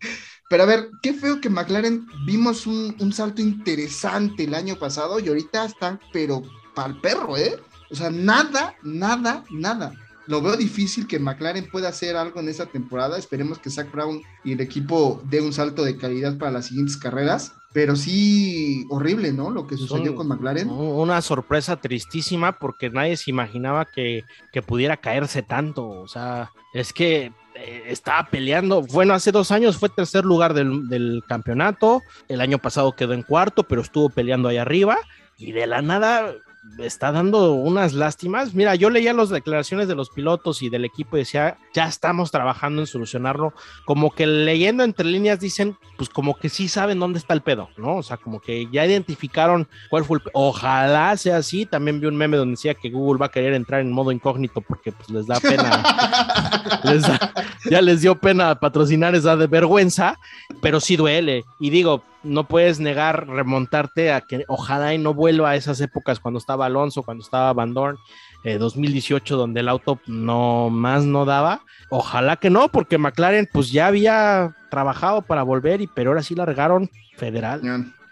Pero 0.52 0.64
a 0.64 0.66
ver, 0.68 0.90
qué 1.02 1.14
feo 1.14 1.42
que 1.42 1.50
McLaren 1.50 2.06
vimos 2.26 2.68
un, 2.68 2.96
un 3.00 3.12
salto 3.12 3.42
interesante 3.42 4.44
el 4.44 4.54
año 4.54 4.76
pasado 4.76 5.20
y 5.20 5.28
ahorita 5.30 5.66
están, 5.66 6.00
pero 6.14 6.44
pa'l 6.76 7.00
perro, 7.02 7.38
¿eh? 7.38 7.56
O 7.90 7.96
sea, 7.96 8.10
nada, 8.12 8.76
nada, 8.84 9.44
nada. 9.50 9.94
lo 10.28 10.42
veo 10.42 10.56
difícil 10.56 11.08
que 11.08 11.20
McLaren 11.20 11.70
pueda 11.72 11.90
hacer 11.90 12.16
algo 12.16 12.40
en 12.40 12.48
esa 12.50 12.66
temporada. 12.66 13.18
Esperemos 13.18 13.60
que 13.60 13.70
Zach 13.70 13.92
Brown 13.92 14.22
y 14.44 14.52
el 14.54 14.62
equipo 14.62 15.22
dé 15.30 15.42
un 15.42 15.52
salto 15.52 15.84
de 15.84 15.98
calidad 15.98 16.38
para 16.38 16.52
las 16.52 16.68
siguientes 16.68 16.96
carreras. 16.98 17.54
Pero 17.74 17.96
sí, 17.96 18.86
horrible, 18.90 19.32
¿no? 19.32 19.50
Lo 19.52 19.66
que 19.68 19.78
sucedió 19.78 20.12
un- 20.12 20.18
con 20.18 20.28
McLaren. 20.28 20.70
Una 20.70 21.22
sorpresa 21.22 21.78
tristísima 21.78 22.60
porque 22.60 22.90
nadie 22.90 23.16
se 23.18 23.30
imaginaba 23.32 23.86
que, 23.86 24.24
que 24.52 24.62
pudiera 24.62 24.98
caerse 24.98 25.42
tanto. 25.44 25.88
O 25.88 26.08
sea, 26.08 26.52
es 26.74 26.92
que 26.94 27.32
eh, 27.62 27.84
estaba 27.88 28.28
peleando. 28.30 28.82
Bueno, 28.82 29.14
hace 29.14 29.32
dos 29.32 29.52
años 29.52 29.78
fue 29.78 29.90
tercer 29.90 30.26
lugar 30.26 30.54
del, 30.54 30.90
del 30.90 31.24
campeonato. 31.28 32.02
El 32.28 32.42
año 32.42 32.58
pasado 32.58 32.96
quedó 32.96 33.14
en 33.14 33.24
cuarto, 33.24 33.64
pero 33.64 33.82
estuvo 33.82 34.10
peleando 34.10 34.50
ahí 34.50 34.58
arriba. 34.58 34.98
Y 35.38 35.52
de 35.52 35.68
la 35.68 35.82
nada 35.82 36.34
está 36.78 37.12
dando 37.12 37.54
unas 37.54 37.94
lástimas. 37.94 38.54
Mira, 38.54 38.76
yo 38.76 38.90
leía 38.90 39.14
las 39.14 39.30
declaraciones 39.30 39.88
de 39.88 39.96
los 39.96 40.10
pilotos 40.10 40.62
y 40.62 40.70
del 40.70 40.86
equipo 40.86 41.18
y 41.18 41.22
decía, 41.22 41.58
ya 41.74 41.86
estamos 41.88 42.30
trabajando 42.32 42.82
en 42.82 42.88
solucionarlo. 42.88 43.54
Como 43.86 44.12
que 44.12 44.28
leyendo 44.28 44.84
entre 44.84 45.06
líneas 45.08 45.40
dicen, 45.40 45.76
pues 45.98 46.10
como 46.10 46.38
que 46.38 46.50
sí 46.50 46.68
saben 46.68 47.00
dónde 47.00 47.20
está 47.20 47.34
el 47.34 47.42
pedo, 47.42 47.70
¿no? 47.78 47.98
O 47.98 48.04
sea, 48.04 48.18
como 48.18 48.40
que 48.40 48.68
ya 48.72 48.86
identificaron 48.86 49.68
cuál 49.90 50.06
fue 50.06 50.18
el... 50.18 50.24
pe- 50.24 50.32
Ojalá 50.34 51.18
sea 51.18 51.38
así. 51.38 51.66
También 51.66 52.00
vi 52.00 52.08
un 52.08 52.16
meme 52.16 52.38
donde 52.38 52.52
decía 52.54 52.76
que 52.76 52.90
Google 52.92 53.20
va 53.20 53.26
a 53.28 53.32
querer 53.32 53.54
entrar 53.54 53.82
en 53.82 53.92
modo 53.92 54.12
incógnito 54.12 54.62
porque 54.62 54.92
pues 54.92 55.10
les 55.10 55.26
da 55.28 55.40
pena. 55.40 56.80
les 56.84 57.02
da- 57.02 57.34
ya 57.70 57.82
les 57.82 58.02
dio 58.02 58.16
pena 58.20 58.60
patrocinar 58.60 59.16
esa 59.16 59.36
de 59.36 59.48
vergüenza, 59.48 60.20
pero 60.62 60.80
sí 60.80 60.96
duele. 60.96 61.44
Y 61.60 61.70
digo, 61.72 62.04
no 62.24 62.48
puedes 62.48 62.80
negar 62.80 63.28
remontarte 63.28 64.12
a 64.12 64.22
que 64.22 64.46
ojalá 64.48 64.94
y 64.94 64.98
no 64.98 65.14
vuelva 65.14 65.52
a 65.52 65.56
esas 65.56 65.82
épocas 65.82 66.20
cuando 66.20 66.38
estaba 66.38 66.66
Alonso, 66.66 67.04
cuando 67.04 67.24
estaba 67.24 67.54
Van 67.54 67.74
Dorn, 67.74 67.98
eh, 68.44 68.58
2018, 68.58 69.38
donde 69.38 69.60
el 69.60 69.70
auto 69.70 70.00
no 70.08 70.70
más 70.70 71.04
no 71.04 71.26
daba. 71.26 71.62
Ojalá 71.90 72.38
que 72.38 72.50
no, 72.50 72.70
porque 72.70 72.98
McLaren 72.98 73.48
pues 73.52 73.72
ya 73.72 73.88
había 73.88 74.56
trabajado 74.70 75.22
para 75.22 75.44
volver, 75.44 75.82
y 75.82 75.88
pero 75.88 76.12
ahora 76.12 76.24
sí 76.24 76.36
largaron 76.36 76.90
federal. 77.16 77.62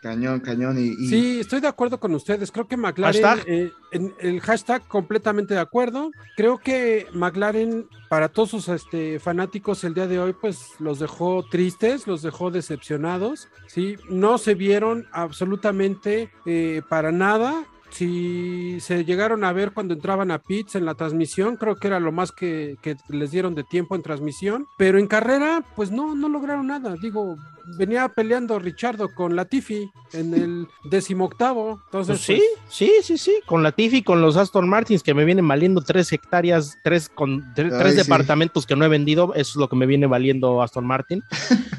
Cañón, 0.01 0.39
cañón. 0.39 0.77
Y, 0.77 0.89
y- 0.89 1.07
Sí, 1.07 1.39
estoy 1.39 1.59
de 1.61 1.67
acuerdo 1.67 1.99
con 1.99 2.13
ustedes. 2.15 2.51
Creo 2.51 2.67
que 2.67 2.77
McLaren, 2.77 3.21
Hashtag. 3.23 3.47
eh, 3.49 3.71
en 3.91 4.13
el 4.19 4.39
hashtag 4.41 4.87
completamente 4.87 5.53
de 5.53 5.59
acuerdo. 5.59 6.11
Creo 6.35 6.57
que 6.57 7.07
McLaren, 7.13 7.87
para 8.09 8.29
todos 8.29 8.49
sus 8.51 8.67
este, 8.69 9.19
fanáticos 9.19 9.83
el 9.83 9.93
día 9.93 10.07
de 10.07 10.19
hoy, 10.19 10.33
pues 10.39 10.71
los 10.79 10.99
dejó 10.99 11.43
tristes, 11.49 12.07
los 12.07 12.21
dejó 12.21 12.51
decepcionados. 12.51 13.47
Sí, 13.67 13.95
no 14.09 14.37
se 14.37 14.53
vieron 14.55 15.07
absolutamente 15.11 16.29
eh, 16.45 16.81
para 16.89 17.11
nada. 17.11 17.65
Si 17.89 18.77
se 18.79 19.03
llegaron 19.03 19.43
a 19.43 19.51
ver 19.53 19.71
cuando 19.71 19.93
entraban 19.93 20.31
a 20.31 20.39
pits 20.39 20.75
en 20.75 20.85
la 20.85 20.95
transmisión, 20.95 21.57
creo 21.57 21.75
que 21.75 21.87
era 21.87 21.99
lo 21.99 22.11
más 22.11 22.31
que, 22.31 22.77
que 22.81 22.95
les 23.09 23.31
dieron 23.31 23.55
de 23.55 23.63
tiempo 23.63 23.95
en 23.95 24.01
transmisión. 24.03 24.65
Pero 24.77 24.99
en 24.99 25.07
carrera, 25.07 25.63
pues 25.75 25.91
no, 25.91 26.15
no 26.15 26.29
lograron 26.29 26.67
nada. 26.67 26.95
Digo, 27.01 27.35
venía 27.77 28.07
peleando 28.09 28.57
Richardo 28.59 29.13
con 29.13 29.35
Latifi 29.35 29.89
en 30.13 30.33
el 30.33 30.67
decimoctavo. 30.89 31.81
Entonces, 31.85 32.23
Pues 32.25 32.39
sí, 32.39 32.43
sí, 32.69 32.91
sí, 33.03 33.17
sí, 33.17 33.33
con 33.45 33.63
la 33.63 33.71
Tiffy, 33.71 34.03
con 34.03 34.21
los 34.21 34.37
Aston 34.37 34.69
Martins 34.69 35.03
que 35.03 35.13
me 35.13 35.25
vienen 35.25 35.47
valiendo 35.47 35.81
tres 35.81 36.11
hectáreas, 36.13 36.77
tres 36.83 37.09
con 37.09 37.41
tre- 37.55 37.71
Ay, 37.71 37.79
tres 37.79 37.91
sí. 37.95 37.97
departamentos 38.03 38.65
que 38.65 38.75
no 38.75 38.85
he 38.85 38.89
vendido, 38.89 39.33
eso 39.33 39.51
es 39.51 39.55
lo 39.55 39.67
que 39.67 39.75
me 39.75 39.85
viene 39.85 40.07
valiendo 40.07 40.61
Aston 40.61 40.85
Martin. 40.85 41.21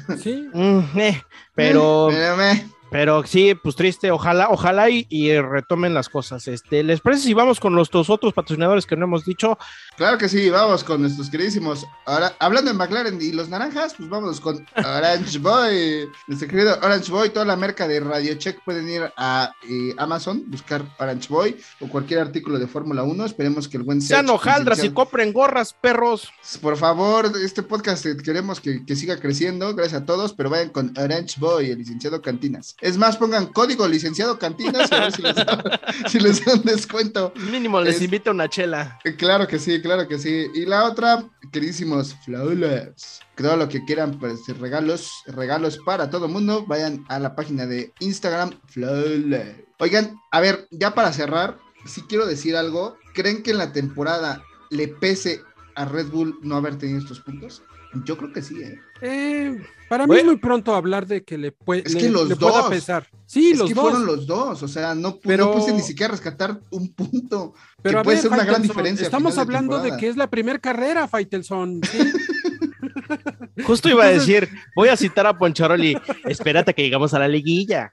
pues, 0.07 0.21
sí. 0.21 0.47
Mm, 0.53 0.79
eh, 0.99 1.21
pero, 1.55 2.09
pero 2.91 3.25
sí, 3.25 3.55
pues 3.55 3.77
triste, 3.77 4.11
ojalá, 4.11 4.49
ojalá 4.49 4.89
y, 4.89 5.07
y 5.09 5.33
retomen 5.39 5.93
las 5.93 6.09
cosas. 6.09 6.49
Este, 6.49 6.83
¿les 6.83 6.99
parece 6.99 7.23
si 7.23 7.33
vamos 7.33 7.61
con 7.61 7.73
nuestros 7.73 8.09
otros 8.09 8.33
patrocinadores 8.33 8.85
que 8.85 8.97
no 8.97 9.05
hemos 9.05 9.23
dicho? 9.23 9.57
Claro 9.95 10.17
que 10.17 10.27
sí, 10.27 10.49
vamos 10.49 10.83
con 10.83 10.99
nuestros 10.99 11.29
queridísimos. 11.29 11.87
Ahora, 12.05 12.35
hablando 12.39 12.69
de 12.69 12.77
McLaren 12.77 13.21
y 13.21 13.31
los 13.31 13.47
naranjas, 13.47 13.93
pues 13.95 14.09
vámonos 14.09 14.41
con 14.41 14.67
Orange 14.75 15.39
Boy. 15.39 16.09
Nuestro 16.27 16.49
querido 16.49 16.77
Orange 16.81 17.09
Boy, 17.09 17.29
toda 17.29 17.45
la 17.45 17.55
marca 17.55 17.87
de 17.87 18.01
Radio 18.01 18.35
Check 18.35 18.61
pueden 18.65 18.89
ir 18.89 19.09
a 19.15 19.53
eh, 19.69 19.93
Amazon, 19.97 20.43
buscar 20.47 20.83
Orange 20.99 21.29
Boy 21.29 21.57
o 21.79 21.87
cualquier 21.87 22.19
artículo 22.19 22.59
de 22.59 22.67
Fórmula 22.67 23.03
1. 23.03 23.25
Esperemos 23.25 23.69
que 23.69 23.77
el 23.77 23.83
buen 23.83 24.01
Sean 24.01 24.29
hojaldras 24.29 24.83
y 24.83 24.89
compren 24.89 25.31
gorras, 25.31 25.71
perros. 25.71 26.29
Por 26.61 26.75
favor, 26.75 27.31
este 27.41 27.63
podcast 27.63 28.05
eh, 28.05 28.17
queremos 28.17 28.59
que, 28.59 28.85
que 28.85 28.97
siga 28.97 29.17
creciendo, 29.17 29.73
gracias 29.75 30.01
a 30.01 30.05
todos, 30.05 30.33
pero 30.33 30.49
vayan 30.49 30.71
con 30.71 30.93
Orange 30.97 31.39
Boy, 31.39 31.71
el 31.71 31.77
licenciado 31.77 32.21
Cantinas. 32.21 32.75
Es 32.81 32.97
más, 32.97 33.15
pongan 33.17 33.47
código 33.47 33.87
licenciado 33.87 34.39
Cantinas 34.39 34.91
a 34.91 35.01
ver 35.01 35.11
si 35.11 35.21
les, 35.21 35.35
si 36.11 36.19
les 36.19 36.43
dan 36.43 36.61
descuento. 36.63 37.31
Mínimo 37.51 37.79
les 37.81 37.97
Es- 37.97 38.01
invito 38.01 38.31
a 38.31 38.33
una 38.33 38.49
chela. 38.49 38.99
Eh, 39.03 39.15
Claro 39.15 39.47
que 39.47 39.59
sí, 39.59 39.81
claro 39.81 40.07
que 40.07 40.17
sí. 40.17 40.47
Y 40.55 40.65
la 40.65 40.85
otra, 40.85 41.23
queridísimos 41.51 42.15
Flawless. 42.25 43.19
Todo 43.35 43.55
lo 43.55 43.69
que 43.69 43.83
quieran, 43.85 44.17
pues 44.19 44.39
regalos, 44.59 45.11
regalos 45.27 45.77
para 45.85 46.09
todo 46.09 46.27
mundo, 46.27 46.65
vayan 46.67 47.05
a 47.09 47.19
la 47.19 47.35
página 47.35 47.65
de 47.65 47.93
Instagram 47.99 48.51
Flawless. 48.67 49.55
Oigan, 49.79 50.19
a 50.31 50.39
ver, 50.39 50.67
ya 50.71 50.93
para 50.93 51.11
cerrar, 51.13 51.57
si 51.85 52.01
quiero 52.01 52.25
decir 52.25 52.55
algo, 52.55 52.97
¿creen 53.13 53.41
que 53.43 53.51
en 53.51 53.57
la 53.57 53.71
temporada 53.73 54.43
le 54.69 54.87
pese 54.87 55.41
a 55.75 55.85
Red 55.85 56.07
Bull 56.07 56.37
no 56.43 56.55
haber 56.55 56.77
tenido 56.77 56.99
estos 56.99 57.19
puntos? 57.21 57.63
Yo 58.05 58.17
creo 58.17 58.31
que 58.31 58.41
sí, 58.41 58.61
¿eh? 58.61 58.79
Eh, 59.01 59.59
para 59.89 60.07
mí 60.07 60.15
es 60.17 60.23
muy 60.25 60.37
pronto 60.37 60.73
hablar 60.75 61.05
de 61.05 61.23
que 61.23 61.37
le, 61.37 61.51
puede, 61.51 61.81
Es 61.85 61.93
le, 61.93 61.99
que 62.01 62.09
los 62.09 62.29
le 62.29 62.35
pueda 62.37 62.59
dos. 62.59 62.69
pesar. 62.69 63.07
Sí, 63.25 63.51
es 63.51 63.57
los 63.59 63.67
que 63.67 63.73
dos. 63.73 63.83
fueron 63.83 64.05
los 64.05 64.25
dos, 64.25 64.63
o 64.63 64.67
sea, 64.67 64.95
no, 64.95 65.17
Pero- 65.19 65.45
no 65.47 65.51
puse 65.53 65.73
ni 65.73 65.81
siquiera 65.81 66.13
a 66.13 66.15
rescatar 66.15 66.59
un 66.69 66.93
punto. 66.93 67.53
Pero 67.81 67.99
que 67.99 68.03
puede 68.05 68.15
ver, 68.17 68.21
ser 68.23 68.31
una 68.31 68.43
gran 68.45 68.61
diferencia 68.61 69.03
Estamos 69.05 69.35
de 69.35 69.41
hablando 69.41 69.79
de, 69.79 69.97
que 69.97 70.07
es 70.07 70.15
la 70.15 70.29
primera 70.29 70.59
carrera, 70.59 71.07
Faitelson. 71.07 71.81
¿sí? 71.83 71.99
Justo 73.65 73.89
iba 73.89 74.05
a 74.05 74.09
decir, 74.09 74.49
voy 74.75 74.87
a 74.89 74.95
citar 74.97 75.27
a 75.27 75.37
Poncharoli, 75.37 75.97
espérate 76.25 76.73
que 76.73 76.83
llegamos 76.83 77.13
a 77.13 77.19
la 77.19 77.27
liguilla. 77.27 77.91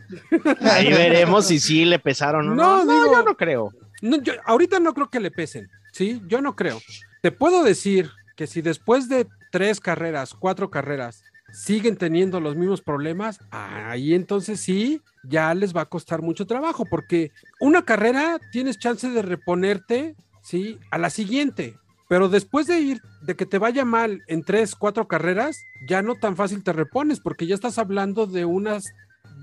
Ahí 0.61 0.88
veremos 0.90 1.46
si 1.46 1.59
sí 1.59 1.84
le 1.84 1.99
pesaron 1.99 2.49
o 2.51 2.55
no. 2.55 2.55
No, 2.55 2.84
No, 2.84 2.92
digo- 3.05 3.12
yo 3.16 3.22
no 3.24 3.36
creo. 3.36 3.72
No, 4.01 4.22
yo- 4.22 4.34
ahorita 4.44 4.78
no 4.80 4.94
creo 4.94 5.11
que 5.11 5.20
le 5.20 5.30
pesen, 5.30 5.68
¿sí? 5.92 6.22
Yo 6.28 6.40
no 6.40 6.55
creo. 6.55 6.80
Te 7.22 7.32
puedo 7.32 7.64
decir 7.64 8.11
que 8.39 8.47
si 8.47 8.62
después 8.62 9.09
de 9.09 9.26
tres 9.51 9.80
carreras, 9.80 10.32
cuatro 10.32 10.70
carreras, 10.70 11.24
siguen 11.53 11.97
teniendo 11.97 12.39
los 12.39 12.55
mismos 12.55 12.80
problemas, 12.80 13.41
ahí 13.51 14.14
entonces 14.14 14.61
sí, 14.61 15.03
ya 15.24 15.53
les 15.55 15.74
va 15.74 15.80
a 15.80 15.89
costar 15.89 16.22
mucho 16.22 16.47
trabajo, 16.47 16.84
porque 16.89 17.32
una 17.59 17.84
carrera 17.84 18.39
tienes 18.53 18.78
chance 18.78 19.11
de 19.11 19.22
reponerte, 19.22 20.14
¿sí? 20.41 20.78
A 20.93 20.99
la 20.99 21.11
siguiente. 21.11 21.76
Pero 22.09 22.28
después 22.28 22.68
de 22.68 22.78
ir, 22.78 23.03
de 23.22 23.34
que 23.34 23.45
te 23.45 23.59
vaya 23.59 23.84
mal 23.84 24.22
en 24.28 24.45
tres, 24.45 24.76
cuatro 24.76 25.09
carreras, 25.09 25.61
ya 25.89 26.01
no 26.01 26.14
tan 26.14 26.36
fácil 26.36 26.62
te 26.62 26.72
repones, 26.72 27.18
porque 27.18 27.49
ya 27.49 27.57
estás 27.57 27.76
hablando 27.76 28.26
de 28.26 28.45
unas, 28.45 28.93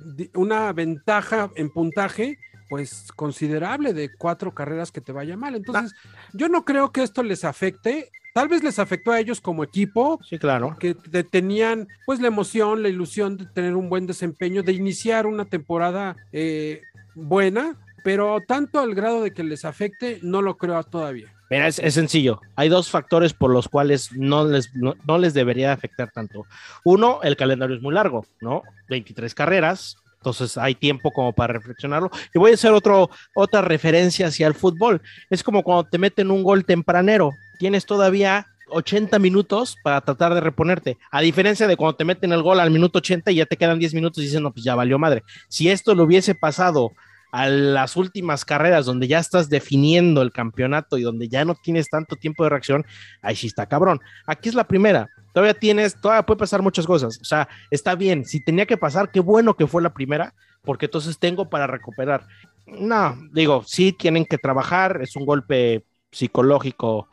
de 0.05 0.31
una 0.35 0.71
ventaja 0.71 1.51
en 1.57 1.69
puntaje 1.69 2.37
pues 2.69 3.11
considerable 3.15 3.93
de 3.93 4.09
cuatro 4.17 4.53
carreras 4.55 4.91
que 4.91 5.01
te 5.01 5.11
vaya 5.11 5.37
mal. 5.37 5.53
Entonces, 5.55 5.93
yo 6.33 6.49
no 6.49 6.65
creo 6.65 6.91
que 6.91 7.03
esto 7.03 7.23
les 7.23 7.43
afecte. 7.43 8.09
Tal 8.35 8.49
vez 8.49 8.61
les 8.65 8.79
afectó 8.79 9.13
a 9.13 9.19
ellos 9.21 9.39
como 9.39 9.63
equipo, 9.63 10.19
Sí, 10.29 10.37
claro. 10.37 10.75
que 10.77 10.93
te- 10.93 11.23
tenían 11.23 11.87
pues 12.05 12.19
la 12.19 12.27
emoción, 12.27 12.83
la 12.83 12.89
ilusión 12.89 13.37
de 13.37 13.45
tener 13.45 13.77
un 13.77 13.87
buen 13.87 14.07
desempeño, 14.07 14.61
de 14.61 14.73
iniciar 14.73 15.25
una 15.25 15.45
temporada 15.45 16.17
eh, 16.33 16.81
buena, 17.13 17.77
pero 18.03 18.41
tanto 18.45 18.81
al 18.81 18.93
grado 18.93 19.23
de 19.23 19.31
que 19.33 19.45
les 19.45 19.63
afecte, 19.63 20.19
no 20.21 20.41
lo 20.41 20.57
creo 20.57 20.83
todavía. 20.83 21.33
Mira, 21.49 21.67
es, 21.69 21.79
es 21.79 21.93
sencillo. 21.93 22.41
Hay 22.57 22.67
dos 22.67 22.89
factores 22.89 23.31
por 23.33 23.51
los 23.51 23.69
cuales 23.69 24.11
no 24.11 24.43
les, 24.45 24.75
no, 24.75 24.95
no 25.07 25.17
les 25.17 25.33
debería 25.33 25.71
afectar 25.71 26.11
tanto. 26.11 26.45
Uno, 26.83 27.21
el 27.23 27.37
calendario 27.37 27.77
es 27.77 27.81
muy 27.81 27.93
largo, 27.93 28.25
¿no? 28.41 28.63
23 28.89 29.33
carreras. 29.33 29.95
Entonces 30.25 30.57
hay 30.57 30.73
tiempo 30.73 31.11
como 31.11 31.33
para 31.33 31.53
reflexionarlo. 31.53 32.09
Y 32.33 32.39
voy 32.39 32.49
a 32.49 32.53
hacer 32.55 32.71
otro, 32.71 33.11
otra 33.35 33.61
referencia 33.61 34.25
hacia 34.25 34.47
el 34.47 34.55
fútbol. 34.55 34.99
Es 35.29 35.43
como 35.43 35.61
cuando 35.61 35.83
te 35.83 35.99
meten 35.99 36.31
un 36.31 36.41
gol 36.41 36.65
tempranero. 36.65 37.29
Tienes 37.59 37.85
todavía 37.85 38.47
80 38.71 39.19
minutos 39.19 39.77
para 39.83 40.01
tratar 40.01 40.33
de 40.33 40.41
reponerte. 40.41 40.97
A 41.11 41.21
diferencia 41.21 41.67
de 41.67 41.77
cuando 41.77 41.97
te 41.97 42.05
meten 42.05 42.33
el 42.33 42.41
gol 42.41 42.59
al 42.59 42.71
minuto 42.71 42.97
80 42.97 43.31
y 43.31 43.35
ya 43.35 43.45
te 43.45 43.55
quedan 43.55 43.77
10 43.77 43.93
minutos 43.93 44.23
y 44.23 44.25
dicen, 44.25 44.41
no, 44.41 44.51
pues 44.51 44.63
ya 44.63 44.73
valió 44.73 44.97
madre. 44.97 45.21
Si 45.47 45.69
esto 45.69 45.93
lo 45.93 46.05
hubiese 46.05 46.33
pasado 46.33 46.91
a 47.31 47.47
las 47.47 47.95
últimas 47.95 48.45
carreras 48.45 48.87
donde 48.87 49.07
ya 49.07 49.19
estás 49.19 49.47
definiendo 49.47 50.23
el 50.23 50.31
campeonato 50.31 50.97
y 50.97 51.03
donde 51.03 51.27
ya 51.27 51.45
no 51.45 51.53
tienes 51.53 51.87
tanto 51.87 52.15
tiempo 52.15 52.43
de 52.45 52.49
reacción, 52.49 52.83
ahí 53.21 53.35
sí 53.35 53.45
está 53.45 53.67
cabrón. 53.67 54.01
Aquí 54.25 54.49
es 54.49 54.55
la 54.55 54.63
primera. 54.63 55.07
Todavía 55.35 55.53
tienes, 55.53 55.99
todavía 55.99 56.25
puede 56.25 56.37
pasar 56.37 56.61
muchas 56.61 56.87
cosas. 56.87 57.19
O 57.21 57.25
sea, 57.25 57.49
está 57.69 57.93
bien. 57.93 58.23
Si 58.23 58.39
tenía 58.39 58.65
que 58.65 58.77
pasar, 58.77 59.11
qué 59.11 59.19
bueno 59.19 59.53
que 59.57 59.67
fue 59.67 59.81
la 59.81 59.93
primera, 59.93 60.33
porque 60.61 60.85
entonces 60.85 61.19
tengo 61.19 61.49
para 61.49 61.67
recuperar. 61.67 62.25
No, 62.65 63.17
digo, 63.33 63.61
sí 63.65 63.91
tienen 63.91 64.23
que 64.23 64.37
trabajar. 64.37 65.01
Es 65.01 65.17
un 65.17 65.25
golpe 65.25 65.83
psicológico 66.09 67.09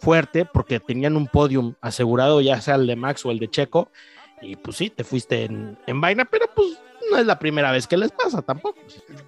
fuerte 0.00 0.44
porque 0.44 0.78
tenían 0.78 1.16
un 1.16 1.26
podium 1.26 1.74
asegurado, 1.80 2.40
ya 2.40 2.60
sea 2.60 2.76
el 2.76 2.86
de 2.86 2.94
Max 2.94 3.26
o 3.26 3.32
el 3.32 3.40
de 3.40 3.50
Checo. 3.50 3.90
Y 4.40 4.54
pues 4.54 4.76
sí, 4.76 4.90
te 4.90 5.02
fuiste 5.02 5.42
en, 5.42 5.76
en 5.88 6.00
vaina, 6.00 6.26
pero 6.26 6.46
pues 6.54 6.78
no 7.10 7.18
es 7.18 7.26
la 7.26 7.40
primera 7.40 7.72
vez 7.72 7.88
que 7.88 7.96
les 7.96 8.12
pasa 8.12 8.40
tampoco. 8.40 8.78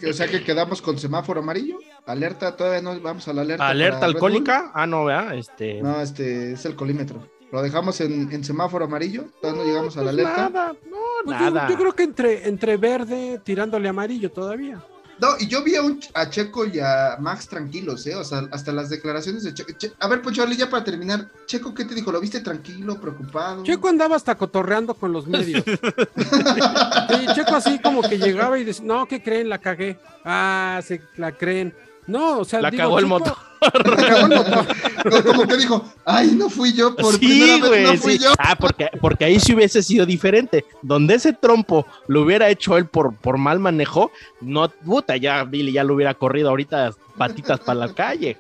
O 0.09 0.13
sea 0.13 0.29
que 0.29 0.45
quedamos 0.45 0.81
con 0.81 1.01
semáforo 1.01 1.41
amarillo. 1.41 1.81
Alerta, 2.07 2.57
todavía 2.57 2.81
no 2.81 3.01
vamos 3.01 3.27
a 3.27 3.33
la 3.33 3.43
alerta. 3.43 3.69
Alerta 3.69 4.07
alcohólica. 4.07 4.71
Ah, 4.73 4.87
no, 4.87 5.05
vea, 5.05 5.35
este. 5.35 5.83
No, 5.83 6.01
este 6.01 6.53
es 6.53 6.65
el 6.65 6.77
colímetro. 6.77 7.35
Lo 7.53 7.63
dejamos 7.63 8.01
en, 8.01 8.31
en 8.33 8.45
semáforo 8.45 8.85
amarillo. 8.87 9.27
Todavía 9.41 9.63
no 9.63 9.69
llegamos 9.69 9.97
a 9.97 10.01
la 10.03 10.11
Pues 10.13 10.15
alerta. 10.27 10.51
nada, 10.51 10.73
no, 10.91 10.97
Pues 11.25 11.39
yo, 11.39 11.51
nada. 11.51 11.69
yo 11.69 11.77
creo 11.77 11.93
que 11.95 12.03
entre, 12.03 12.49
entre 12.49 12.77
verde 12.77 13.41
tirándole 13.45 13.89
amarillo 13.89 14.31
todavía. 14.31 14.83
No, 15.19 15.29
y 15.39 15.47
yo 15.47 15.63
vi 15.65 15.75
a, 15.77 15.81
un- 15.83 15.99
a 16.13 16.29
Checo 16.29 16.67
y 16.67 16.79
a 16.79 17.17
Max 17.19 17.49
tranquilos, 17.49 18.07
¿eh? 18.07 18.15
O 18.17 18.23
sea, 18.23 18.43
hasta 18.53 18.71
las 18.73 18.91
declaraciones 18.91 19.45
de 19.45 19.55
Checo. 19.55 19.73
Che- 19.79 19.93
a 19.99 20.09
ver, 20.09 20.21
Pocholi, 20.21 20.57
ya 20.57 20.69
para 20.69 20.85
terminar, 20.85 21.31
Checo, 21.47 21.73
¿qué 21.73 21.87
te 21.87 21.95
dijo? 21.95 22.13
¿Lo 22.13 22.21
viste 22.21 22.41
tranquilo, 22.41 23.01
preocupado? 23.01 23.63
Checo 23.65 23.89
andaba 23.89 24.17
hasta 24.17 24.35
cotorreando 24.35 24.93
con 24.93 25.13
los 25.13 25.27
medios. 25.27 25.65
Sí, 26.17 27.27
Checo 27.35 27.55
así 27.55 27.79
como 27.79 28.03
que 28.03 28.19
llegaba 28.19 28.59
y 28.59 28.65
decía, 28.65 28.85
no, 28.85 29.07
¿qué 29.07 29.23
creen? 29.23 29.49
La 29.49 29.59
cagué. 29.59 29.99
Ah, 30.25 30.81
se 30.85 31.01
la 31.17 31.33
creen. 31.33 31.75
No, 32.07 32.41
o 32.41 32.45
sea, 32.45 32.61
La 32.61 32.71
digo, 32.71 32.83
cagó 32.83 32.99
el 32.99 33.05
Checo- 33.07 33.09
motor. 33.09 33.37
El 33.75 34.29
motor. 34.29 35.25
Como 35.25 35.47
que 35.47 35.57
dijo, 35.57 35.85
ay, 36.05 36.33
no 36.37 36.49
fui 36.51 36.73
yo, 36.73 36.95
por 36.97 37.13
Sí, 37.15 37.19
primera 37.19 37.53
vez 37.55 37.69
güey, 37.69 37.85
no 37.85 37.95
fui 37.97 38.13
sí. 38.19 38.25
yo. 38.25 38.33
Ah, 38.39 38.57
porque, 38.59 38.89
porque 39.01 39.25
ahí 39.25 39.39
sí 39.41 39.55
hubiese 39.55 39.83
sido 39.83 40.05
diferente. 40.07 40.65
Donde 40.83 41.15
ese 41.15 41.33
trompo 41.33 41.87
lo 42.09 42.23
hubiera 42.23 42.49
hecho 42.49 42.77
él 42.77 42.87
por, 42.87 43.15
por 43.15 43.39
mal 43.39 43.59
manejo, 43.61 44.11
no, 44.41 44.69
puta, 44.69 45.17
ya 45.17 45.45
Billy 45.45 45.73
ya 45.73 45.85
lo 45.85 45.95
hubiera 45.95 46.15
corrido 46.15 46.49
ahorita 46.51 46.93
patitas 47.17 47.61
para 47.61 47.79
la 47.81 47.95
calle. 47.95 48.37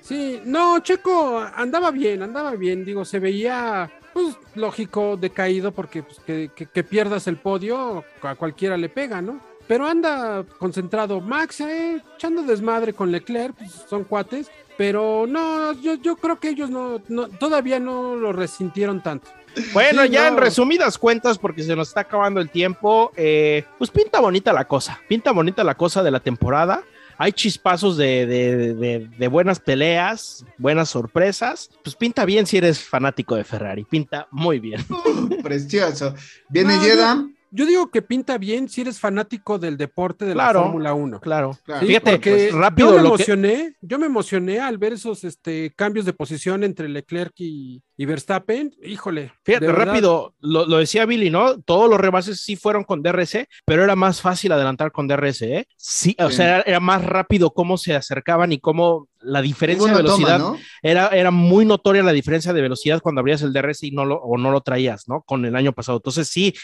Sí, 0.00 0.40
no, 0.44 0.78
Checo 0.80 1.38
andaba 1.54 1.90
bien, 1.90 2.22
andaba 2.22 2.52
bien. 2.52 2.84
Digo, 2.84 3.04
se 3.04 3.18
veía, 3.18 3.90
pues, 4.14 4.36
lógico, 4.54 5.18
decaído 5.20 5.72
porque 5.72 6.02
pues, 6.02 6.18
que, 6.20 6.50
que- 6.56 6.66
que 6.66 6.82
pierdas 6.84 7.26
el 7.26 7.36
podio, 7.36 8.04
a 8.22 8.34
cualquiera 8.34 8.76
le 8.78 8.88
pega, 8.88 9.20
¿no? 9.20 9.40
Pero 9.68 9.86
anda 9.86 10.44
concentrado. 10.58 11.20
Max, 11.20 11.60
eh, 11.60 12.02
echando 12.16 12.42
desmadre 12.42 12.92
con 12.94 13.12
Leclerc, 13.12 13.54
pues, 13.56 13.70
son 13.88 14.04
cuates. 14.04 14.50
Pero 14.76 15.26
no, 15.28 15.72
yo, 15.74 15.94
yo 15.94 16.16
creo 16.16 16.38
que 16.40 16.48
ellos 16.50 16.70
no, 16.70 17.00
no, 17.08 17.28
todavía 17.28 17.78
no 17.80 18.14
lo 18.16 18.32
resintieron 18.32 19.02
tanto. 19.02 19.28
Bueno, 19.72 20.04
Sí, 20.04 20.10
ya 20.10 20.22
no. 20.22 20.28
en 20.28 20.36
resumidas 20.44 20.96
cuentas, 20.98 21.36
porque 21.36 21.64
se 21.64 21.74
nos 21.74 21.88
está 21.88 22.02
acabando 22.02 22.40
el 22.40 22.48
tiempo, 22.48 23.10
eh, 23.16 23.64
pues 23.76 23.90
pinta 23.90 24.20
bonita 24.20 24.52
la 24.52 24.66
cosa, 24.66 25.00
pinta 25.08 25.32
bonita 25.32 25.64
la 25.64 25.74
cosa 25.74 26.02
de 26.04 26.12
la 26.12 26.20
temporada. 26.20 26.82
Hay 27.20 27.32
chispazos 27.32 27.96
de, 27.96 28.24
de- 28.26 28.74
de- 28.74 29.08
de 29.18 29.28
buenas 29.28 29.58
peleas, 29.58 30.44
buenas 30.58 30.88
sorpresas. 30.90 31.68
Pues 31.82 31.96
pinta 31.96 32.24
bien 32.24 32.46
si 32.46 32.58
eres 32.58 32.78
fanático 32.78 33.34
de 33.34 33.42
Ferrari, 33.42 33.82
pinta 33.82 34.28
muy 34.30 34.60
bien. 34.60 34.80
Precioso. 35.42 36.14
Viene 36.48 36.76
No, 36.76 36.82
Jeddah. 36.82 37.24
Yo 37.50 37.66
digo 37.66 37.90
que 37.90 38.02
pinta 38.02 38.36
bien 38.38 38.68
si 38.68 38.82
eres 38.82 39.00
fanático 39.00 39.58
del 39.58 39.76
deporte 39.76 40.24
de 40.24 40.32
Claro. 40.34 40.60
la 40.60 40.64
Fórmula 40.66 40.94
1. 40.94 41.20
Claro. 41.20 41.58
Claro. 41.64 41.80
Sí, 41.80 41.86
Fíjate, 41.86 42.10
porque 42.12 42.30
pues, 42.30 42.52
rápido 42.54 42.90
yo 42.90 42.96
me 42.96 43.02
lo 43.02 43.02
que- 43.02 43.08
emocioné, 43.22 43.76
yo 43.80 43.98
me 43.98 44.06
emocioné 44.06 44.60
al 44.60 44.78
ver 44.78 44.92
esos 44.92 45.24
este, 45.24 45.72
cambios 45.74 46.04
de 46.06 46.12
posición 46.12 46.62
entre 46.64 46.88
Leclerc 46.88 47.32
y, 47.38 47.82
y 47.98 48.06
Verstappen. 48.06 48.72
Híjole. 48.80 49.32
Fíjate, 49.44 49.72
rápido, 49.72 50.32
lo, 50.38 50.66
lo 50.66 50.78
decía 50.78 51.04
Billy, 51.04 51.30
¿no? 51.30 51.60
Todos 51.60 51.90
los 51.90 52.00
rebases 52.00 52.40
sí 52.40 52.54
fueron 52.54 52.84
con 52.84 53.02
DRS, 53.02 53.48
pero 53.66 53.82
era 53.82 53.96
más 53.96 54.20
fácil 54.22 54.52
adelantar 54.52 54.92
con 54.92 55.08
DRS, 55.08 55.42
¿eh? 55.42 55.66
Sí, 55.76 56.16
o 56.20 56.30
sea, 56.30 56.46
era, 56.46 56.60
era 56.60 56.80
más 56.80 57.04
rápido 57.04 57.50
cómo 57.50 57.76
se 57.76 57.96
acercaban 57.96 58.52
y 58.52 58.60
cómo 58.60 59.08
la 59.20 59.42
diferencia 59.42 59.88
de 59.88 59.94
toma, 59.94 60.02
velocidad 60.02 60.38
¿no? 60.38 60.56
era, 60.82 61.08
era 61.08 61.30
muy 61.30 61.64
notoria 61.64 62.02
la 62.02 62.12
diferencia 62.12 62.52
de 62.52 62.62
velocidad 62.62 63.00
cuando 63.00 63.20
abrías 63.20 63.42
el 63.42 63.52
DRS 63.52 63.82
y 63.82 63.90
no 63.90 64.04
lo, 64.04 64.16
o 64.16 64.38
no 64.38 64.50
lo 64.50 64.60
traías, 64.60 65.08
¿no? 65.08 65.22
Con 65.22 65.44
el 65.44 65.56
año 65.56 65.72
pasado. 65.72 65.98
Entonces, 65.98 66.28
sí, 66.28 66.54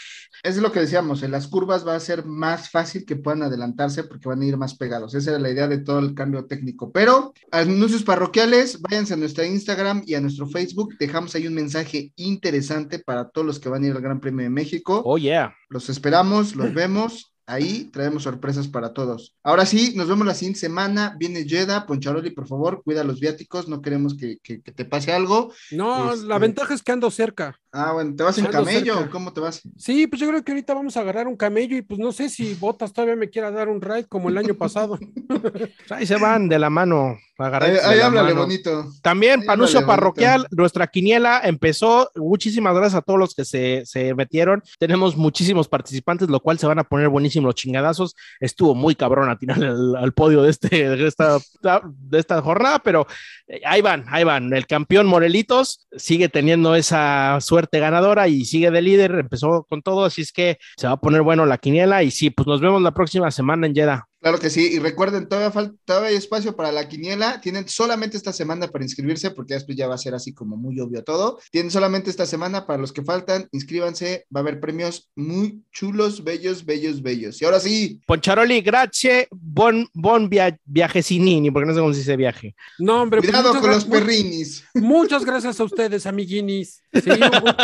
Es 0.43 0.57
lo 0.57 0.71
que 0.71 0.79
decíamos, 0.79 1.23
en 1.23 1.31
las 1.31 1.47
curvas 1.47 1.85
va 1.85 1.95
a 1.95 1.99
ser 1.99 2.25
más 2.25 2.69
fácil 2.69 3.05
que 3.05 3.15
puedan 3.15 3.43
adelantarse 3.43 4.03
porque 4.03 4.29
van 4.29 4.41
a 4.41 4.45
ir 4.45 4.57
más 4.57 4.75
pegados. 4.75 5.13
Esa 5.15 5.31
era 5.31 5.39
la 5.39 5.49
idea 5.49 5.67
de 5.67 5.79
todo 5.79 5.99
el 5.99 6.13
cambio 6.13 6.45
técnico. 6.45 6.91
Pero 6.91 7.33
anuncios 7.51 8.03
parroquiales, 8.03 8.81
váyanse 8.81 9.13
a 9.13 9.17
nuestra 9.17 9.45
Instagram 9.45 10.03
y 10.05 10.15
a 10.15 10.21
nuestro 10.21 10.47
Facebook. 10.47 10.95
Dejamos 10.97 11.24
ahí 11.33 11.47
un 11.47 11.55
mensaje 11.55 12.11
interesante 12.17 12.99
para 12.99 13.29
todos 13.29 13.47
los 13.47 13.59
que 13.59 13.69
van 13.69 13.83
a 13.83 13.87
ir 13.87 13.93
al 13.93 14.01
Gran 14.01 14.19
Premio 14.19 14.43
de 14.43 14.49
México. 14.51 15.01
oh 15.05 15.17
yeah. 15.17 15.55
Los 15.69 15.89
esperamos, 15.89 16.55
los 16.55 16.73
vemos. 16.73 17.31
Ahí 17.47 17.91
traemos 17.93 18.23
sorpresas 18.23 18.67
para 18.67 18.91
todos. 18.91 19.35
Ahora 19.43 19.67
sí, 19.67 19.93
nos 19.95 20.07
vemos 20.07 20.25
la 20.25 20.33
siguiente 20.33 20.59
semana. 20.59 21.15
Viene 21.19 21.45
Jeddah, 21.47 21.85
Poncharoli, 21.85 22.31
por 22.31 22.47
favor, 22.47 22.81
cuida 22.83 23.03
los 23.03 23.19
viáticos. 23.19 23.67
No 23.67 23.83
queremos 23.83 24.17
que, 24.17 24.39
que- 24.41 24.61
que 24.63 24.71
te 24.71 24.83
pase 24.83 25.13
algo. 25.13 25.53
No, 25.71 26.11
Este- 26.13 26.25
la 26.25 26.39
ventaja 26.39 26.73
es 26.73 26.81
que 26.81 26.91
ando 26.91 27.11
cerca. 27.11 27.59
Ah, 27.77 27.91
bueno, 27.91 28.15
¿te 28.15 28.23
vas 28.23 28.37
en 28.37 28.45
camello 28.45 28.93
cerca. 28.95 29.09
o 29.09 29.11
cómo 29.11 29.33
te 29.33 29.41
vas? 29.41 29.61
Sí, 29.77 30.07
pues 30.07 30.21
yo 30.21 30.29
creo 30.29 30.41
que 30.45 30.53
ahorita 30.53 30.73
vamos 30.73 30.95
a 30.95 31.01
agarrar 31.01 31.27
un 31.27 31.35
camello 31.35 31.75
y 31.75 31.81
pues 31.81 31.99
no 31.99 32.13
sé 32.13 32.29
si 32.29 32.53
Botas 32.53 32.93
todavía 32.93 33.17
me 33.17 33.29
quiera 33.29 33.51
dar 33.51 33.67
un 33.67 33.81
ride 33.81 34.05
como 34.05 34.29
el 34.29 34.37
año 34.37 34.53
pasado. 34.57 34.97
Pues 35.27 35.91
ahí 35.91 36.05
se 36.05 36.15
van 36.15 36.47
de 36.47 36.57
la 36.57 36.69
mano. 36.69 37.17
Ahí, 37.37 37.75
ahí 37.83 37.97
la 37.97 38.05
háblale 38.05 38.29
mano. 38.29 38.45
bonito. 38.45 38.85
También, 39.01 39.41
Ahí 39.41 39.47
háblale 39.49 39.85
parroquial, 39.85 40.41
bonito. 40.43 40.55
nuestra 40.55 40.87
quiniela 40.87 41.41
empezó. 41.43 42.09
Muchísimas 42.15 42.73
gracias 42.73 42.95
a 42.95 43.01
todos 43.01 43.19
los 43.19 43.35
que 43.35 43.43
se, 43.43 43.83
se 43.85 44.15
metieron. 44.15 44.63
Tenemos 44.79 45.17
muchísimos 45.17 45.67
participantes, 45.67 46.29
lo 46.29 46.39
cual 46.39 46.59
se 46.59 46.67
van 46.67 46.79
a 46.79 46.85
poner 46.85 47.09
buenísimos 47.09 47.47
los 47.49 47.55
chingadazos. 47.55 48.15
Estuvo 48.39 48.73
muy 48.73 48.95
cabrón 48.95 49.29
atinar 49.29 49.61
al, 49.61 49.97
al 49.97 50.13
podio 50.13 50.43
de, 50.43 50.49
este, 50.51 50.89
de, 50.89 51.07
esta, 51.07 51.39
de 51.83 52.19
esta 52.19 52.41
jornada, 52.41 52.79
pero 52.79 53.05
eh, 53.47 53.59
ahí 53.65 53.81
van, 53.81 54.05
ahí 54.07 54.23
van. 54.23 54.53
El 54.53 54.65
campeón 54.65 55.05
Morelitos 55.05 55.87
sigue 55.97 56.29
teniendo 56.29 56.73
esa 56.73 57.37
suerte 57.41 57.64
ganadora 57.71 58.27
y 58.27 58.45
sigue 58.45 58.71
de 58.71 58.81
líder. 58.81 59.11
Empezó 59.15 59.65
con 59.69 59.81
todo, 59.81 60.05
así 60.05 60.21
es 60.21 60.31
que 60.31 60.57
se 60.77 60.87
va 60.87 60.93
a 60.93 60.97
poner 60.97 61.21
bueno 61.21 61.45
la 61.45 61.57
quiniela. 61.57 62.03
Y 62.03 62.11
sí, 62.11 62.29
pues 62.29 62.47
nos 62.47 62.61
vemos 62.61 62.81
la 62.81 62.93
próxima 62.93 63.31
semana 63.31 63.67
en 63.67 63.75
Jeddah. 63.75 64.07
Claro 64.25 64.39
que 64.39 64.49
sí, 64.49 64.69
y 64.73 64.79
recuerden, 64.79 65.29
todavía, 65.29 65.51
falta, 65.51 65.75
todavía 65.85 66.09
hay 66.09 66.15
espacio 66.15 66.55
para 66.55 66.71
la 66.71 66.89
quiniela. 66.89 67.39
Tienen 67.41 67.67
solamente 67.69 68.17
esta 68.17 68.33
semana 68.33 68.67
para 68.69 68.83
inscribirse, 68.83 69.29
porque 69.29 69.53
después 69.53 69.77
ya 69.77 69.87
va 69.87 69.93
a 69.93 69.99
ser 69.99 70.15
así 70.15 70.33
como 70.33 70.57
muy 70.57 70.79
obvio 70.79 71.03
todo. 71.03 71.37
Tienen 71.51 71.69
solamente 71.69 72.09
esta 72.09 72.25
semana 72.25 72.65
para 72.65 72.79
los 72.81 72.91
que 72.91 73.03
faltan, 73.03 73.47
inscríbanse. 73.51 74.25
Va 74.35 74.39
a 74.39 74.41
haber 74.41 74.59
premios 74.59 75.11
muy 75.15 75.61
chulos, 75.71 76.23
bellos, 76.23 76.65
bellos, 76.65 77.03
bellos. 77.03 77.39
Y 77.39 77.45
ahora 77.45 77.59
sí, 77.59 78.01
Poncharoli, 78.07 78.61
grazie, 78.61 79.27
bon, 79.29 79.87
bon 79.93 80.27
via, 80.27 80.57
viajecinini, 80.65 81.51
porque 81.51 81.67
no 81.67 81.75
sé 81.75 81.79
cómo 81.81 81.93
se 81.93 81.99
dice 81.99 82.17
viaje. 82.17 82.55
No, 82.79 83.03
hombre, 83.03 83.19
pues 83.21 83.29
cuidado 83.31 83.61
con 83.61 83.69
los 83.69 83.85
perrinis. 83.85 84.63
Muchas 84.73 85.23
gracias 85.23 85.59
a 85.59 85.63
ustedes, 85.63 86.07
amiguinis. 86.07 86.81
Sí, 86.91 87.11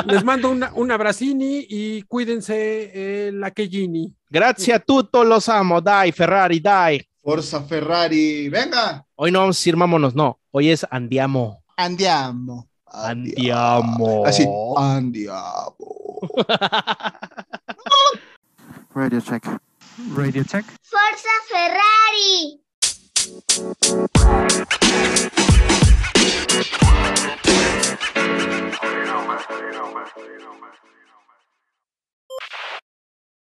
les 0.06 0.24
mando 0.24 0.52
una- 0.52 0.72
un 0.76 0.92
abracini 0.92 1.66
y 1.68 2.04
cuídense 2.04 2.92
eh, 2.94 3.32
la 3.34 3.50
quellini. 3.50 4.14
Grazie 4.32 4.72
a 4.72 4.80
tutti, 4.80 5.18
los 5.26 5.50
amo. 5.50 5.82
Dai, 5.82 6.14
Ferrari, 6.14 6.62
dai. 6.62 7.06
Forza 7.22 7.62
Ferrari, 7.62 8.48
venga. 8.48 9.06
Hoy 9.16 9.30
no 9.30 9.42
vamos 9.42 10.14
a 10.14 10.16
no. 10.16 10.40
Hoy 10.52 10.70
es 10.70 10.88
andiamo. 10.90 11.62
Andiamo. 11.76 12.66
Andiamo. 12.86 14.24
Así, 14.26 14.48
andiamo. 14.78 16.20
Ah, 16.48 17.20
Radio 18.96 19.20
check. 19.20 19.46
Radio 20.16 20.46
check. 20.46 20.64
Forza 20.82 21.30
Ferrari. 21.50 22.62